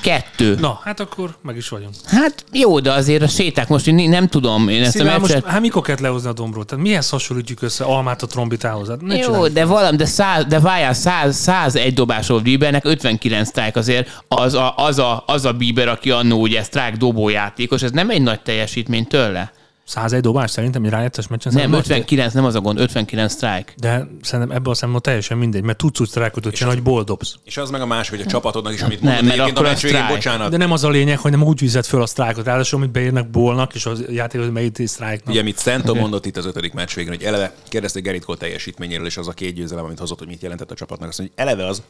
kettő. 0.00 0.54
Na, 0.60 0.80
hát 0.84 1.00
akkor 1.00 1.36
meg 1.42 1.56
is 1.56 1.68
vagyunk. 1.68 1.94
Hát 2.06 2.44
jó, 2.52 2.80
de 2.80 2.92
azért 2.92 3.22
a 3.22 3.28
séták 3.28 3.68
most 3.68 3.86
én 3.86 4.08
nem 4.08 4.28
tudom, 4.28 4.68
én 4.68 4.82
ezt 4.82 4.94
a 4.94 4.98
Szíván, 4.98 5.20
most, 5.20 5.32
meccset... 5.32 5.50
hát 5.50 5.60
mikor 5.60 5.82
kellett 5.82 6.00
lehozni 6.00 6.28
a 6.28 6.32
dombról? 6.32 6.64
Tehát 6.64 6.84
mihez 6.84 7.08
hasonlítjuk 7.08 7.62
össze 7.62 7.84
almát 7.84 8.22
a 8.22 8.26
trombitához? 8.26 8.88
Hát 8.88 8.98
Jó, 9.02 9.08
csináljuk. 9.08 9.48
de 9.48 9.64
valami, 9.64 9.96
de, 9.96 10.04
száz, 10.04 10.44
de 10.44 10.60
várjál, 10.60 10.92
100, 10.92 11.36
101 11.36 11.94
dobás 11.94 12.26
volt 12.26 12.42
Biebernek, 12.42 12.84
59 12.84 13.48
strike 13.48 13.78
azért, 13.78 14.22
az 14.28 14.54
a, 14.54 14.74
az, 14.76 14.98
a, 14.98 15.24
az 15.26 15.44
a 15.44 15.52
Bieber, 15.52 15.88
aki 15.88 16.10
annó 16.10 16.40
ugye 16.40 16.62
strike 16.62 16.96
dobójátékos, 16.98 17.82
ez 17.82 17.90
nem 17.90 18.10
egy 18.10 18.22
nagy 18.22 18.40
teljesítmény 18.40 19.06
tőle. 19.06 19.52
101 19.88 20.20
dobás 20.20 20.50
szerintem 20.50 20.84
egy 20.84 20.90
rájátszás 20.90 21.26
meccsen. 21.26 21.52
Nem, 21.52 21.62
szerintem 21.62 21.80
59, 21.80 22.32
nem 22.32 22.44
az 22.44 22.54
a 22.54 22.60
gond, 22.60 22.78
59 22.78 23.32
strike. 23.32 23.72
De 23.76 24.08
szerintem 24.22 24.56
ebből 24.56 24.72
a 24.72 24.76
szemben 24.76 25.02
teljesen 25.02 25.38
mindegy, 25.38 25.62
mert 25.62 25.78
tudsz 25.78 26.00
úgy 26.00 26.08
sztrákot 26.08 26.50
csinálni, 26.50 26.80
hogy 26.80 26.92
boldobsz. 26.92 27.34
És 27.44 27.56
az 27.56 27.70
meg 27.70 27.80
a 27.80 27.86
más, 27.86 28.08
hogy 28.08 28.20
a 28.20 28.26
csapatodnak 28.26 28.72
is, 28.72 28.82
amit 28.82 29.00
Nem, 29.00 29.14
mondod, 29.14 29.24
mert 29.24 29.38
egyébként 29.38 29.56
a 29.56 29.60
akkor 29.60 29.70
a 29.70 29.72
meccs 29.72 29.82
végén, 29.82 30.06
bocsánat, 30.08 30.50
De 30.50 30.56
nem 30.56 30.72
az 30.72 30.84
a 30.84 30.88
lényeg, 30.88 31.18
hogy 31.18 31.30
nem 31.30 31.42
úgy 31.42 31.60
vizet 31.60 31.86
föl 31.86 32.02
a 32.02 32.06
sztrákot, 32.06 32.44
ráadásul, 32.44 32.78
amit 32.78 32.90
beírnak 32.90 33.28
bolnak, 33.28 33.74
és 33.74 33.86
a 33.86 33.92
játékos 34.10 34.46
megíti 34.52 34.86
sztrájknak. 34.86 35.28
Ugye, 35.28 35.40
amit 35.40 35.58
Szento 35.58 35.94
mondott 35.94 36.26
itt 36.26 36.36
az 36.36 36.46
ötödik 36.46 36.72
meccs 36.72 36.94
végén, 36.94 37.12
hogy 37.12 37.22
eleve 37.22 37.54
kérdezték 37.68 38.02
Gerrit 38.02 38.24
Cole 38.24 38.38
teljesítményéről, 38.38 39.06
és 39.06 39.16
az 39.16 39.28
a 39.28 39.32
két 39.32 39.54
győzelem, 39.54 39.84
amit 39.84 39.98
hozott, 39.98 40.18
hogy 40.18 40.28
mit 40.28 40.42
jelentett 40.42 40.70
a 40.70 40.74
csapatnak. 40.74 41.08
Azt 41.08 41.18
mondja, 41.18 41.36
hogy 41.36 41.46
eleve 41.46 41.68
az, 41.68 41.82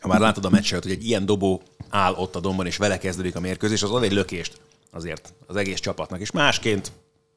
ha 0.00 0.08
már 0.08 0.20
látod 0.20 0.44
a 0.44 0.50
meccset, 0.50 0.82
hogy 0.82 0.92
egy 0.92 1.06
ilyen 1.06 1.26
dobó 1.26 1.62
áll 1.90 2.12
ott 2.12 2.36
a 2.36 2.40
domban, 2.40 2.66
és 2.66 2.76
vele 2.76 2.98
kezdődik 2.98 3.36
a 3.36 3.40
mérkőzés, 3.40 3.82
az 3.82 3.90
ad 3.90 4.02
egy 4.02 4.12
lökést 4.12 4.52
azért 4.98 5.34
az 5.46 5.56
egész 5.56 5.80
csapatnak. 5.80 6.20
És 6.20 6.30
másként 6.30 6.92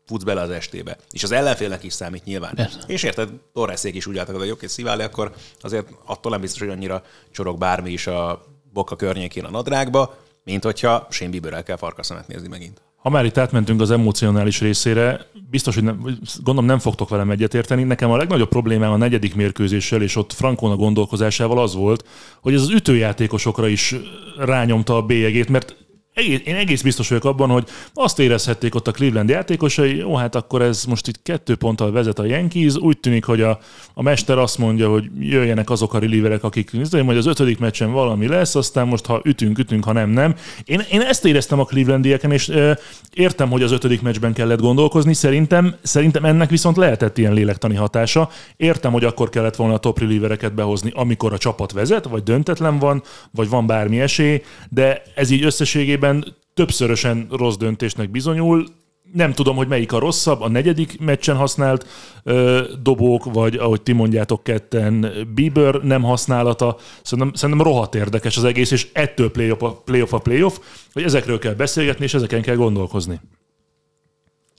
futsz 0.06 0.24
bele 0.24 0.41
az 0.41 0.50
estébe. 0.50 0.97
És 1.12 1.24
az 1.24 1.32
ellenfélnek 1.32 1.84
is 1.84 1.93
számít 1.93 2.24
nyilván. 2.24 2.56
Persze. 2.56 2.80
És 2.88 3.04
érted, 3.04 3.30
Torresszék 3.54 3.95
is 3.95 4.06
úgy 4.06 4.17
álltak, 4.17 4.36
hogy 4.36 4.50
oké, 4.50 4.67
Sziváli, 4.67 5.04
akkor 5.04 5.34
azért 5.62 5.88
attól 6.06 6.32
nem 6.32 6.41
biztos, 6.41 6.62
hogy 6.62 6.69
annyira 6.69 7.04
csorog 7.32 7.58
bármi 7.58 7.91
is 7.91 8.08
a 8.08 8.45
boka 8.74 8.95
környékén 8.95 9.43
a 9.43 9.50
nadrágba, 9.50 10.17
mint 10.43 10.63
hogyha 10.63 11.08
Shane 11.10 11.32
Bieberrel 11.32 11.63
kell 11.63 11.78
farkaszemet 11.78 12.28
nézni 12.28 12.47
megint. 12.47 12.82
Ha 12.95 13.10
már 13.10 13.26
itt 13.26 13.38
átmentünk 13.38 13.82
az 13.82 13.91
emocionális 13.91 14.60
részére, 14.60 15.26
biztos, 15.50 15.76
hogy 15.76 15.84
nem, 15.84 16.19
gondolom 16.43 16.65
nem 16.65 16.80
fogtok 16.80 17.10
velem 17.10 17.32
egyetérteni. 17.32 17.84
Nekem 17.84 18.12
a 18.12 18.17
legnagyobb 18.17 18.50
problémám 18.50 18.91
a 18.91 18.97
negyedik 18.97 19.36
mérkőzéssel 19.36 20.02
és 20.02 20.15
ott 20.15 20.34
Frankóna 20.34 20.76
gondolkozásával 20.76 21.60
az 21.60 21.76
volt, 21.76 22.06
hogy 22.41 22.54
ez 22.54 22.62
az 22.62 22.69
ütőjátékosokra 22.69 23.67
is 23.67 23.95
rányomta 24.38 24.95
a 24.95 25.02
bélyegét, 25.02 25.50
mert 25.50 25.76
egész, 26.21 26.41
én 26.45 26.55
egész 26.55 26.81
biztos 26.81 27.10
vagyok 27.10 27.25
abban, 27.25 27.49
hogy 27.49 27.67
azt 27.93 28.19
érezhették 28.19 28.75
ott 28.75 28.88
a 28.88 28.91
Cleveland 28.91 29.29
játékosai, 29.29 29.95
jó, 29.95 30.15
hát 30.15 30.36
akkor 30.36 30.62
ez 30.62 30.86
most 30.86 31.07
itt 31.07 31.21
kettő 31.23 31.55
ponttal 31.55 31.91
vezet 31.91 32.19
a 32.19 32.25
Yankees, 32.25 32.75
úgy 32.75 32.97
tűnik, 32.97 33.23
hogy 33.25 33.41
a, 33.41 33.60
a 33.93 34.01
mester 34.01 34.38
azt 34.38 34.57
mondja, 34.57 34.89
hogy 34.89 35.10
jöjjenek 35.19 35.69
azok 35.69 35.93
a 35.93 35.99
relieverek, 35.99 36.43
akik 36.43 36.69
tudom, 36.69 37.05
hogy 37.05 37.17
az 37.17 37.25
ötödik 37.25 37.60
meccsen 37.60 37.91
valami 37.91 38.27
lesz, 38.27 38.55
aztán 38.55 38.88
most 38.88 39.05
ha 39.05 39.21
ütünk, 39.23 39.57
ütünk, 39.57 39.84
ha 39.84 39.91
nem, 39.91 40.10
nem. 40.10 40.36
Én, 40.65 40.81
én 40.91 41.01
ezt 41.01 41.25
éreztem 41.25 41.60
a 41.60 41.65
Clevelandieken, 41.65 42.31
és 42.31 42.49
ö, 42.49 42.71
értem, 43.13 43.49
hogy 43.49 43.63
az 43.63 43.71
ötödik 43.71 44.01
meccsben 44.01 44.34
kellett 44.34 44.60
gondolkozni, 44.60 45.13
szerintem, 45.13 45.75
szerintem 45.81 46.25
ennek 46.25 46.49
viszont 46.49 46.77
lehetett 46.77 47.17
ilyen 47.17 47.34
lélektani 47.34 47.75
hatása. 47.75 48.29
Értem, 48.57 48.91
hogy 48.91 49.03
akkor 49.03 49.29
kellett 49.29 49.55
volna 49.55 49.73
a 49.73 49.77
top 49.77 49.99
relievereket 49.99 50.53
behozni, 50.53 50.91
amikor 50.93 51.34
a 51.34 51.38
csapat 51.38 51.71
vezet, 51.71 52.05
vagy 52.05 52.23
döntetlen 52.23 52.79
van, 52.79 53.03
vagy 53.31 53.49
van 53.49 53.67
bármi 53.67 53.99
esély, 53.99 54.41
de 54.69 55.01
ez 55.15 55.29
így 55.29 55.43
összességében 55.43 56.11
többszörösen 56.54 57.28
rossz 57.32 57.56
döntésnek 57.56 58.10
bizonyul. 58.10 58.65
Nem 59.13 59.34
tudom, 59.34 59.56
hogy 59.56 59.67
melyik 59.67 59.91
a 59.91 60.00
rosszabb, 60.00 60.41
a 60.41 60.50
negyedik 60.50 61.00
meccsen 61.00 61.36
használt 61.36 61.88
ö, 62.24 62.63
dobók, 62.82 63.34
vagy 63.34 63.56
ahogy 63.56 63.82
ti 63.82 63.91
mondjátok 63.91 64.43
ketten, 64.43 65.13
Bieber 65.34 65.76
nem 65.76 66.04
használata. 66.04 66.78
Szerintem, 67.04 67.34
szerintem 67.34 67.65
rohadt 67.65 67.95
érdekes 67.95 68.38
az 68.38 68.43
egész, 68.43 68.71
és 68.71 68.89
ettől 68.93 69.32
playoff 69.32 69.62
a 69.62 69.71
playoff, 69.71 70.13
a 70.13 70.17
playoff 70.17 70.58
hogy 70.93 71.04
ezekről 71.04 71.39
kell 71.39 71.54
beszélgetni, 71.54 72.04
és 72.04 72.13
ezeken 72.13 72.41
kell 72.41 72.56
gondolkozni. 72.56 73.19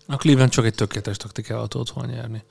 A 0.06 0.16
Cleveland 0.16 0.50
csak 0.50 0.64
egy 0.64 0.74
tökéletes 0.74 1.16
taktikával 1.16 1.68
tudott 1.68 1.90
volna 1.90 2.12
nyerni. 2.12 2.42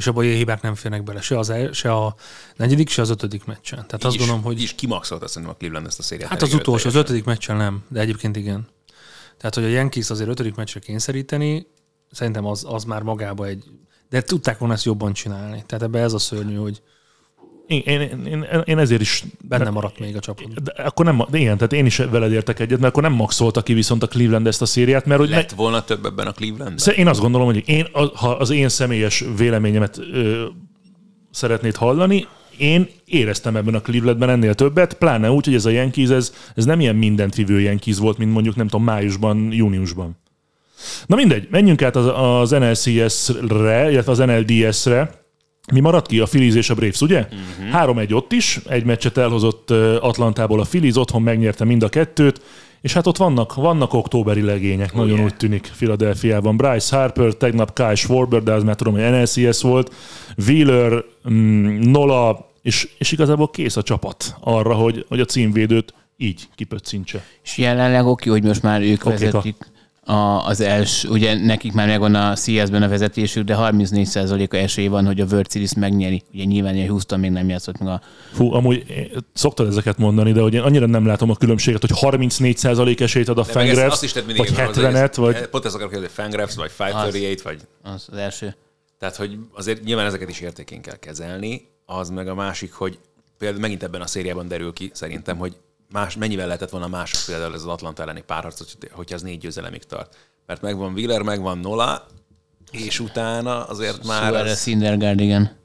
És 0.00 0.06
abban 0.06 0.24
ilyen 0.24 0.36
hibák 0.36 0.62
nem 0.62 0.74
férnek 0.74 1.02
bele. 1.02 1.20
Se, 1.20 1.38
az 1.38 1.50
el, 1.50 1.72
se 1.72 1.92
a 1.92 2.14
negyedik, 2.56 2.88
se 2.88 3.02
az 3.02 3.10
ötödik 3.10 3.44
meccsen. 3.44 3.78
Tehát 3.86 4.04
azt 4.04 4.14
Így 4.14 4.18
gondolom, 4.18 4.40
is, 4.40 4.46
hogy... 4.46 4.56
így 4.56 4.62
is 4.62 4.74
kimaxolta 4.74 5.28
szerintem 5.28 5.52
a 5.52 5.58
Cleveland 5.58 5.86
ezt 5.86 5.98
a 5.98 6.02
szériát. 6.02 6.28
Hát 6.28 6.42
az 6.42 6.54
utolsó, 6.54 6.88
az 6.88 6.94
ötödik 6.94 7.24
meccsen 7.24 7.56
nem, 7.56 7.84
de 7.88 8.00
egyébként 8.00 8.36
igen. 8.36 8.68
Tehát, 9.38 9.54
hogy 9.54 9.64
a 9.64 9.68
Yankees 9.68 10.10
azért 10.10 10.28
ötödik 10.28 10.54
meccsre 10.54 10.80
kényszeríteni, 10.80 11.66
szerintem 12.10 12.46
az, 12.46 12.64
az 12.68 12.84
már 12.84 13.02
magába 13.02 13.46
egy... 13.46 13.64
De 14.08 14.22
tudták 14.22 14.58
volna 14.58 14.74
ezt 14.74 14.84
jobban 14.84 15.12
csinálni. 15.12 15.64
Tehát 15.66 15.84
ebbe 15.84 16.00
ez 16.00 16.12
a 16.12 16.18
szörnyű, 16.18 16.54
hogy 16.54 16.82
Én, 17.70 17.82
én, 17.86 18.00
én, 18.26 18.46
én 18.64 18.78
ezért 18.78 19.00
is 19.00 19.24
benne 19.48 19.70
maradt 19.70 19.98
még 19.98 20.16
a 20.16 20.20
csapat. 20.20 20.62
de 20.62 20.82
akkor 20.82 21.04
nem, 21.04 21.22
de 21.30 21.38
igen, 21.38 21.56
tehát 21.56 21.72
én 21.72 21.86
is 21.86 21.96
veled 21.96 22.32
értek 22.32 22.60
egyet, 22.60 22.78
mert 22.78 22.90
akkor 22.90 23.02
nem 23.02 23.12
maxolta 23.12 23.62
ki 23.62 23.72
viszont 23.72 24.02
a 24.02 24.06
Cleveland 24.06 24.46
ezt 24.46 24.62
a 24.62 24.66
szériát, 24.66 25.06
mert 25.06 25.20
hogy 25.20 25.28
ne, 25.28 25.36
Lett 25.36 25.50
volna 25.50 25.84
több 25.84 26.04
ebben 26.04 26.26
a 26.26 26.32
Clevelandben? 26.32 26.94
Én 26.96 27.08
azt 27.08 27.20
gondolom, 27.20 27.46
hogy 27.46 27.62
én, 27.66 27.86
ha 27.92 28.30
az 28.30 28.50
én 28.50 28.68
személyes 28.68 29.24
véleményemet 29.36 29.98
ö, 29.98 30.44
szeretnéd 31.30 31.76
hallani, 31.76 32.26
én 32.58 32.88
éreztem 33.04 33.56
ebben 33.56 33.74
a 33.74 33.80
Clevelandben 33.80 34.30
ennél 34.30 34.54
többet, 34.54 34.94
pláne 34.94 35.30
úgy, 35.30 35.44
hogy 35.44 35.54
ez 35.54 35.64
a 35.64 35.70
Yankees, 35.70 36.08
ez, 36.08 36.32
ez 36.54 36.64
nem 36.64 36.80
ilyen 36.80 36.96
mindent 36.96 37.34
vívő 37.34 37.60
Yankees 37.60 37.98
volt, 37.98 38.18
mint 38.18 38.32
mondjuk 38.32 38.56
nem 38.56 38.68
tudom, 38.68 38.84
májusban, 38.84 39.52
júniusban. 39.52 40.18
Na 41.06 41.16
mindegy, 41.16 41.48
menjünk 41.50 41.82
át 41.82 41.96
az, 41.96 42.06
az 42.14 42.50
NLCS-re, 42.50 43.90
illetve 43.90 44.12
az 44.12 44.18
NLDS-re. 44.18 45.19
Mi 45.72 45.80
maradt 45.80 46.06
ki? 46.06 46.18
A 46.20 46.24
Phillies 46.24 46.54
és 46.54 46.70
a 46.70 46.74
Braves, 46.74 47.00
ugye? 47.00 47.28
Uh-huh. 47.70 47.96
3-1 47.96 48.14
ott 48.14 48.32
is, 48.32 48.60
egy 48.68 48.84
meccset 48.84 49.16
elhozott 49.16 49.70
Atlantából 50.00 50.60
a 50.60 50.64
Phillies, 50.64 50.96
otthon 50.96 51.22
megnyerte 51.22 51.64
mind 51.64 51.82
a 51.82 51.88
kettőt, 51.88 52.40
és 52.80 52.92
hát 52.92 53.06
ott 53.06 53.16
vannak, 53.16 53.54
vannak 53.54 53.94
októberi 53.94 54.42
legények, 54.42 54.92
nagyon 54.92 55.12
Ugye? 55.12 55.22
úgy 55.22 55.36
tűnik 55.36 55.70
Philadelphiában. 55.76 56.56
Bryce 56.56 56.96
Harper, 56.96 57.32
tegnap 57.32 57.74
Kyle 57.74 57.94
Schwarber, 57.94 58.42
de 58.42 58.52
az 58.52 58.62
már 58.62 58.74
tudom, 58.76 58.92
hogy 58.92 59.02
NLCS 59.02 59.62
volt, 59.62 59.94
Wheeler, 60.46 61.04
mm, 61.30 61.80
Nola, 61.80 62.48
és, 62.62 62.88
és 62.98 63.12
igazából 63.12 63.50
kész 63.50 63.76
a 63.76 63.82
csapat 63.82 64.36
arra, 64.40 64.74
hogy, 64.74 65.04
hogy 65.08 65.20
a 65.20 65.24
címvédőt 65.24 65.94
így 66.16 66.48
kipöccintse. 66.54 67.24
És 67.44 67.58
jelenleg 67.58 68.06
oké, 68.06 68.30
hogy 68.30 68.42
most 68.42 68.62
már 68.62 68.80
ők 68.80 69.06
Okéka. 69.06 69.10
vezetik 69.10 69.56
a, 70.10 70.46
az 70.46 70.60
első, 70.60 71.08
ugye 71.08 71.34
nekik 71.34 71.72
már 71.72 71.86
megvan 71.86 72.14
a 72.14 72.34
CS-ben 72.34 72.82
a 72.82 72.88
vezetésük, 72.88 73.44
de 73.44 73.56
34%-a 73.58 74.56
esély 74.56 74.86
van, 74.86 75.06
hogy 75.06 75.20
a 75.20 75.24
World 75.24 75.50
Series 75.50 75.74
megnyeri. 75.74 76.22
Ugye 76.32 76.44
nyilván 76.44 76.74
ilyen 76.74 76.88
Houston 76.88 77.20
még 77.20 77.30
nem 77.30 77.48
játszott 77.48 77.78
meg 77.78 77.88
a... 77.88 78.00
Fú, 78.32 78.52
amúgy 78.52 78.84
eh, 78.88 79.04
szoktad 79.32 79.66
ezeket 79.66 79.98
mondani, 79.98 80.32
de 80.32 80.40
hogy 80.40 80.54
én 80.54 80.60
annyira 80.60 80.86
nem 80.86 81.06
látom 81.06 81.30
a 81.30 81.36
különbséget, 81.36 81.80
hogy 81.80 82.18
34% 82.18 83.00
esélyt 83.00 83.28
ad 83.28 83.38
a 83.38 83.44
Fangraphs, 83.44 83.92
azt 83.92 84.02
is 84.02 84.12
tett 84.12 84.26
mindig 84.26 84.54
vagy 84.54 84.68
az 84.68 84.78
egész- 84.78 84.94
70-et, 84.94 85.12
vagy... 85.16 85.46
Pont 85.46 85.64
ezt 85.64 85.74
akarok 85.74 85.92
kérdezni, 85.92 86.22
Fangraphs, 86.22 86.54
vagy 86.54 86.70
538, 86.78 87.42
vagy... 87.42 87.60
Az, 87.82 88.06
az 88.10 88.18
első. 88.18 88.56
Tehát, 88.98 89.16
hogy 89.16 89.38
azért 89.54 89.84
nyilván 89.84 90.06
ezeket 90.06 90.28
is 90.28 90.40
értékén 90.40 90.80
kell 90.80 90.96
kezelni, 90.96 91.68
az 91.86 92.10
meg 92.10 92.28
a 92.28 92.34
másik, 92.34 92.72
hogy 92.72 92.98
például 93.38 93.60
megint 93.60 93.82
ebben 93.82 94.00
a 94.00 94.06
szériában 94.06 94.48
derül 94.48 94.72
ki 94.72 94.90
szerintem, 94.94 95.36
hogy 95.36 95.56
más, 95.92 96.16
mennyivel 96.16 96.46
lehetett 96.46 96.70
volna 96.70 96.88
mások 96.88 97.20
például 97.26 97.54
ez 97.54 97.60
az 97.62 97.66
Atlanta 97.66 98.02
elleni 98.02 98.22
párharc, 98.26 98.58
hogy- 98.58 98.90
hogyha 98.92 99.14
ez 99.14 99.22
négy 99.22 99.38
győzelemig 99.38 99.84
tart. 99.84 100.16
Mert 100.46 100.62
megvan 100.62 100.92
Wheeler, 100.92 101.22
megvan 101.22 101.58
Nola, 101.58 102.06
és 102.70 103.00
utána 103.00 103.64
azért 103.66 104.06
már 104.06 104.24
Szóval 104.24 104.48
ez 104.48 104.62
Syndergaard, 104.62 105.20
igen. 105.20 105.58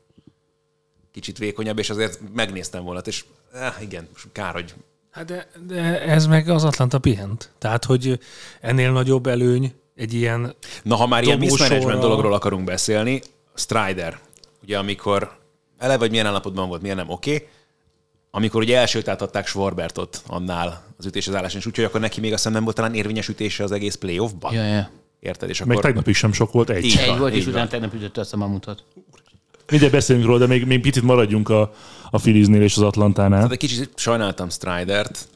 kicsit 1.11 1.38
vékonyabb, 1.38 1.79
és 1.79 1.89
azért 1.89 2.19
megnéztem 2.33 2.83
volna, 2.83 2.99
és 2.99 3.25
eh, 3.53 3.73
igen, 3.81 4.07
kár, 4.31 4.53
hogy 4.53 4.73
Hát 5.15 5.25
de, 5.25 5.47
de 5.67 6.01
ez 6.01 6.27
meg 6.27 6.49
az 6.49 6.63
Atlanta 6.63 6.99
pihent. 6.99 7.51
Tehát, 7.57 7.85
hogy 7.85 8.19
ennél 8.61 8.91
nagyobb 8.91 9.27
előny 9.27 9.73
egy 9.95 10.13
ilyen... 10.13 10.55
Na, 10.83 10.95
ha 10.95 11.07
már 11.07 11.23
ilyen 11.23 11.38
mismanagement 11.38 11.99
dologról 11.99 12.33
akarunk 12.33 12.63
beszélni, 12.63 13.21
Strider, 13.53 14.19
ugye 14.63 14.77
amikor 14.77 15.37
eleve, 15.77 15.97
vagy 16.00 16.10
milyen 16.10 16.25
állapotban 16.25 16.67
volt, 16.67 16.81
milyen 16.81 16.95
nem, 16.95 17.10
oké, 17.10 17.33
okay. 17.33 17.47
Amikor 18.36 18.62
ugye 18.62 18.77
elsőt 18.77 19.08
átadták 19.08 19.48
Schwarbertot 19.48 20.21
annál 20.27 20.83
az 20.98 21.06
ütés 21.06 21.27
az 21.27 21.36
állásán, 21.36 21.60
és 21.60 21.65
úgyhogy 21.65 21.83
akkor 21.86 22.00
neki 22.00 22.19
még 22.19 22.29
azt 22.31 22.40
hiszem 22.40 22.54
nem 22.54 22.63
volt 22.63 22.75
talán 22.75 22.94
érvényes 22.94 23.27
ütése 23.27 23.63
az 23.63 23.71
egész 23.71 23.96
playoffban. 23.96 24.54
Ja, 24.54 24.63
ja. 24.63 24.90
Érted? 25.19 25.50
És 25.50 25.60
Meg 25.60 25.69
akkor 25.69 25.83
tegnap 25.83 26.08
is 26.08 26.17
sem 26.17 26.31
sok 26.33 26.52
volt, 26.52 26.69
egy. 26.69 26.86
Így 26.86 26.98
Egy 26.98 27.17
volt, 27.17 27.33
és 27.33 27.38
így 27.42 27.44
utána 27.48 27.60
van. 27.60 27.69
tegnap 27.69 27.94
ütötte 27.94 28.21
azt 28.21 28.33
a 28.33 28.38
mamutot. 28.38 28.83
mindjárt 29.69 29.94
beszélünk 29.94 30.25
róla, 30.25 30.38
de 30.38 30.48
még, 30.48 30.65
még 30.65 30.81
picit 30.81 31.04
maradjunk 31.04 31.50
a, 31.50 31.73
a 32.10 32.17
Philliesnél 32.17 32.62
és 32.62 32.75
az 32.75 32.81
Atlantánál. 32.83 33.42
Hát 33.42 33.52
egy 33.52 33.58
kicsit 33.58 33.90
sajnáltam 33.96 34.50
Stridert, 34.50 35.27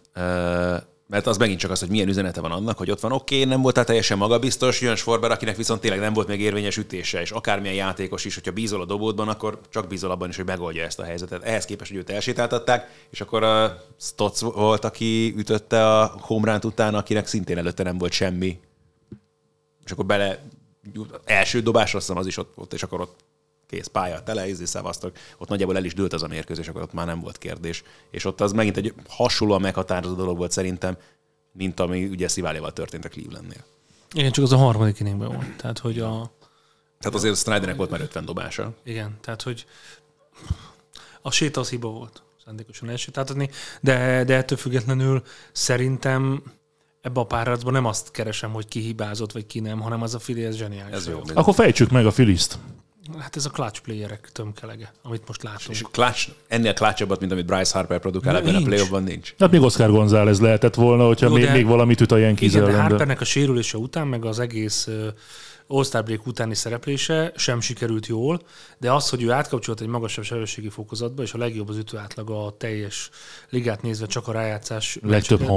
mert 1.10 1.28
az 1.28 1.38
megint 1.38 1.60
csak 1.60 1.72
az, 1.72 1.80
hogy 1.80 1.90
milyen 1.90 2.08
üzenete 2.08 2.42
van 2.42 2.52
annak, 2.52 2.78
hogy 2.78 2.92
ott 2.92 3.00
van, 3.00 3.12
oké, 3.12 3.36
okay, 3.36 3.50
nem 3.50 3.62
voltál 3.62 3.86
teljesen 3.86 4.18
magabiztos, 4.18 4.82
jön 4.82 4.96
Schwarber, 4.96 5.32
akinek 5.32 5.56
viszont 5.56 5.82
tényleg 5.82 6.00
nem 6.00 6.14
volt 6.14 6.28
még 6.28 6.42
érvényes 6.42 6.78
ütése, 6.78 7.22
és 7.22 7.32
akármilyen 7.32 7.76
játékos 7.76 8.26
is, 8.26 8.34
hogyha 8.34 8.52
bízol 8.52 8.82
a 8.82 8.86
dobódban, 8.86 9.28
akkor 9.28 9.60
csak 9.70 9.88
bízol 9.88 10.12
abban 10.12 10.30
is, 10.30 10.36
hogy 10.36 10.46
megoldja 10.46 10.84
ezt 10.84 11.00
a 11.00 11.04
helyzetet. 11.04 11.44
Ehhez 11.44 11.66
képest, 11.66 11.92
hogy 11.92 12.00
őt 12.00 12.10
elsétáltatták, 12.10 13.08
és 13.10 13.22
akkor 13.22 13.44
a 13.44 13.84
Stotz 14.00 14.42
volt, 14.42 14.86
aki 14.86 15.34
ütötte 15.38 16.00
a 16.00 16.16
homránt 16.22 16.66
után, 16.66 16.96
akinek 16.96 17.28
szintén 17.28 17.58
előtte 17.58 17.84
nem 17.84 17.98
volt 17.98 18.12
semmi. 18.12 18.60
És 19.86 19.92
akkor 19.92 20.06
bele 20.06 20.44
első 21.26 21.62
dobásra 21.62 21.98
azt 21.98 22.10
az 22.10 22.28
is 22.28 22.38
ott 22.38 22.54
volt, 22.56 22.74
és 22.74 22.84
akkor 22.84 23.02
ott 23.02 23.20
kész 23.70 23.88
pálya, 23.88 24.24
tele, 24.24 24.48
ízé, 24.48 24.66
szevasztok. 24.66 25.16
Ott 25.38 25.48
nagyjából 25.48 25.76
el 25.76 25.84
is 25.84 25.94
dőlt 25.94 26.14
az 26.14 26.24
a 26.24 26.28
mérkőzés, 26.28 26.68
akkor 26.68 26.82
ott 26.82 26.94
már 26.94 27.06
nem 27.06 27.20
volt 27.20 27.38
kérdés. 27.38 27.84
És 28.12 28.26
ott 28.26 28.42
az 28.42 28.52
megint 28.52 28.78
egy 28.78 28.94
hasonlóan 29.08 29.62
meghatározó 29.62 30.14
dolog 30.14 30.38
volt 30.38 30.52
szerintem, 30.52 30.98
mint 31.52 31.80
ami 31.80 32.06
ugye 32.06 32.28
Sziváléval 32.28 32.74
történt 32.74 33.06
a 33.06 33.10
Clevelandnél. 33.10 33.66
Igen, 34.14 34.32
csak 34.32 34.44
az 34.44 34.52
a 34.52 34.58
harmadik 34.58 35.00
inningben 35.00 35.28
volt. 35.28 35.56
Tehát, 35.56 35.80
hogy 35.80 36.00
a... 36.00 36.32
Tehát 37.00 37.18
azért 37.18 37.38
Snydernek 37.38 37.76
volt 37.76 37.90
már 37.90 38.02
50 38.02 38.26
dobása. 38.26 38.74
Igen, 38.84 39.18
tehát, 39.22 39.42
hogy 39.42 39.66
a 41.22 41.32
séta 41.32 41.60
az 41.60 41.70
hiba 41.70 41.90
volt 41.90 42.24
szándékosan 42.46 42.90
elsétáltatni, 42.90 43.50
de, 43.82 44.24
de 44.24 44.36
ettől 44.36 44.58
függetlenül 44.58 45.24
szerintem 45.52 46.44
ebbe 47.02 47.20
a 47.20 47.26
párharcban 47.26 47.74
nem 47.74 47.86
azt 47.86 48.12
keresem, 48.12 48.52
hogy 48.52 48.68
ki 48.68 48.80
hibázott, 48.80 49.32
vagy 49.32 49.46
ki 49.46 49.60
nem, 49.60 49.80
hanem 49.80 50.02
az 50.02 50.16
a 50.16 50.20
Fili, 50.20 50.44
ez 50.44 50.56
zseniális. 50.56 50.96
Ez 50.96 51.08
jó. 51.08 51.22
Akkor 51.34 51.54
fejtsük 51.54 51.90
meg 51.90 52.06
a 52.06 52.12
Filiszt. 52.12 52.60
Hát 53.20 53.36
ez 53.36 53.46
a 53.46 53.50
clutch 53.50 53.82
playerek 53.82 54.30
tömkelege, 54.32 54.92
amit 55.04 55.24
most 55.28 55.44
látunk. 55.44 55.70
És 55.70 55.82
clutch, 55.92 56.30
ennél 56.48 56.74
clutchabbat, 56.74 57.20
mint 57.20 57.32
amit 57.32 57.46
Bryce 57.46 57.78
Harper 57.78 58.00
produkál 58.00 58.36
ebben 58.36 58.50
a 58.50 58.58
nincs. 58.58 58.68
playoffban 58.68 59.04
nincs. 59.04 59.34
Hát 59.40 59.52
még 59.52 59.62
Oscar 59.62 59.92
González 59.92 60.40
lehetett 60.40 60.76
volna, 60.76 61.06
hogyha 61.06 61.28
Jó, 61.28 61.34
még, 61.34 61.44
de- 61.44 61.52
még 61.52 61.66
valamit 61.66 62.02
üt 62.02 62.12
a 62.12 62.18
Yankees 62.18 62.54
Igen, 62.54 62.66
de 62.66 62.82
Harpernek 62.82 63.22
a 63.22 63.26
sérülése 63.26 63.78
után, 63.78 64.08
meg 64.08 64.26
az 64.26 64.40
egész 64.40 64.88
ö, 64.88 65.08
All-Star 65.68 66.04
break 66.04 66.26
utáni 66.28 66.56
szereplése 66.56 67.32
sem 67.36 67.62
sikerült 67.62 68.08
jól, 68.08 68.42
de 68.78 68.92
az, 68.92 69.10
hogy 69.10 69.24
ő 69.24 69.32
átkapcsolt 69.32 69.82
egy 69.82 69.88
magasabb 69.88 70.24
sebességi 70.24 70.70
fokozatba, 70.70 71.22
és 71.22 71.34
a 71.34 71.38
legjobb 71.38 71.70
az 71.70 71.78
ütő 71.78 71.98
átlaga 71.98 72.46
a 72.46 72.56
teljes 72.58 73.10
ligát 73.50 73.82
nézve 73.82 74.06
csak 74.06 74.28
a 74.28 74.32
rájátszás. 74.32 74.98
Legtöbb 75.02 75.40
meccseket. 75.40 75.48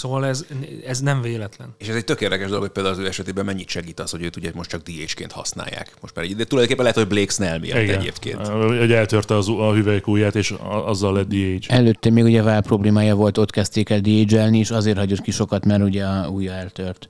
Szóval 0.00 0.26
ez, 0.26 0.46
ez 0.86 1.00
nem 1.00 1.20
véletlen. 1.20 1.74
És 1.78 1.88
ez 1.88 1.94
egy 1.94 2.04
tök 2.04 2.20
érdekes 2.20 2.46
dolog, 2.46 2.62
hogy 2.62 2.70
például 2.70 2.94
az 2.94 3.00
ő 3.00 3.06
esetében 3.06 3.44
mennyit 3.44 3.68
segít 3.68 4.00
az, 4.00 4.10
hogy 4.10 4.22
őt 4.22 4.36
ugye 4.36 4.50
most 4.54 4.70
csak 4.70 4.82
DH-ként 4.82 5.32
használják. 5.32 5.94
Most 6.00 6.14
már 6.14 6.24
így, 6.24 6.36
de 6.36 6.44
tulajdonképpen 6.44 6.84
lehet, 6.84 6.98
hogy 6.98 7.08
Blake 7.08 7.32
Snell 7.32 7.58
miatt 7.58 7.82
Igen. 7.82 7.98
egyébként. 7.98 8.46
Hogy 8.46 8.92
eltörte 8.92 9.36
az, 9.36 9.48
a 9.48 9.72
hüvelykújját, 9.72 10.34
és 10.34 10.54
azzal 10.84 11.12
lett 11.12 11.28
DH. 11.28 11.72
Előtte 11.72 12.10
még 12.10 12.24
ugye 12.24 12.42
vál 12.42 12.62
problémája 12.62 13.14
volt, 13.14 13.38
ott 13.38 13.50
kezdték 13.50 13.90
el 13.90 14.00
dhl 14.00 14.54
és 14.54 14.70
azért 14.70 14.98
hagyott 14.98 15.20
ki 15.20 15.30
sokat, 15.30 15.64
mert 15.64 15.82
ugye 15.82 16.04
a 16.04 16.28
ujja 16.28 16.52
eltört. 16.52 17.08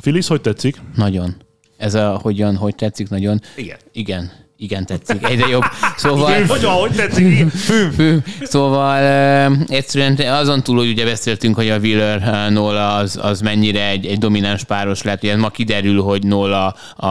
Phillies, 0.00 0.26
hogy 0.26 0.40
tetszik? 0.40 0.80
Nagyon. 0.94 1.36
Ez 1.76 1.94
a 1.94 2.18
hogyan, 2.22 2.56
hogy 2.56 2.74
tetszik, 2.74 3.08
nagyon. 3.08 3.40
Igen. 3.56 3.78
Igen. 3.92 4.32
Igen, 4.62 4.86
tetszik. 4.86 5.28
Egyre 5.28 5.48
jobb. 5.48 5.62
Szóval... 5.96 6.44
Hogy 6.46 6.64
ahogy 6.64 6.90
tetszik, 6.90 7.50
Fű. 7.50 8.16
Szóval 8.42 9.50
uh, 9.50 9.58
egyszerűen 9.68 10.32
azon 10.32 10.62
túl, 10.62 10.76
hogy 10.76 10.88
ugye 10.88 11.04
beszéltünk, 11.04 11.54
hogy 11.54 11.68
a 11.68 11.78
Wheeler 11.78 12.18
uh, 12.18 12.54
Nola 12.54 12.94
az, 12.94 13.18
az 13.22 13.40
mennyire 13.40 13.88
egy, 13.88 14.06
egy 14.06 14.18
domináns 14.18 14.64
páros 14.64 15.02
lehet, 15.02 15.22
ugye 15.22 15.36
ma 15.36 15.48
kiderül, 15.48 16.02
hogy 16.02 16.26
Nola 16.26 16.76
a, 16.96 17.06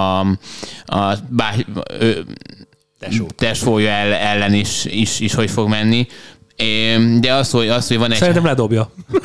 a 0.86 1.16
bá, 1.30 1.54
ő, 1.99 2.26
Tesó. 2.99 3.28
tesója 3.36 3.89
el, 3.89 4.14
ellen 4.14 4.54
is, 4.54 4.86
is, 4.86 5.20
is, 5.20 5.34
hogy 5.34 5.52
fog 5.52 5.70
menni. 5.70 6.08
É, 6.56 6.97
De 7.20 7.34
az, 7.34 7.52
hogy, 7.52 7.68
az, 7.68 7.88
hogy 7.88 7.97
van 7.97 8.12
egy... 8.12 8.18
Szerintem 8.18 8.45
ledobja. 8.45 8.91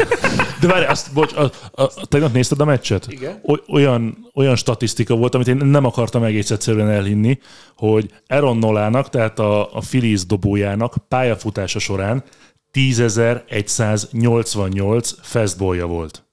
De 0.60 0.66
várj, 0.66 0.84
azt, 0.84 1.12
bocs, 1.12 1.32
a, 1.32 1.42
a, 1.42 1.50
a, 1.82 1.90
tegnap 2.08 2.32
nézted 2.32 2.60
a 2.60 2.64
meccset? 2.64 3.06
Igen. 3.08 3.40
Oly, 3.46 3.62
olyan, 3.68 4.30
olyan 4.34 4.56
statisztika 4.56 5.14
volt, 5.14 5.34
amit 5.34 5.48
én 5.48 5.56
nem 5.56 5.84
akartam 5.84 6.22
egész 6.22 6.50
egyszerűen 6.50 6.90
elhinni, 6.90 7.38
hogy 7.76 8.10
Aaron 8.26 8.56
Nolának, 8.56 9.08
tehát 9.08 9.38
a, 9.38 9.74
a 9.74 9.78
Phillies 9.78 10.26
dobójának 10.26 10.94
pályafutása 11.08 11.78
során 11.78 12.24
10.188 12.72 15.10
fastballja 15.22 15.86
volt. 15.86 16.26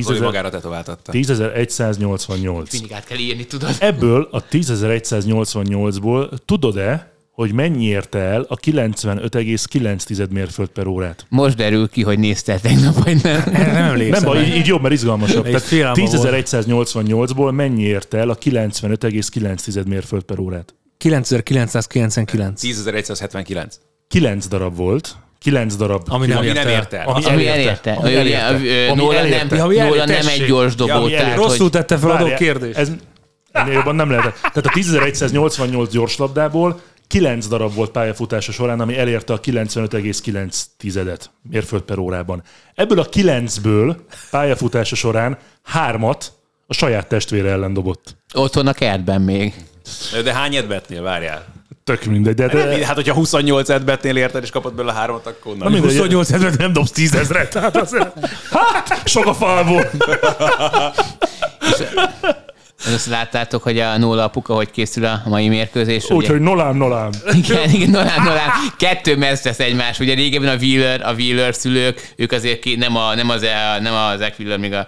Zoli 0.00 0.18
10.188. 0.18 0.22
magára 0.22 0.50
tetováltatta. 0.50 1.12
10.188. 1.12 2.72
Mindig 2.72 2.92
át 2.92 3.04
kell 3.04 3.18
írni, 3.18 3.46
tudod? 3.46 3.76
Ebből 3.78 4.28
a 4.30 4.44
10.188-ból 4.44 6.38
tudod-e, 6.44 7.13
hogy 7.34 7.52
mennyi 7.52 7.84
érte 7.84 8.18
el 8.18 8.46
a 8.48 8.56
95,9 8.56 10.28
mérföld 10.30 10.68
per 10.68 10.86
órát? 10.86 11.26
Most 11.28 11.56
derül 11.56 11.88
ki, 11.88 12.02
hogy 12.02 12.18
néztél 12.18 12.60
tegnap, 12.60 13.04
vagy 13.04 13.22
nem. 13.22 13.42
Nem 13.52 13.76
emlékszem. 13.76 14.22
Nem 14.22 14.32
baj, 14.32 14.44
így, 14.44 14.54
így 14.54 14.66
jobb, 14.66 14.82
mert 14.82 14.94
izgalmasabb. 14.94 15.44
Tehát 15.44 15.62
félelme 15.62 16.00
volt. 16.10 16.24
10.188-ból 16.24 17.52
mennyi 17.54 17.82
érte 17.82 18.18
el 18.18 18.30
a 18.30 18.36
95,9 18.36 19.86
mérföld 19.86 20.22
per 20.22 20.38
órát? 20.38 20.74
9999. 20.98 22.60
10.179. 22.62 23.72
9 24.08 24.46
darab 24.46 24.76
volt. 24.76 25.16
9 25.38 25.76
darab. 25.76 26.02
Ami 26.08 26.26
nem 26.26 26.36
Ami 26.36 26.46
nem 26.46 26.56
ért 26.56 26.68
ért 26.68 26.92
el. 26.92 27.06
Ami 27.06 27.24
Ami 27.24 27.46
elérte. 27.46 27.92
Ami 27.92 28.08
Ugye, 28.08 28.18
elérte. 28.18 28.66
ö, 28.66 28.88
Ami 28.88 29.00
Nola 29.02 29.18
elérte. 29.18 29.54
nem, 29.56 29.64
Ami 29.64 29.78
elérte, 29.78 30.04
nem 30.04 30.26
egy 30.26 30.46
gyors 30.46 30.72
Ja, 30.72 30.86
dobó, 30.86 30.92
ami 30.92 31.10
tehát, 31.10 31.36
Rosszul 31.36 31.70
tette 31.70 31.96
fel 31.96 32.10
a 32.10 32.34
kérdést. 32.34 32.78
Ez, 32.78 32.90
ennél 33.52 33.72
jobban 33.72 33.94
nem 33.94 34.10
lehetett. 34.10 34.34
Tehát 34.34 34.66
a 34.66 34.70
10.188 34.70 35.88
gyorslabdából 35.90 36.80
9 37.06 37.46
darab 37.46 37.74
volt 37.74 37.90
pályafutása 37.90 38.52
során, 38.52 38.80
ami 38.80 38.98
elérte 38.98 39.32
a 39.32 39.40
95,9 39.40 41.20
mérföld 41.42 41.82
per 41.82 41.98
órában. 41.98 42.42
Ebből 42.74 42.98
a 42.98 43.08
9-ből 43.08 43.96
pályafutása 44.30 44.96
során 44.96 45.38
hármat 45.62 46.32
a 46.66 46.74
saját 46.74 47.06
testvére 47.06 47.50
ellen 47.50 47.72
dobott. 47.72 48.16
otthon 48.34 48.66
a 48.66 48.72
kertben 48.72 49.20
még. 49.20 49.54
De 50.24 50.34
hány 50.34 50.54
edbetnél, 50.54 51.02
várjál? 51.02 51.44
Tök 51.84 52.04
mindegy. 52.04 52.34
De, 52.34 52.46
Nem, 52.46 52.78
de, 52.78 52.86
hát, 52.86 52.94
hogyha 52.94 53.14
28 53.14 53.68
edbetnél 53.68 54.16
érted, 54.16 54.42
és 54.42 54.50
kapod 54.50 54.74
belőle 54.74 54.94
hármat, 54.94 55.26
akkor 55.26 55.56
mindegy. 55.56 55.80
28 55.80 56.30
ezeret 56.30 56.58
nem 56.58 56.72
dobsz 56.72 56.90
10 56.90 57.14
ezeret. 57.14 57.50
Tehát 57.50 57.76
az... 57.76 57.96
hát, 58.50 59.08
sok 59.08 59.26
a 59.26 59.34
falból. 59.34 59.90
Azt 62.92 63.06
láttátok, 63.06 63.62
hogy 63.62 63.78
a 63.78 63.98
Nola 63.98 64.24
apuka 64.24 64.54
hogy 64.54 64.70
készül 64.70 65.04
a 65.04 65.22
mai 65.26 65.48
mérkőzés? 65.48 66.10
Úgyhogy 66.10 66.40
nolám, 66.40 66.76
nolám. 66.76 67.10
Igen, 67.32 67.70
igen, 67.70 67.90
Nolán, 67.90 68.22
Nolán. 68.22 68.48
Kettő 68.78 69.16
messz 69.16 69.44
lesz 69.44 69.58
egymás. 69.58 69.98
Ugye 69.98 70.14
régebben 70.14 70.56
a 70.56 70.60
Wheeler, 70.60 71.00
a 71.06 71.12
Wheeler 71.12 71.54
szülők, 71.54 72.12
ők 72.16 72.32
azért 72.32 72.58
ki, 72.60 72.74
nem, 72.76 72.96
a, 72.96 73.14
nem, 73.14 73.28
az, 73.30 73.42
a, 73.42 73.80
nem 73.80 73.94
az 73.94 74.18
Zach 74.18 74.34
Wheeler, 74.40 74.58
még 74.58 74.72
a, 74.72 74.86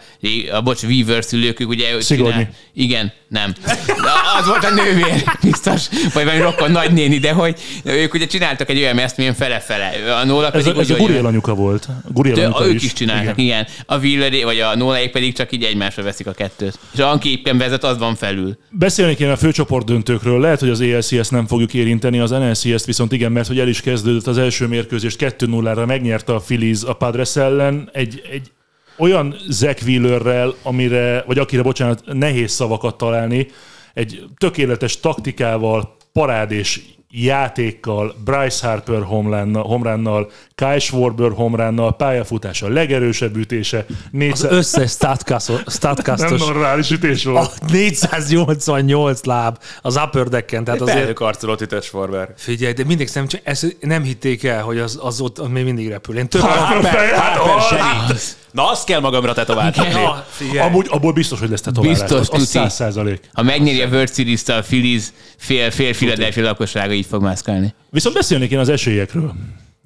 a 0.52 0.60
bocs, 0.62 0.82
Weaver 0.82 1.24
szülők, 1.24 1.60
ők 1.60 1.68
ugye... 1.68 1.98
csinál- 1.98 2.48
Igen, 2.74 3.12
nem. 3.28 3.52
De 3.86 4.10
az 4.40 4.46
volt 4.46 4.64
a 4.64 4.70
nővér, 4.74 5.22
biztos, 5.42 5.82
vagy 6.14 6.24
valami 6.24 6.42
rokon 6.42 6.70
nagynéni, 6.70 7.18
de 7.18 7.32
hogy 7.32 7.56
ők 7.84 8.14
ugye 8.14 8.26
csináltak 8.26 8.70
egy 8.70 8.78
olyan 8.78 8.94
meszt, 8.94 9.16
milyen 9.16 9.34
fele-fele. 9.34 10.14
A 10.20 10.24
Nola 10.24 10.46
Ez 10.46 10.52
pedig 10.52 10.76
a, 10.76 10.80
ez 10.80 10.90
a 10.90 10.92
úgy, 10.92 10.98
hogy- 10.98 11.06
Guriel 11.06 11.26
anyuka 11.26 11.54
volt. 11.54 11.88
Guriel 12.12 12.34
de 12.36 12.42
anyuka 12.44 12.66
ők 12.66 12.82
is 12.82 12.92
csináltak, 12.92 13.38
igen. 13.38 13.44
igen. 13.44 13.66
A 13.86 13.96
Wheeler 13.98 14.44
vagy 14.44 14.60
a 14.60 14.76
Nola 14.76 14.98
pedig 15.12 15.34
csak 15.36 15.52
így 15.52 15.62
egymásra 15.64 16.02
veszik 16.02 16.26
a 16.26 16.32
kettőt. 16.32 16.78
És 16.94 16.98
aki 17.00 17.30
éppen 17.30 17.58
vezet, 17.58 17.84
az 17.86 17.98
van 17.98 18.14
felül. 18.14 18.56
Beszélni 18.70 19.14
kéne 19.14 19.32
a 19.32 19.36
főcsoport 19.36 19.86
döntőkről. 19.86 20.40
Lehet, 20.40 20.60
hogy 20.60 20.68
az 20.68 20.80
ELCS 20.80 21.28
nem 21.28 21.46
fogjuk 21.46 21.74
érinteni, 21.74 22.18
az 22.18 22.30
NLCS-t 22.30 22.84
viszont 22.84 23.12
igen, 23.12 23.32
mert 23.32 23.46
hogy 23.48 23.58
el 23.58 23.68
is 23.68 23.80
kezdődött 23.80 24.26
az 24.26 24.38
első 24.38 24.66
mérkőzést 24.66 25.18
2-0-ra, 25.38 25.86
megnyerte 25.86 26.34
a 26.34 26.38
Phillies 26.38 26.82
a 26.82 26.92
Padres 26.92 27.36
ellen 27.36 27.90
egy, 27.92 28.22
egy 28.30 28.50
olyan 28.98 29.36
Zach 29.48 29.82
Wheelerrel, 29.86 30.54
amire, 30.62 31.24
vagy 31.26 31.38
akire, 31.38 31.62
bocsánat, 31.62 32.02
nehéz 32.12 32.52
szavakat 32.52 32.98
találni, 32.98 33.46
egy 33.94 34.24
tökéletes 34.38 35.00
taktikával, 35.00 35.96
parádés 36.12 36.80
játékkal, 37.10 38.14
Bryce 38.24 38.68
Harper 38.68 39.02
homránnal, 39.02 40.30
Kyle 40.62 40.78
Schwarber 40.78 41.30
homránnal, 41.32 41.96
pályafutása, 41.96 42.68
legerősebb 42.68 43.36
ütése, 43.36 43.84
Az 43.88 43.94
400... 44.10 44.50
összes 44.52 44.90
statcastos, 44.90 46.18
nem 46.18 46.34
normális 46.36 46.90
ütés 46.90 47.24
volt. 47.24 47.52
a 47.60 47.64
488 47.72 49.24
láb 49.24 49.58
az 49.82 49.96
upper 49.96 50.28
decken, 50.28 50.64
tehát 50.64 50.80
azért 50.80 50.98
Felhőkarcolót 50.98 51.60
ütött 51.60 51.82
Schwarber. 51.82 52.28
Figyelj, 52.36 52.72
de 52.72 52.84
mindig 52.84 53.08
szerintem 53.08 53.38
csak 53.38 53.48
ezt 53.48 53.76
nem 53.80 54.02
hitték 54.02 54.44
el, 54.44 54.62
hogy 54.62 54.78
az, 54.78 54.98
az 55.02 55.20
ott 55.20 55.38
az 55.38 55.48
még 55.48 55.64
mindig 55.64 55.88
repül. 55.88 56.16
Én 56.16 56.28
több 56.28 56.40
Harper, 56.40 57.14
hát, 57.14 58.36
Na, 58.52 58.70
azt 58.70 58.84
kell 58.86 59.00
magamra 59.00 59.32
tetováltatni. 59.32 60.58
Amúgy 60.58 60.86
abból 60.90 61.12
biztos, 61.12 61.38
hogy 61.38 61.50
lesz 61.50 61.60
tetoválás. 61.60 61.98
Biztos, 61.98 62.18
az, 62.18 62.28
az 62.32 62.38
tuti. 62.38 62.44
száz 62.44 62.74
százalék. 62.74 63.20
Ha 63.32 63.42
megnyeri 63.42 63.82
a 63.82 63.86
World 63.88 64.14
Series-t 64.14 64.48
a 64.48 64.60
Phillies, 64.60 65.04
fél, 65.36 65.70
fél 65.70 65.92
Philadelphia 65.92 66.42
lakossága 66.44 66.92
így 66.92 67.06
fog 67.06 67.22
mászkálni. 67.22 67.74
Viszont 67.90 68.14
beszélnék 68.14 68.50
én 68.50 68.58
az 68.58 68.68
esélyekről 68.68 69.32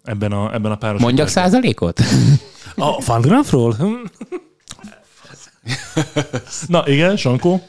ebben 0.05 0.33
a, 0.33 0.55
ebben 0.55 0.71
a 0.73 0.77
páros. 0.77 1.01
Mondjak 1.01 1.29
százalékot? 1.29 2.01
A 2.77 3.01
Fangraphról? 3.01 3.75
Hm. 3.75 3.95
Na 6.67 6.89
igen, 6.89 7.17
Sankó? 7.17 7.69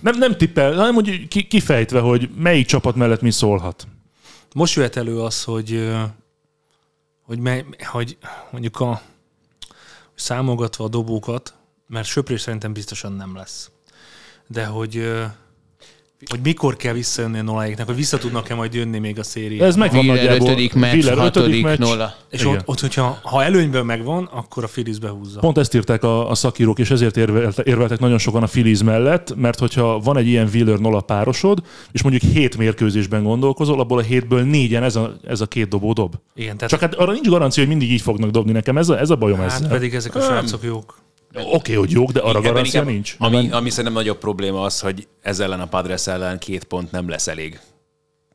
Nem, 0.00 0.18
nem 0.18 0.36
tippel, 0.36 0.74
hanem 0.74 0.94
hogy 0.94 1.28
ki, 1.28 1.46
kifejtve, 1.46 2.00
hogy 2.00 2.30
melyik 2.36 2.66
csapat 2.66 2.94
mellett 2.94 3.20
mi 3.20 3.30
szólhat. 3.30 3.86
Most 4.54 4.74
jöhet 4.74 4.96
elő 4.96 5.20
az, 5.20 5.44
hogy, 5.44 5.90
hogy, 7.22 7.38
mely, 7.38 7.64
hogy 7.84 8.18
mondjuk 8.50 8.80
a 8.80 9.00
számolgatva 10.14 10.84
a 10.84 10.88
dobókat, 10.88 11.54
mert 11.86 12.06
söprés 12.06 12.40
szerintem 12.40 12.72
biztosan 12.72 13.12
nem 13.12 13.36
lesz. 13.36 13.70
De 14.46 14.66
hogy 14.66 15.12
hogy 16.30 16.40
mikor 16.42 16.76
kell 16.76 16.92
visszajönni 16.92 17.38
a 17.38 17.42
noláiknak, 17.42 17.86
hogy 17.86 17.96
vissza 17.96 18.18
tudnak-e 18.18 18.54
majd 18.54 18.74
jönni 18.74 18.98
még 18.98 19.18
a 19.18 19.22
széria. 19.22 19.64
Ez 19.64 19.76
megvan 19.76 19.98
Wheeler 19.98 20.24
nagyjából. 20.24 20.48
ötödik 20.48 20.74
meccs, 20.74 20.92
Wheeler 20.92 21.12
ötödik 21.12 21.22
hatodik 21.34 21.62
meccs. 21.62 21.78
nolla. 21.78 22.14
És 22.30 22.40
Igen. 22.40 22.52
ott, 22.54 22.62
ott, 22.64 22.80
hogyha 22.80 23.18
ha 23.22 23.44
előnyben 23.44 23.86
megvan, 23.86 24.24
akkor 24.32 24.64
a 24.64 24.66
Phillies 24.66 24.98
behúzza. 24.98 25.40
Pont 25.40 25.58
ezt 25.58 25.74
írták 25.74 26.02
a, 26.02 26.30
a 26.30 26.34
szakírók, 26.34 26.78
és 26.78 26.90
ezért 26.90 27.16
érvelte, 27.16 27.62
érveltek 27.64 27.98
nagyon 27.98 28.18
sokan 28.18 28.42
a 28.42 28.46
Phillies 28.46 28.82
mellett, 28.82 29.34
mert 29.36 29.58
hogyha 29.58 29.98
van 29.98 30.16
egy 30.16 30.26
ilyen 30.26 30.48
Wheeler 30.52 30.78
nola 30.78 31.00
párosod, 31.00 31.62
és 31.92 32.02
mondjuk 32.02 32.32
hét 32.32 32.56
mérkőzésben 32.56 33.22
gondolkozol, 33.22 33.80
abból 33.80 33.98
a 33.98 34.02
hétből 34.02 34.42
négyen 34.42 34.82
ez 34.82 34.96
a, 34.96 35.16
ez 35.26 35.40
a 35.40 35.46
két 35.46 35.68
dobó 35.68 35.92
dob. 35.92 36.14
Igen, 36.34 36.54
tehát 36.56 36.70
Csak 36.70 36.80
hát 36.80 36.94
arra 36.94 37.12
nincs 37.12 37.28
garancia, 37.28 37.62
hogy 37.62 37.72
mindig 37.76 37.92
így 37.92 38.00
fognak 38.02 38.30
dobni 38.30 38.52
nekem, 38.52 38.78
ez 38.78 38.88
a, 38.88 38.98
ez 38.98 39.10
a 39.10 39.16
bajom 39.16 39.38
hát 39.38 39.52
ezzel. 39.52 39.68
pedig 39.68 39.94
ezek 39.94 40.14
a 40.14 40.20
srácok 40.20 40.62
jók. 40.62 41.04
Oké, 41.34 41.46
okay, 41.54 41.74
hogy 41.74 41.90
jók, 41.90 42.10
de 42.10 42.20
arra 42.20 42.40
garancia 42.40 42.82
nincs. 42.82 43.14
Ami, 43.18 43.50
ami 43.50 43.70
szerintem 43.70 43.92
nagyobb 43.92 44.18
probléma 44.18 44.62
az, 44.62 44.80
hogy 44.80 45.08
ez 45.22 45.40
ellen 45.40 45.60
a 45.60 45.66
Padres 45.66 46.06
ellen 46.06 46.38
két 46.38 46.64
pont 46.64 46.90
nem 46.90 47.08
lesz 47.08 47.26
elég. 47.26 47.60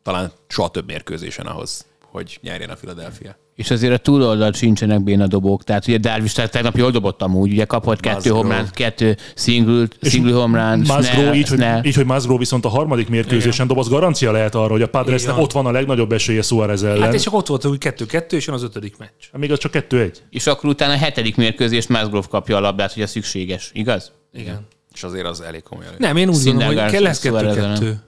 Talán 0.03 0.31
soha 0.47 0.69
több 0.69 0.85
mérkőzésen 0.85 1.45
ahhoz, 1.45 1.85
hogy 2.01 2.39
nyerjen 2.41 2.69
a 2.69 2.75
Philadelphia. 2.75 3.35
És 3.61 3.71
azért 3.71 3.93
a 3.93 3.97
túloldalt 3.97 4.55
sincsenek 4.55 5.03
béna 5.03 5.27
dobók. 5.27 5.63
Tehát 5.63 5.87
ugye 5.87 5.97
Darvish 5.97 6.35
tehát 6.35 6.51
tegnap 6.51 6.77
jól 6.77 6.91
dobott 6.91 7.21
amúgy, 7.21 7.51
ugye 7.51 7.65
kapott 7.65 7.99
kettő 7.99 8.29
homránt, 8.29 8.71
kettő 8.71 9.17
single, 9.35 9.87
single 10.01 10.33
homrán, 10.33 10.77
Musgrove, 10.77 11.03
Snell, 11.03 11.33
így, 11.33 11.47
hogy, 11.47 11.85
így, 11.85 11.95
hogy 11.95 12.05
Musgrove 12.05 12.39
viszont 12.39 12.65
a 12.65 12.69
harmadik 12.69 13.09
mérkőzésen 13.09 13.67
dob, 13.67 13.77
az 13.77 13.89
garancia 13.89 14.31
lehet 14.31 14.55
arra, 14.55 14.71
hogy 14.71 14.81
a 14.81 14.87
Padresnek 14.87 15.37
ott 15.37 15.51
van 15.51 15.65
a 15.65 15.71
legnagyobb 15.71 16.11
esélye 16.11 16.41
Suarez 16.41 16.83
ellen. 16.83 17.01
Hát 17.01 17.13
és 17.13 17.21
csak 17.21 17.33
ott 17.33 17.47
volt 17.47 17.65
úgy 17.65 17.77
kettő-kettő, 17.77 18.37
és 18.37 18.45
jön 18.45 18.55
az 18.55 18.63
ötödik 18.63 18.97
meccs. 18.97 19.09
Még 19.37 19.51
az 19.51 19.59
csak 19.59 19.71
kettő-egy. 19.71 20.21
És 20.29 20.47
akkor 20.47 20.69
utána 20.69 20.93
a 20.93 20.97
hetedik 20.97 21.35
mérkőzést 21.35 21.89
Musgrove 21.89 22.27
kapja 22.29 22.57
a 22.57 22.59
labdát, 22.59 22.93
hogyha 22.93 23.07
szükséges, 23.07 23.71
igaz? 23.73 24.11
Igen. 24.33 24.67
És 24.93 25.03
azért 25.03 25.25
az 25.25 25.41
elég 25.41 25.63
komoly. 25.63 25.85
Nem, 25.97 26.17
én 26.17 26.29
úgy 26.29 26.43
gondolom, 26.43 26.75
hogy 26.75 26.91
kell 26.91 27.01
lesz 27.01 27.21
Suarez 27.21 27.55
kettő-kettő. 27.55 27.99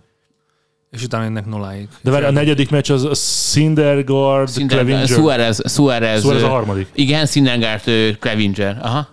És 0.94 1.04
utána 1.04 1.24
ennek 1.24 1.46
nulláig. 1.46 1.88
De 2.02 2.12
várj, 2.12 2.26
a 2.26 2.32
negyedik 2.32 2.70
meccs 2.70 2.92
az 2.92 3.04
a 3.04 3.14
Syndergaard, 3.14 4.50
Syndergaard, 4.52 4.88
Clevinger. 4.88 5.08
Suarez, 5.08 5.62
Suarez, 5.72 6.22
Suarez 6.22 6.44
a 6.44 6.48
harmadik. 6.48 6.88
Igen, 6.94 7.26
Syndergaard, 7.26 7.82
ö, 7.86 8.10
Clevinger. 8.20 8.80
Aha. 8.82 9.08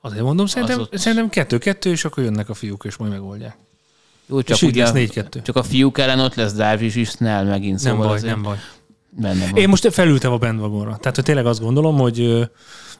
Azért 0.00 0.22
mondom, 0.22 0.46
szerintem, 0.46 0.80
ott- 0.80 0.98
szerintem 0.98 1.28
kettő-kettő, 1.28 1.90
és 1.90 2.04
akkor 2.04 2.24
jönnek 2.24 2.48
a 2.48 2.54
fiúk, 2.54 2.84
és 2.86 2.96
majd 2.96 3.12
megoldják. 3.12 3.56
Jó, 4.26 4.42
csak 4.42 4.56
És 4.56 4.62
így 4.62 4.68
ugye, 4.68 4.82
lesz 4.82 4.92
4-2. 4.92 5.42
Csak 5.42 5.56
a 5.56 5.62
fiúk 5.62 5.98
ellen 5.98 6.20
ott 6.20 6.34
lesz 6.34 6.52
Darvish 6.52 6.96
is, 6.96 7.08
Snell 7.08 7.44
megint. 7.44 7.82
Nem 7.82 7.92
Szóval 7.92 8.06
baj, 8.06 8.16
azért 8.16 8.32
nem 8.32 8.42
baj. 8.42 8.56
Benne 9.10 9.46
van. 9.50 9.60
Én 9.60 9.68
most 9.68 9.92
felültem 9.92 10.32
a 10.32 10.36
bandwagonra. 10.36 10.96
Tehát 10.96 11.14
hogy 11.14 11.24
tényleg 11.24 11.46
azt 11.46 11.60
gondolom, 11.60 11.96
hogy, 11.98 12.20
ö, 12.20 12.42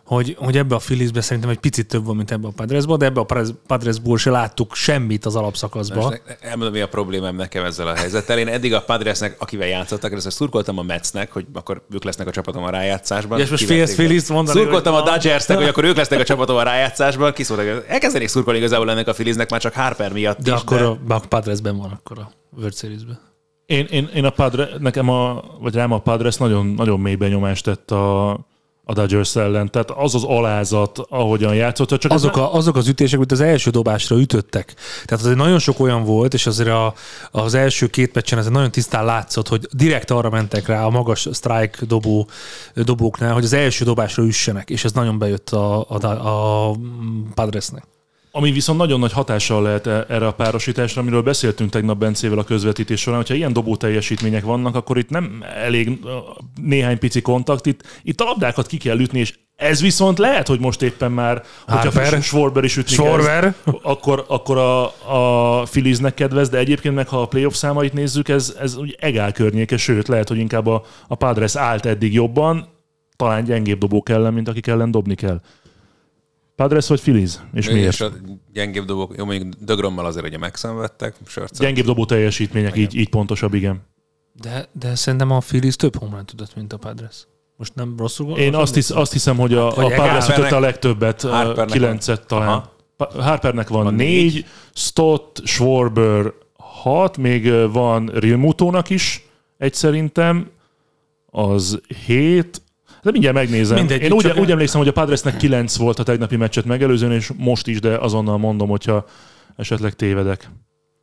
hogy, 0.09 0.37
hogy 0.39 0.57
ebbe 0.57 0.75
a 0.75 0.79
Philliesbe 0.79 1.21
szerintem 1.21 1.51
egy 1.51 1.59
picit 1.59 1.87
több 1.89 2.05
van, 2.05 2.17
mint 2.17 2.31
ebbe 2.31 2.47
a 2.47 2.51
Padresba, 2.51 2.97
de 2.97 3.05
ebbe 3.05 3.21
a 3.21 3.25
Padres- 3.25 3.55
Padresból 3.67 4.19
se 4.19 4.31
láttuk 4.31 4.75
semmit 4.75 5.27
az 5.27 5.37
alapszakaszba. 5.37 6.01
Most 6.01 6.23
ne- 6.27 6.49
elmondom, 6.49 6.73
mi 6.73 6.81
a 6.81 6.89
problémám 6.89 7.37
nekem 7.37 7.65
ezzel 7.65 7.87
a 7.89 7.95
helyzettel. 7.95 8.39
Én 8.39 8.49
eddig 8.49 8.75
a 8.75 8.83
Padresnek, 8.83 9.37
akivel 9.39 9.69
játszottak, 9.69 10.11
először 10.11 10.33
szurkoltam 10.33 10.79
a 10.79 10.83
Metsnek, 10.83 11.33
hogy 11.33 11.47
akkor 11.53 11.83
ők 11.91 12.05
lesznek 12.05 12.27
a 12.27 12.31
csapatom 12.31 12.63
a 12.63 12.71
rájátszásban. 12.71 13.41
És 13.41 13.51
most 13.51 13.65
félsz 13.65 13.89
be. 13.89 14.03
Phillies-t 14.03 14.29
mondani, 14.29 14.59
Szurkoltam 14.59 14.95
a 14.95 15.03
Dodgersnek, 15.03 15.57
hogy 15.57 15.69
akkor 15.69 15.85
ők 15.85 15.97
lesznek 15.97 16.21
a 16.21 16.25
csapatom 16.33 16.57
a 16.57 16.63
rájátszásban. 16.63 17.33
Kiszóltak, 17.33 17.85
elkezdenék 17.89 18.29
szurkolni 18.29 18.59
igazából 18.59 18.91
ennek 18.91 19.09
a 19.09 19.13
Philliesnek 19.13 19.51
már 19.51 19.61
csak 19.61 19.75
Harper 19.75 20.13
miatt 20.13 20.39
De 20.43 20.53
is, 20.55 20.61
akkor 20.61 20.83
a, 20.83 20.99
a 21.09 21.21
Padresben 21.29 21.77
van 21.77 21.91
akkor 21.91 22.19
a 22.19 22.31
World 22.57 22.77
Series-ben. 22.77 23.21
Én, 23.67 23.87
én, 23.91 24.11
én 24.15 24.25
a 24.25 24.31
Padre, 24.31 24.69
nekem 24.79 25.09
a, 25.09 25.43
vagy 25.61 25.75
rám 25.75 25.93
a 25.93 25.99
Padres 25.99 26.37
nagyon, 26.37 26.67
nagyon 26.67 27.01
mély 27.01 27.15
benyomást 27.15 27.65
tett 27.65 27.91
a, 27.91 28.39
a 28.91 28.93
Dodgers 28.93 29.37
ellen. 29.37 29.71
Tehát 29.71 29.91
az 29.91 30.15
az 30.15 30.25
alázat, 30.25 30.99
ahogyan 31.09 31.55
játszott, 31.55 31.99
csak 31.99 32.13
Azok, 32.13 32.37
a, 32.37 32.55
azok 32.55 32.77
az 32.77 32.89
ütések, 32.89 33.17
amit 33.17 33.33
az 33.33 33.41
első 33.41 33.71
dobásra 33.71 34.17
ütöttek. 34.17 34.75
Tehát 35.05 35.25
azért 35.25 35.37
nagyon 35.37 35.59
sok 35.59 35.81
olyan 35.81 36.05
volt, 36.05 36.35
és 36.35 36.47
azért 36.47 36.69
a, 36.69 36.95
az 37.31 37.55
első 37.55 37.87
két 37.87 38.15
meccsen 38.15 38.39
ez 38.39 38.47
nagyon 38.47 38.71
tisztán 38.71 39.05
látszott, 39.05 39.49
hogy 39.49 39.69
direkt 39.73 40.11
arra 40.11 40.31
mentek 40.31 40.67
rá 40.67 40.85
a 40.85 40.91
magas 40.91 41.29
strike 41.33 41.87
dobó, 41.87 42.29
dobóknál, 42.75 43.33
hogy 43.33 43.45
az 43.45 43.53
első 43.53 43.85
dobásra 43.85 44.23
üssenek, 44.23 44.71
és 44.71 44.85
ez 44.85 44.93
nagyon 44.93 45.19
bejött 45.19 45.51
a, 45.51 45.91
a, 45.91 46.07
a 46.07 46.77
Padresnek. 47.35 47.98
Ami 48.31 48.53
viszont 48.53 48.79
nagyon 48.79 49.01
nagy 49.01 49.13
hatással 49.13 49.63
lehet 49.63 49.87
e- 49.87 50.05
erre 50.09 50.27
a 50.27 50.33
párosításra, 50.33 51.01
amiről 51.01 51.23
beszéltünk 51.23 51.71
tegnap 51.71 51.99
Bencével 51.99 52.39
a 52.39 52.45
közvetítés 52.45 53.01
során, 53.01 53.19
hogyha 53.19 53.35
ilyen 53.35 53.53
dobó 53.53 53.77
teljesítmények 53.77 54.45
vannak, 54.45 54.75
akkor 54.75 54.99
itt 54.99 55.11
nem 55.11 55.45
elég 55.65 55.99
néhány 56.63 56.99
pici 56.99 57.21
kontakt, 57.21 57.67
itt, 57.67 57.83
itt 58.03 58.21
a 58.21 58.25
labdákat 58.25 58.67
ki 58.67 58.77
kell 58.77 58.99
ütni, 58.99 59.19
és 59.19 59.35
ez 59.57 59.81
viszont 59.81 60.19
lehet, 60.19 60.49
hogy 60.49 60.61
most 60.61 60.83
éppen 60.83 61.13
már, 61.13 61.43
hogyha 61.67 61.91
Harper. 61.91 62.23
Schwarber 62.23 62.65
is 62.65 62.77
ütni 62.77 62.93
Schwarber. 62.93 63.43
kezd, 63.43 63.79
akkor, 63.83 64.25
akkor 64.29 64.57
a, 64.59 64.85
a 64.85 65.63
Philliesnek 65.63 66.15
kedvez, 66.15 66.49
de 66.49 66.59
egyébként 66.59 66.95
meg, 66.95 67.09
ha 67.09 67.21
a 67.21 67.27
playoff 67.27 67.55
számait 67.55 67.93
nézzük, 67.93 68.29
ez, 68.29 68.57
ez 68.61 68.77
úgy 68.77 68.97
egál 69.01 69.33
környéke, 69.33 69.77
sőt, 69.77 70.09
lehet, 70.09 70.29
hogy 70.29 70.39
inkább 70.39 70.67
a, 70.67 70.85
a 71.09 71.15
Padres 71.15 71.57
állt 71.57 71.87
eddig 71.87 72.13
jobban, 72.13 72.69
talán 73.17 73.45
gyengébb 73.45 73.79
dobók 73.79 74.09
ellen, 74.09 74.33
mint 74.33 74.49
akik 74.49 74.67
ellen 74.67 74.91
dobni 74.91 75.15
kell. 75.15 75.41
Padres 76.59 76.89
vagy 76.89 77.01
Phillies? 77.01 77.33
És 77.53 77.71
miért? 77.71 77.93
És 77.93 78.01
a 78.01 78.11
gyengébb 78.53 78.85
dobok, 78.85 79.17
jó 79.17 79.25
mondjuk 79.25 79.55
Dögrommal 79.61 80.07
azért 80.07 80.27
ugye 80.27 80.39
megszenvedtek, 80.39 81.15
Sörcet. 81.27 81.59
Gyengébb 81.59 81.85
dobó 81.85 82.05
teljesítmények, 82.05 82.77
így, 82.77 82.95
így 82.95 83.09
pontosabb, 83.09 83.55
igen. 83.55 83.81
De, 84.33 84.69
de 84.73 84.95
szerintem 84.95 85.31
a 85.31 85.39
Phillies 85.39 85.77
több 85.77 85.97
homlán 85.97 86.27
tudott, 86.27 86.57
mint 86.57 86.73
a 86.73 86.77
Padres. 86.77 87.27
Most 87.57 87.75
nem 87.75 87.95
rosszul 87.99 88.27
Én 88.27 88.35
gondolom? 88.35 88.61
azt, 88.61 88.75
hisz, 88.75 88.91
azt 88.91 89.13
hiszem, 89.13 89.37
hogy 89.37 89.55
a, 89.55 89.67
a 89.67 89.83
Vagy 89.83 89.95
Padres 89.95 90.29
ütötte 90.29 90.57
a 90.57 90.61
legtöbbet, 90.61 91.23
Harpernek 91.23 91.75
kilencet 91.75 92.27
talán. 92.27 92.49
Aha. 92.49 93.23
Harpernek 93.23 93.69
van, 93.69 93.85
Van 93.85 93.95
négy, 93.95 94.47
Stott, 94.75 95.41
Schwarber 95.45 96.33
hat, 96.59 97.17
még 97.17 97.71
van 97.73 98.07
Rilmutónak 98.07 98.91
is 98.91 99.27
egy 99.59 99.75
szerintem, 99.75 100.51
az 101.27 101.81
hét, 102.07 102.63
de 103.03 103.11
mindjárt 103.11 103.37
megnézem. 103.37 103.77
Mindegy, 103.77 104.03
Én 104.03 104.13
úgy, 104.13 104.23
csak- 104.25 104.39
úgy 104.39 104.51
emlékszem, 104.51 104.79
hogy 104.81 104.89
a 104.89 104.93
Padresnek 104.93 105.37
kilenc 105.37 105.77
volt 105.77 105.99
a 105.99 106.03
tegnapi 106.03 106.37
meccset 106.37 106.65
megelőzően, 106.65 107.13
és 107.13 107.33
most 107.37 107.67
is, 107.67 107.81
de 107.81 107.97
azonnal 107.97 108.39
mondom, 108.39 108.69
hogyha 108.69 109.07
esetleg 109.57 109.95
tévedek. 109.95 110.51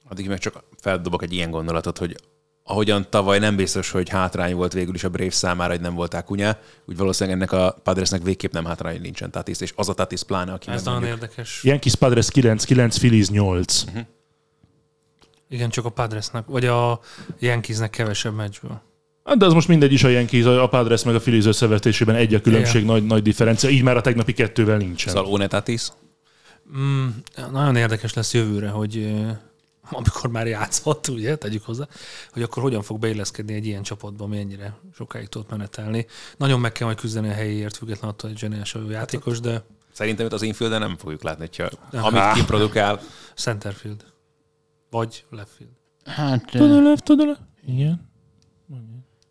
Addig 0.09 0.27
meg 0.27 0.39
csak 0.39 0.63
feldobok 0.81 1.23
egy 1.23 1.33
ilyen 1.33 1.49
gondolatot, 1.49 1.97
hogy 1.97 2.15
ahogyan 2.63 3.07
tavaly 3.09 3.39
nem 3.39 3.55
biztos, 3.55 3.91
hogy 3.91 4.09
hátrány 4.09 4.55
volt 4.55 4.73
végül 4.73 4.95
is 4.95 5.03
a 5.03 5.09
Braves 5.09 5.33
számára, 5.33 5.71
hogy 5.71 5.81
nem 5.81 5.95
volt 5.95 6.13
Akunya, 6.13 6.57
úgy 6.85 6.97
valószínűleg 6.97 7.37
ennek 7.39 7.51
a 7.51 7.79
Padresnek 7.83 8.23
végképp 8.23 8.51
nem 8.51 8.65
hátrány, 8.65 9.01
nincsen 9.01 9.31
Tatis, 9.31 9.59
és 9.61 9.73
az 9.75 9.89
a 9.89 9.93
Tatis 9.93 10.23
pláne, 10.23 10.53
aki 10.53 10.69
Ez 10.71 10.83
nagyon 10.83 11.03
érdekes. 11.03 11.63
Yankees 11.63 11.95
Padres 11.95 12.29
9, 12.29 12.63
9 12.63 12.97
Phillies 12.97 13.29
8. 13.29 13.83
Igen, 15.49 15.69
csak 15.69 15.85
a 15.85 15.89
Padresnek, 15.89 16.45
vagy 16.45 16.65
a 16.65 16.99
Yankeesnek 17.39 17.89
kevesebb 17.89 18.35
meccsből. 18.35 18.81
Hát, 19.25 19.37
De 19.37 19.45
az 19.45 19.53
most 19.53 19.67
mindegy 19.67 19.93
is 19.93 20.03
a 20.03 20.07
Yankees, 20.07 20.45
a 20.45 20.67
Padres 20.67 21.03
meg 21.03 21.15
a 21.15 21.19
Phillies 21.19 21.45
összevetésében 21.45 22.15
egy 22.15 22.33
a 22.33 22.41
különbség, 22.41 22.81
Igen. 22.81 22.93
nagy, 22.93 23.05
nagy 23.05 23.21
differencia. 23.21 23.69
Így 23.69 23.83
már 23.83 23.97
a 23.97 24.01
tegnapi 24.01 24.33
kettővel 24.33 24.77
nincsen. 24.77 25.13
Szóval 25.13 25.31
One 25.31 25.47
Tatis, 25.47 25.87
Mm, 26.77 27.07
nagyon 27.51 27.75
érdekes 27.75 28.13
lesz 28.13 28.33
jövőre, 28.33 28.69
hogy 28.69 29.15
amikor 29.89 30.29
már 30.29 30.47
játszhat, 30.47 31.07
ugye, 31.07 31.35
tegyük 31.35 31.63
hozzá, 31.63 31.87
hogy 32.31 32.41
akkor 32.41 32.63
hogyan 32.63 32.81
fog 32.81 32.99
beilleszkedni 32.99 33.53
egy 33.53 33.65
ilyen 33.65 33.83
csapatba, 33.83 34.23
ami 34.23 34.37
ennyire 34.37 34.77
sokáig 34.95 35.27
tud 35.27 35.45
menetelni. 35.49 36.05
Nagyon 36.37 36.59
meg 36.59 36.71
kell 36.71 36.85
majd 36.85 36.99
küzdeni 36.99 37.29
a 37.29 37.33
helyéért, 37.33 37.77
függetlenül 37.77 38.09
attól, 38.09 38.29
hogy 38.29 38.39
zseniás 38.39 38.75
a 38.75 38.79
játékos, 38.89 39.39
de 39.39 39.63
szerintem 39.91 40.25
őt 40.25 40.33
az 40.33 40.41
infielden 40.41 40.79
nem 40.79 40.97
fogjuk 40.97 41.23
látni, 41.23 41.45
hogyha 41.45 41.69
Nem. 41.91 42.03
amit 42.03 42.31
kiprodukál, 42.33 42.99
centerfield. 43.35 44.05
Vagy 44.89 45.25
leftfield. 45.29 45.71
Hát, 46.05 46.45
Tudod, 46.51 46.83
left, 46.83 47.03
tudod, 47.03 47.27
left? 47.27 47.41
Igen. 47.67 48.09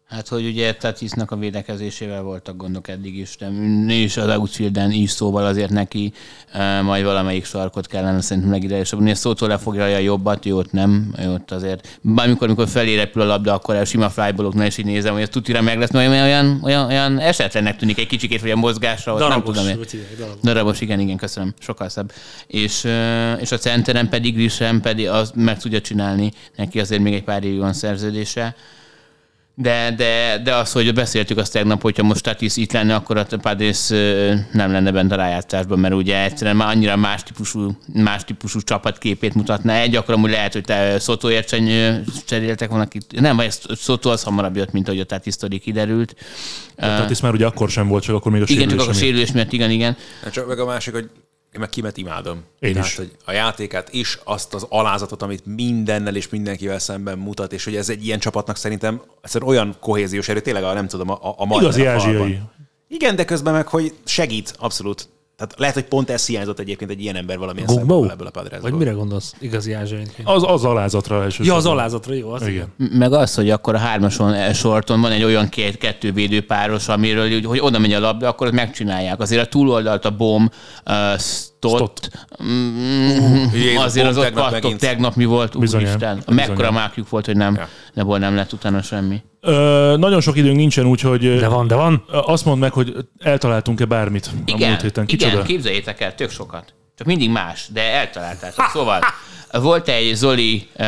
Hát, 0.09 0.28
hogy 0.28 0.46
ugye 0.46 0.74
Tatisnak 0.74 1.30
a 1.30 1.36
védekezésével 1.36 2.22
voltak 2.22 2.57
gondok 2.57 2.88
eddig 2.88 3.18
is, 3.18 3.36
de 3.36 3.48
és 3.88 4.16
az 4.16 4.36
outfielden 4.36 4.90
is, 4.90 5.11
szóval 5.11 5.46
azért 5.46 5.70
neki 5.70 6.12
e, 6.52 6.82
majd 6.82 7.05
valamelyik 7.05 7.44
sarkot 7.44 7.86
kellene 7.86 8.20
szerintem 8.20 8.52
legideálisabban. 8.52 9.07
És 9.07 9.18
szótól 9.18 9.48
lefoglalja 9.48 9.96
a 9.96 10.00
jobbat, 10.00 10.44
jót 10.44 10.72
nem, 10.72 11.14
jót 11.22 11.50
azért. 11.50 11.98
Bármikor, 12.00 12.46
amikor 12.46 12.68
felé 12.68 12.96
repül 12.96 13.22
a 13.22 13.24
labda, 13.24 13.55
akkor 13.55 13.74
a 13.74 13.84
sima 13.84 14.11
flyballoknál 14.11 14.66
is 14.66 14.78
így 14.78 14.84
nézem, 14.84 15.12
hogy 15.12 15.22
ez 15.22 15.28
tutira 15.28 15.61
meg 15.61 15.78
lesz, 15.78 15.90
mert 15.90 16.09
olyan, 16.09 16.61
olyan, 16.62 16.86
olyan 16.86 17.18
esetlennek 17.18 17.76
tűnik 17.76 17.98
egy 17.98 18.07
kicsikét, 18.07 18.40
hogy 18.40 18.50
a 18.50 18.57
mozgásra, 18.57 19.14
ott 19.14 19.28
nem 19.28 19.42
tudom 19.42 19.68
én. 19.68 19.76
vagy 19.76 20.16
darabos. 20.18 20.40
Darabos, 20.42 20.80
igen, 20.80 21.00
igen, 21.00 21.16
köszönöm. 21.16 21.55
Sokkal 21.59 21.88
szebb. 21.88 22.12
És, 22.46 22.84
ö, 22.84 23.32
és 23.32 23.52
a 23.52 23.59
centeren 23.59 24.09
pedig 24.09 24.34
Grisham 24.34 24.80
pedig 24.80 25.09
az 25.09 25.32
meg 25.34 25.59
tudja 25.59 25.80
csinálni, 25.80 26.32
neki 26.57 26.80
azért 26.80 27.02
még 27.02 27.14
egy 27.14 27.24
pár 27.24 27.44
évig 27.44 27.59
van 27.59 27.72
szerződése. 27.72 28.55
De, 29.57 29.94
de, 29.96 30.40
de 30.44 30.55
az, 30.55 30.72
hogy 30.72 30.94
beszéltük 30.94 31.38
azt 31.38 31.52
tegnap, 31.52 31.82
hogyha 31.82 32.02
most 32.02 32.22
Tatis 32.22 32.57
itt 32.57 32.72
lenne, 32.72 32.94
akkor 32.94 33.16
a 33.16 33.26
Padres 33.42 33.88
nem 34.52 34.72
lenne 34.72 34.92
bent 34.92 35.12
a 35.12 35.16
rájátszásban, 35.16 35.78
mert 35.78 35.94
ugye 35.94 36.22
egyszerűen 36.22 36.57
már 36.57 36.68
annyira 36.68 36.96
más 36.96 37.22
típusú, 37.22 37.78
más 37.92 38.24
típusú 38.24 38.61
csapatképét 38.61 39.34
mutatna. 39.34 39.72
Egy 39.72 39.90
gyakran 39.90 40.22
úgy 40.22 40.30
lehet, 40.30 40.52
hogy 40.52 40.64
te 40.64 40.98
Szotóért 40.98 41.57
cseréltek 42.26 42.68
volna 42.68 42.86
itt. 42.92 43.20
Nem, 43.20 43.36
vagy 43.36 43.50
Szotó 43.74 44.11
az 44.11 44.22
hamarabb 44.22 44.57
jött, 44.57 44.72
mint 44.72 44.88
ahogy 44.88 45.00
a 45.00 45.05
Tatis 45.05 45.34
sztori 45.34 45.59
kiderült. 45.59 46.16
Tehát 46.76 47.11
ez 47.11 47.20
már 47.20 47.32
ugye 47.32 47.46
akkor 47.46 47.70
sem 47.70 47.88
volt, 47.88 48.02
csak 48.02 48.14
akkor 48.14 48.32
még 48.32 48.42
a 48.42 48.44
Igen, 48.48 48.68
csak 48.68 48.70
sérülés 48.70 48.82
akkor 48.82 48.94
a 48.94 49.05
sérülés 49.05 49.32
miatt, 49.32 49.52
igen, 49.52 49.70
igen. 49.70 49.96
Hát 50.22 50.32
Csak 50.32 50.46
meg 50.46 50.59
a 50.59 50.64
másik, 50.64 50.92
hogy 50.92 51.11
én 51.55 51.61
meg 51.61 51.68
Kimet 51.68 51.96
imádom. 51.96 52.42
Én 52.59 52.72
Tehát, 52.72 52.88
is. 52.88 52.96
Hogy 52.96 53.16
a 53.24 53.32
játékát 53.32 53.92
is, 53.92 54.18
azt 54.24 54.55
az 54.55 54.66
alázatot, 54.68 55.22
amit 55.22 55.46
mindennel 55.46 56.16
és 56.16 56.28
mindenkivel 56.28 56.78
szemben 56.78 57.18
mutat, 57.18 57.52
és 57.52 57.64
hogy 57.64 57.76
ez 57.76 57.88
egy 57.88 58.05
ilyen 58.05 58.18
csapatnak 58.18 58.57
szerintem 58.57 59.02
egyszerűen 59.20 59.50
olyan 59.50 59.76
kohéziós 59.80 60.28
erő, 60.28 60.40
tényleg 60.40 60.64
a, 60.64 60.72
nem 60.72 60.88
tudom, 60.88 61.11
a, 61.11 61.34
a 61.38 61.46
Igazi 61.61 61.86
ázsiai. 61.86 62.40
Igen, 62.88 63.16
de 63.16 63.24
közben 63.24 63.52
meg, 63.52 63.66
hogy 63.66 63.94
segít, 64.05 64.55
abszolút. 64.59 65.09
Tehát 65.37 65.55
lehet, 65.57 65.74
hogy 65.74 65.85
pont 65.85 66.11
ez 66.11 66.26
hiányzott 66.26 66.59
egyébként 66.59 66.91
egy 66.91 67.01
ilyen 67.01 67.16
ember 67.16 67.39
valamilyen 67.39 67.66
Gugbo? 67.66 67.80
szempontból 67.80 68.12
ebből 68.12 68.26
a 68.26 68.30
Padresból. 68.30 68.70
Vagy 68.70 68.78
mire 68.78 68.91
gondolsz? 68.91 69.35
Igazi 69.39 69.72
ázsiainként. 69.72 70.28
Az, 70.28 70.43
az 70.47 70.64
alázatra 70.64 71.22
elsősorban. 71.22 71.47
Ja, 71.47 71.55
az 71.55 71.66
alázatra, 71.66 72.14
jó. 72.14 72.30
Az 72.30 72.47
Igen. 72.47 72.72
Meg 72.76 73.12
az, 73.12 73.35
hogy 73.35 73.51
akkor 73.51 73.74
a 73.74 73.78
hármason 73.78 74.53
sorton 74.53 75.01
van 75.01 75.12
egy 75.12 75.22
olyan 75.22 75.49
két 75.49 75.76
kettő 75.76 76.12
védőpáros, 76.12 76.89
amiről 76.89 77.32
úgy, 77.35 77.45
hogy 77.45 77.61
oda 77.61 77.78
megy 77.78 77.93
a 77.93 78.01
labda, 78.01 78.28
akkor 78.28 78.47
azt 78.47 78.57
megcsinálják. 78.57 79.20
Azért 79.20 79.43
a 79.43 79.49
túloldalt 79.49 80.05
a 80.05 80.11
bom, 80.11 80.51
uh, 80.87 81.18
stott. 81.18 82.11
Mm, 82.43 83.76
azért 83.76 84.07
az 84.07 84.16
ott 84.16 84.24
tegnap 84.24 84.76
tegnap 84.76 85.14
mi 85.14 85.24
volt, 85.24 85.55
úristen. 85.55 86.22
Mekkora 86.26 86.70
mákjuk 86.70 87.09
volt, 87.09 87.26
hogy 87.26 87.37
nem, 87.37 87.61
Ja. 87.95 88.18
nem 88.18 88.35
lett 88.35 88.53
utána 88.53 88.82
semmi. 88.82 89.22
Ö, 89.45 89.95
nagyon 89.99 90.20
sok 90.20 90.36
időnk 90.36 90.57
nincsen, 90.57 90.86
úgyhogy 90.86 91.38
De 91.38 91.49
van, 91.49 91.66
de 91.66 91.74
van. 91.74 92.05
azt 92.11 92.45
mondd 92.45 92.61
meg, 92.61 92.72
hogy 92.72 92.95
eltaláltunk-e 93.18 93.84
bármit 93.84 94.26
a 94.26 94.30
Igen, 94.45 94.68
múlt 94.68 94.80
héten. 94.82 95.05
igen, 95.09 95.18
Kicsoda? 95.28 95.42
képzeljétek 95.42 96.01
el, 96.01 96.14
tök 96.14 96.30
sokat. 96.30 96.74
Csak 96.99 97.07
mindig 97.07 97.30
más, 97.30 97.68
de 97.72 97.82
eltaláltátok. 97.92 98.64
Szóval 98.72 99.01
volt 99.53 99.88
egy 99.88 100.14
Zoli 100.14 100.68
uh, 100.78 100.86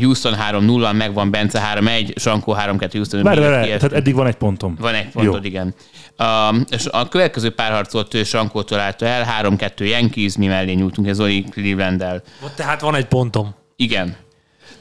Houston 0.00 0.34
3-0, 0.50 0.96
megvan 0.96 1.30
Bence 1.30 1.62
3-1, 1.80 2.16
Sankó 2.16 2.56
3-2 2.58 2.88
Houston. 2.92 3.22
Várj, 3.22 3.40
várj, 3.40 3.66
tehát 3.66 3.92
eddig 3.92 4.14
van 4.14 4.26
egy 4.26 4.34
pontom. 4.34 4.76
Van 4.80 4.94
egy 4.94 5.08
pontod, 5.08 5.42
Jó. 5.44 5.48
igen. 5.50 5.74
A, 6.16 6.54
és 6.70 6.86
a 6.90 7.08
következő 7.08 7.50
párharcot 7.50 8.14
ő 8.14 8.24
Sankó 8.24 8.62
találta 8.62 9.06
el, 9.06 9.26
3-2 9.42 9.88
Yankees, 9.88 10.36
mi 10.36 10.46
mellé 10.46 10.72
nyújtunk, 10.72 11.08
ez 11.08 11.16
Zoli 11.16 11.44
Cleveland-del. 11.50 12.22
Tehát 12.56 12.80
van 12.80 12.94
egy 12.94 13.06
pontom. 13.06 13.54
Igen. 13.76 14.16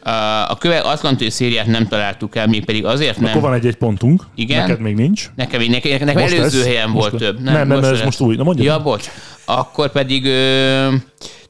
A- 0.04 0.58
köve 0.60 0.80
Atlantai 0.80 1.30
szériát 1.30 1.66
nem 1.66 1.88
találtuk 1.88 2.36
el, 2.36 2.48
még 2.48 2.66
pedig 2.66 2.86
azért 2.86 3.20
nem. 3.20 3.30
Akkor 3.30 3.42
van 3.42 3.54
egy-egy 3.54 3.76
pontunk. 3.76 4.24
Igen? 4.36 4.60
Neked 4.62 4.80
még 4.80 4.96
nincs. 4.96 5.30
Nekem, 5.36 5.62
nekem, 5.62 5.92
nekem 6.06 6.22
Most 6.22 6.34
előző 6.34 6.58
lesz? 6.58 6.68
helyen 6.68 6.90
Most 6.90 7.10
volt 7.10 7.22
lesz? 7.22 7.32
több. 7.32 7.42
Nem, 7.44 7.68
nem, 7.68 7.84
ez 7.84 7.90
lesz. 7.92 8.04
most 8.04 8.20
új. 8.20 8.36
Na, 8.36 8.44
mondjad. 8.44 8.66
Ja, 8.66 8.82
bocs. 8.82 9.10
Akkor 9.46 9.92
pedig 9.92 10.26
ö, 10.26 10.88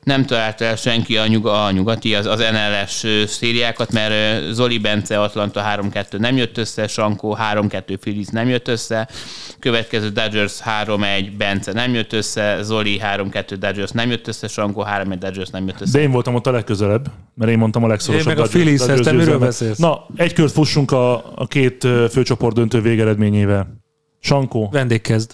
nem 0.04 0.26
találta 0.26 0.66
el 0.66 0.76
senki 0.76 1.18
a, 1.18 1.28
nyug, 1.28 1.45
a 1.45 1.72
nyugati, 1.72 2.16
az, 2.16 2.26
az 2.26 2.39
NLS 2.39 3.06
szériákat, 3.32 3.91
mert 3.91 4.43
Zoli 4.54 4.78
Bence 4.78 5.22
Atlanta 5.22 5.64
3-2 5.76 6.18
nem 6.18 6.38
jött 6.38 6.58
össze, 6.58 6.88
Sankó 6.88 7.38
3-2 7.54 7.97
Phillies 7.99 8.28
nem 8.28 8.49
jött 8.49 8.68
össze, 8.68 9.10
következő 9.60 10.10
Dodgers 10.10 10.60
3-1 10.86 11.32
Bence 11.38 11.74
nem 11.74 11.93
jött 11.93 12.14
össze, 12.14 12.62
Zoli 12.62 13.02
3-2 13.16 13.56
Dodgers 13.60 13.91
nem 13.91 14.10
jött 14.10 14.28
össze, 14.28 14.47
Sankó 14.47 14.86
3-1 14.88 15.16
Dodgers 15.20 15.49
nem 15.49 15.68
jött 15.68 15.82
össze. 15.82 15.97
De 15.97 16.04
én 16.04 16.12
voltam 16.12 16.36
ott 16.36 16.47
a 16.47 16.52
legközelebb, 16.52 17.12
mert 17.34 17.52
én 17.52 17.58
mondtam 17.58 17.84
a 17.84 17.88
legszorosabb. 17.88 18.28
Én 18.30 18.36
meg 18.36 18.45
a 18.45 18.49
Dodgers 18.52 19.02
te 19.02 19.12
miről 19.12 19.39
beszélsz? 19.39 19.78
Na, 19.78 20.06
egy 20.16 20.34
kört 20.34 20.52
fussunk 20.52 20.91
a, 20.91 21.34
a 21.36 21.47
két 21.47 21.88
főcsoport 22.10 22.56
döntő 22.56 22.82
végeredményével. 22.82 23.80
Sankó, 24.20 24.70
Vendég 24.72 25.02
kezd. 25.02 25.32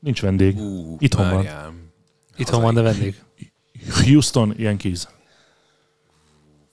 nincs 0.00 0.20
vendég. 0.20 0.56
Ú, 0.58 0.96
Itthon 0.98 1.30
van. 1.30 1.46
Itthon 2.36 2.62
van, 2.62 2.74
de 2.74 2.80
vendég. 2.80 3.14
Houston, 4.04 4.54
Yankees. 4.56 5.06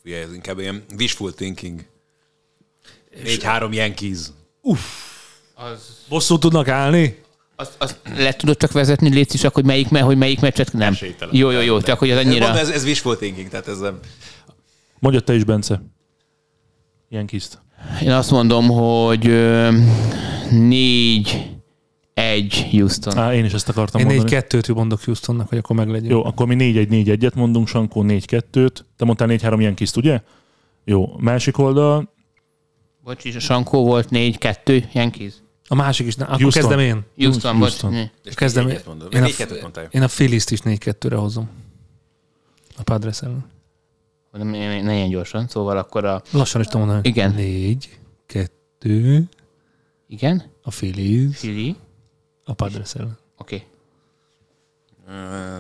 Figyelj, 0.04 0.24
ez 0.24 0.34
inkább 0.34 0.60
ilyen 0.60 0.84
wishful 0.98 1.34
thinking. 1.34 1.86
4-3 3.24 3.74
Yankees. 3.74 4.18
Bosszú 6.10 6.38
tudnak 6.38 6.68
állni? 6.68 7.22
Azt, 7.56 7.76
azt 7.78 8.00
le 8.16 8.34
tudod 8.34 8.58
csak 8.58 8.72
vezetni, 8.72 9.10
légy 9.10 9.34
is, 9.34 9.42
hogy 9.42 9.66
melyik, 9.66 9.90
me- 9.90 10.04
hogy 10.04 10.18
melyik 10.18 10.40
meccset 10.40 10.74
nem. 10.74 10.94
Esélytelen. 10.94 11.36
Jó, 11.36 11.50
jó, 11.50 11.60
jó, 11.60 11.82
csak 11.82 12.00
hogy 12.00 12.12
az 12.12 12.18
annyira... 12.18 12.46
Mondom, 12.46 12.62
ez, 12.62 12.70
ez 12.70 12.84
wishful 12.84 13.18
thinking, 13.18 13.50
tehát 13.50 13.68
ez 13.68 13.80
nem... 13.80 14.00
Mondjad 15.00 15.24
te 15.24 15.34
is, 15.34 15.44
Bence. 15.44 15.82
Yankees-t. 17.10 17.62
Én 18.02 18.12
azt 18.12 18.32
mondom, 18.32 18.68
hogy 18.68 19.24
négy 20.50 21.50
egy 22.20 22.68
Houston. 22.72 23.18
Á, 23.18 23.34
én 23.34 23.46
is 23.46 23.54
ezt 23.54 23.70
akartam 23.70 24.02
Én 24.02 24.08
mondani. 24.08 24.30
4-2-t 24.32 24.76
mondok 24.76 25.04
Houstonnak, 25.04 25.50
hogy 25.50 25.58
akkor 25.58 25.76
meglegyen. 25.76 26.10
Jó, 26.12 26.26
akkor 26.26 26.48
mi 26.48 26.56
4-1-4-1-et 26.60 27.34
mondunk, 27.36 27.68
Sankó 27.68 28.04
4-2-t. 28.08 28.86
Te 28.98 29.06
mondtál 29.06 29.28
4-3 29.32 29.62
Yankees-t, 29.62 29.98
ugye? 29.98 30.22
Jó, 30.84 31.16
másik 31.18 31.58
oldal, 31.58 32.10
Bocs, 33.04 33.26
és 33.26 33.36
a 33.36 33.40
Sankó 33.40 33.86
volt 33.86 34.10
négy 34.10 34.38
kettő 34.38 34.90
Yankees. 34.94 35.34
A 35.68 35.76
másik 35.76 36.08
is, 36.08 36.16
akkor 36.16 36.42
Houston. 36.42 36.62
kezdem 36.62 36.80
én. 36.80 37.06
Houston, 37.18 37.56
Houston. 37.56 37.92
bocs. 37.92 38.02
És 38.24 38.34
Kezdem 38.34 38.66
négy 38.66 38.82
én. 38.88 38.96
egyet. 39.12 39.14
Én 39.14 39.24
a, 39.24 39.26
4-2-t 39.26 39.62
mondtál. 39.62 39.88
én 39.92 40.02
a 40.02 40.08
Phillies-t 40.08 40.52
is 40.52 40.60
4-2-re 40.64 41.16
hozom. 41.16 41.50
A 42.78 42.84
Padres 42.84 43.22
ellen. 43.22 43.46
Ne, 44.32 44.44
ne, 44.44 44.82
ne 44.82 44.96
ilyen 44.96 45.10
gyorsan, 45.10 45.48
szóval 45.48 45.78
akkor 45.78 46.06
a... 46.06 46.22
Lassan 46.32 46.62
is 46.62 46.68
tudom 46.68 46.88
mondani. 46.88 47.08
Igen. 47.08 47.34
4, 47.34 48.00
2, 48.26 49.30
Igen? 50.08 50.44
a 50.62 50.70
Phillies, 50.70 51.38
Fili? 51.38 51.76
A 52.50 52.54
Padres 52.54 52.96
ellen. 52.96 53.18
Oké. 53.38 53.64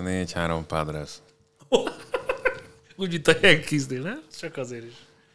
4-3 0.05 0.59
Padres. 0.67 1.09
Úgy, 2.95 3.09
mint 3.11 3.27
a 3.27 3.33
Yankeesnél, 3.41 4.01
nem? 4.01 4.21
Csak 4.39 4.57
azért 4.57 4.83
is. 4.83 4.93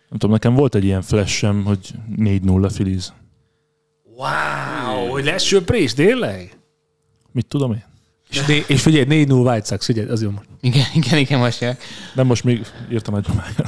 nem 0.08 0.18
tudom, 0.18 0.30
nekem 0.30 0.54
volt 0.54 0.74
egy 0.74 0.84
ilyen 0.84 1.02
flashem, 1.02 1.64
hogy 1.64 1.90
4-0 2.16 2.70
Phillies. 2.72 3.12
Wow, 4.16 5.08
hogy 5.10 5.24
lesz 5.24 5.42
söprés, 5.42 5.94
tényleg? 5.94 6.58
Mit 7.32 7.46
tudom 7.46 7.72
én? 7.72 7.84
És, 8.30 8.44
né- 8.46 8.68
és 8.68 8.82
figyelj, 8.82 9.24
4-0 9.26 9.44
White 9.46 9.66
Sox, 9.66 9.84
figyelj, 9.84 10.08
az 10.08 10.22
jó 10.22 10.30
most. 10.30 10.46
Igen, 10.60 10.84
igen, 10.94 11.18
igen, 11.18 11.38
most 11.38 11.60
jön. 11.60 11.76
Nem, 12.14 12.26
most 12.26 12.44
még 12.44 12.66
írtam 12.90 13.14
egy. 13.14 13.26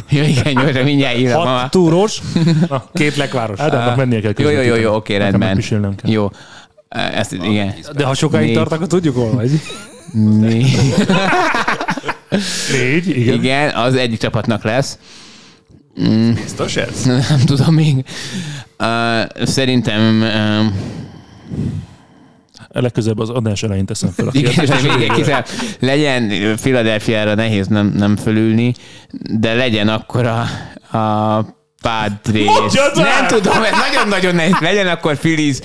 Jó, 0.08 0.22
igen, 0.22 0.54
gyorsan, 0.54 0.84
mindjárt 0.84 1.18
írom. 1.18 1.46
Hat 1.46 1.70
túros, 1.70 2.20
két 2.92 3.16
lekváros. 3.16 3.58
Ádámnak 3.58 3.96
mennie 3.96 4.20
kell 4.20 4.32
Jó, 4.36 4.48
jó, 4.48 4.60
jó, 4.60 4.74
jó, 4.74 4.94
oké, 4.94 5.16
rendben. 5.16 5.62
Jó. 6.04 6.30
Ezt, 6.88 7.32
igen. 7.32 7.74
De 7.94 8.04
ha 8.04 8.14
sokáig 8.14 8.46
Négy. 8.46 8.54
tart, 8.54 8.72
akkor 8.72 8.86
tudjuk 8.86 9.14
hol 9.14 9.30
vagy. 9.30 9.60
Négy. 10.12 10.76
Négy, 12.72 13.08
igen. 13.08 13.20
igen. 13.20 13.34
Igen, 13.34 13.74
az 13.74 13.94
egyik 13.94 14.18
csapatnak 14.18 14.64
lesz. 14.64 14.98
Biztos 16.34 16.76
ez? 16.76 17.04
Nem 17.28 17.40
tudom 17.44 17.74
még. 17.74 18.04
Uh, 18.78 19.44
szerintem 19.44 20.20
uh, 20.20 20.72
Legközelebb 22.68 23.18
az 23.18 23.30
adás 23.30 23.62
elején 23.62 23.86
teszem 23.86 24.10
fel 24.10 24.26
a 24.26 24.30
igen, 24.32 24.52
még 24.98 25.12
kisebb, 25.12 25.46
legyen 25.80 26.56
Philadelphia-ra 26.56 27.34
nehéz 27.34 27.66
nem, 27.66 27.86
nem 27.86 28.16
fölülni, 28.16 28.74
de 29.38 29.54
legyen 29.54 29.88
akkor 29.88 30.26
a, 30.26 30.40
a 30.98 31.46
Padres. 31.86 32.72
Nem 32.94 33.26
tudom, 33.26 33.62
ez 33.62 33.72
nagyon-nagyon 33.92 34.34
nehéz. 34.34 34.54
Legyen 34.60 34.86
akkor 34.86 35.16
Phillies, 35.16 35.58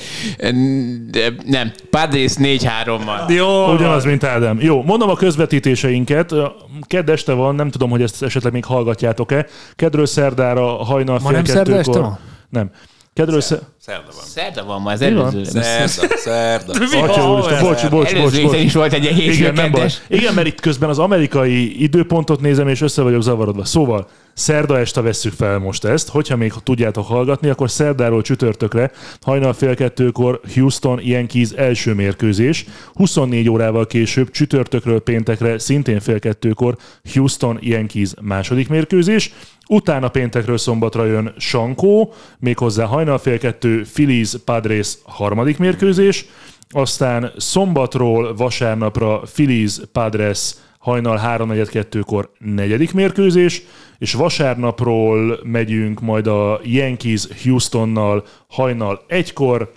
de 1.11 1.33
nem, 1.45 1.71
Padres 1.89 2.33
4-3-mal. 2.37 3.35
Jó, 3.35 3.73
Ugyanaz, 3.73 4.05
mint 4.05 4.23
Ádám. 4.23 4.57
Jó, 4.61 4.83
mondom 4.83 5.09
a 5.09 5.15
közvetítéseinket. 5.15 6.33
Kedd 6.81 7.09
este 7.09 7.33
van, 7.33 7.55
nem 7.55 7.69
tudom, 7.69 7.89
hogy 7.89 8.01
ezt 8.01 8.23
esetleg 8.23 8.53
még 8.53 8.65
hallgatjátok-e. 8.65 9.45
Kedről 9.75 10.05
szerdára 10.05 10.65
hajnal 10.65 11.19
Ma 11.21 11.27
fél 11.27 11.31
nem 11.31 11.45
szerda 11.45 11.77
este 11.77 11.99
van? 11.99 12.19
Nem. 12.49 12.71
Kedről 13.13 13.41
szer... 13.41 13.59
Szerda 13.85 14.11
van. 14.15 14.23
Szerda 14.25 14.63
van 14.65 14.81
ma, 14.81 14.97
van? 14.97 15.01
előző. 15.01 15.61
Szerda, 15.61 16.17
szerda. 16.17 16.73
Atya 17.03 17.31
úristen, 17.31 17.61
bocs, 17.61 17.89
bocs, 17.89 18.15
bocs, 18.15 18.41
bocs. 18.41 18.57
is 18.57 18.73
volt 18.73 18.93
egy 18.93 19.03
ilyen 19.03 19.15
Igen, 19.17 19.53
nem 19.53 19.71
baj. 19.71 19.81
hétfő 19.81 20.15
Igen, 20.15 20.33
mert 20.33 20.47
itt 20.47 20.59
közben 20.59 20.89
az 20.89 20.99
amerikai 20.99 21.83
időpontot 21.83 22.41
nézem, 22.41 22.67
és 22.67 22.81
össze 22.81 23.01
vagyok 23.01 23.21
zavarodva. 23.21 23.65
Szóval, 23.65 24.07
szerda 24.33 24.79
este 24.79 25.01
vesszük 25.01 25.33
fel 25.33 25.57
most 25.57 25.85
ezt. 25.85 26.09
Hogyha 26.09 26.35
még 26.35 26.53
tudjátok 26.63 27.05
hallgatni, 27.05 27.49
akkor 27.49 27.69
szerdáról 27.69 28.21
csütörtökre, 28.21 28.91
hajnal 29.21 29.53
fél 29.53 29.75
kettőkor 29.75 30.39
Houston 30.53 30.99
Yankees 31.03 31.49
első 31.49 31.93
mérkőzés. 31.93 32.65
24 32.93 33.49
órával 33.49 33.87
később, 33.87 34.31
csütörtökről 34.31 34.99
péntekre, 34.99 35.59
szintén 35.59 35.99
fél 35.99 36.19
kettőkor 36.19 36.75
Houston 37.13 37.57
Yankees 37.61 38.13
második 38.21 38.69
mérkőzés. 38.69 39.33
Utána 39.67 40.09
péntekről 40.09 40.57
szombatra 40.57 41.05
jön 41.05 41.33
Sankó, 41.37 42.13
méghozzá 42.39 42.85
hajnal 42.85 43.17
fél 43.17 43.37
kettő 43.37 43.70
Phillies 43.93 44.33
Padres 44.45 44.97
harmadik 45.03 45.57
mérkőzés. 45.57 46.25
Aztán 46.69 47.31
szombatról 47.37 48.35
vasárnapra 48.35 49.19
Phillies 49.19 49.79
Padres 49.91 50.53
hajnal 50.77 51.19
3.42-kor 51.23 52.31
negyedik 52.39 52.93
mérkőzés, 52.93 53.61
és 53.97 54.13
vasárnapról 54.13 55.39
megyünk 55.43 55.99
majd 55.99 56.27
a 56.27 56.59
Yankees 56.63 57.27
Houstonnal 57.43 58.25
hajnal 58.47 59.03
egykor, 59.07 59.71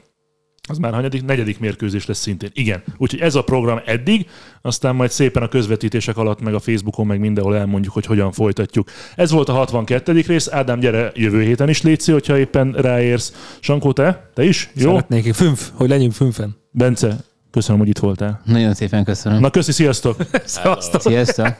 az 0.68 0.78
már 0.78 0.92
hanyadik, 0.92 1.24
negyedik 1.24 1.58
mérkőzés 1.58 2.06
lesz 2.06 2.18
szintén. 2.18 2.50
Igen, 2.52 2.82
úgyhogy 2.96 3.20
ez 3.20 3.34
a 3.34 3.42
program 3.42 3.80
eddig, 3.84 4.26
aztán 4.62 4.94
majd 4.94 5.10
szépen 5.10 5.42
a 5.42 5.48
közvetítések 5.48 6.16
alatt, 6.16 6.40
meg 6.40 6.54
a 6.54 6.60
Facebookon, 6.60 7.06
meg 7.06 7.20
mindenhol 7.20 7.56
elmondjuk, 7.56 7.94
hogy 7.94 8.06
hogyan 8.06 8.32
folytatjuk. 8.32 8.90
Ez 9.16 9.30
volt 9.30 9.48
a 9.48 9.52
62. 9.52 10.20
rész. 10.26 10.48
Ádám, 10.52 10.80
gyere 10.80 11.12
jövő 11.14 11.42
héten 11.42 11.68
is 11.68 11.82
létszi, 11.82 12.12
hogyha 12.12 12.38
éppen 12.38 12.72
ráérsz. 12.72 13.56
Sankó, 13.60 13.92
te? 13.92 14.30
Te 14.34 14.44
is? 14.44 14.70
Jó? 14.74 14.88
Szeretnék, 14.88 15.34
fünf, 15.34 15.70
hogy 15.74 15.88
legyünk 15.88 16.12
fünfen. 16.12 16.56
Bence, 16.70 17.16
köszönöm, 17.50 17.80
hogy 17.80 17.88
itt 17.88 17.98
voltál. 17.98 18.40
Nagyon 18.44 18.74
szépen 18.74 19.04
köszönöm. 19.04 19.40
Na, 19.40 19.50
köszi, 19.50 19.72
sziasztok! 19.72 20.16
Szevasztok! 20.44 21.00
Sziasztok! 21.00 21.56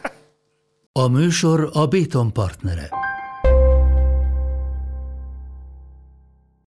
A 0.92 1.08
műsor 1.08 1.70
a 1.72 1.86
Béton 1.86 2.32
partnere. 2.32 3.03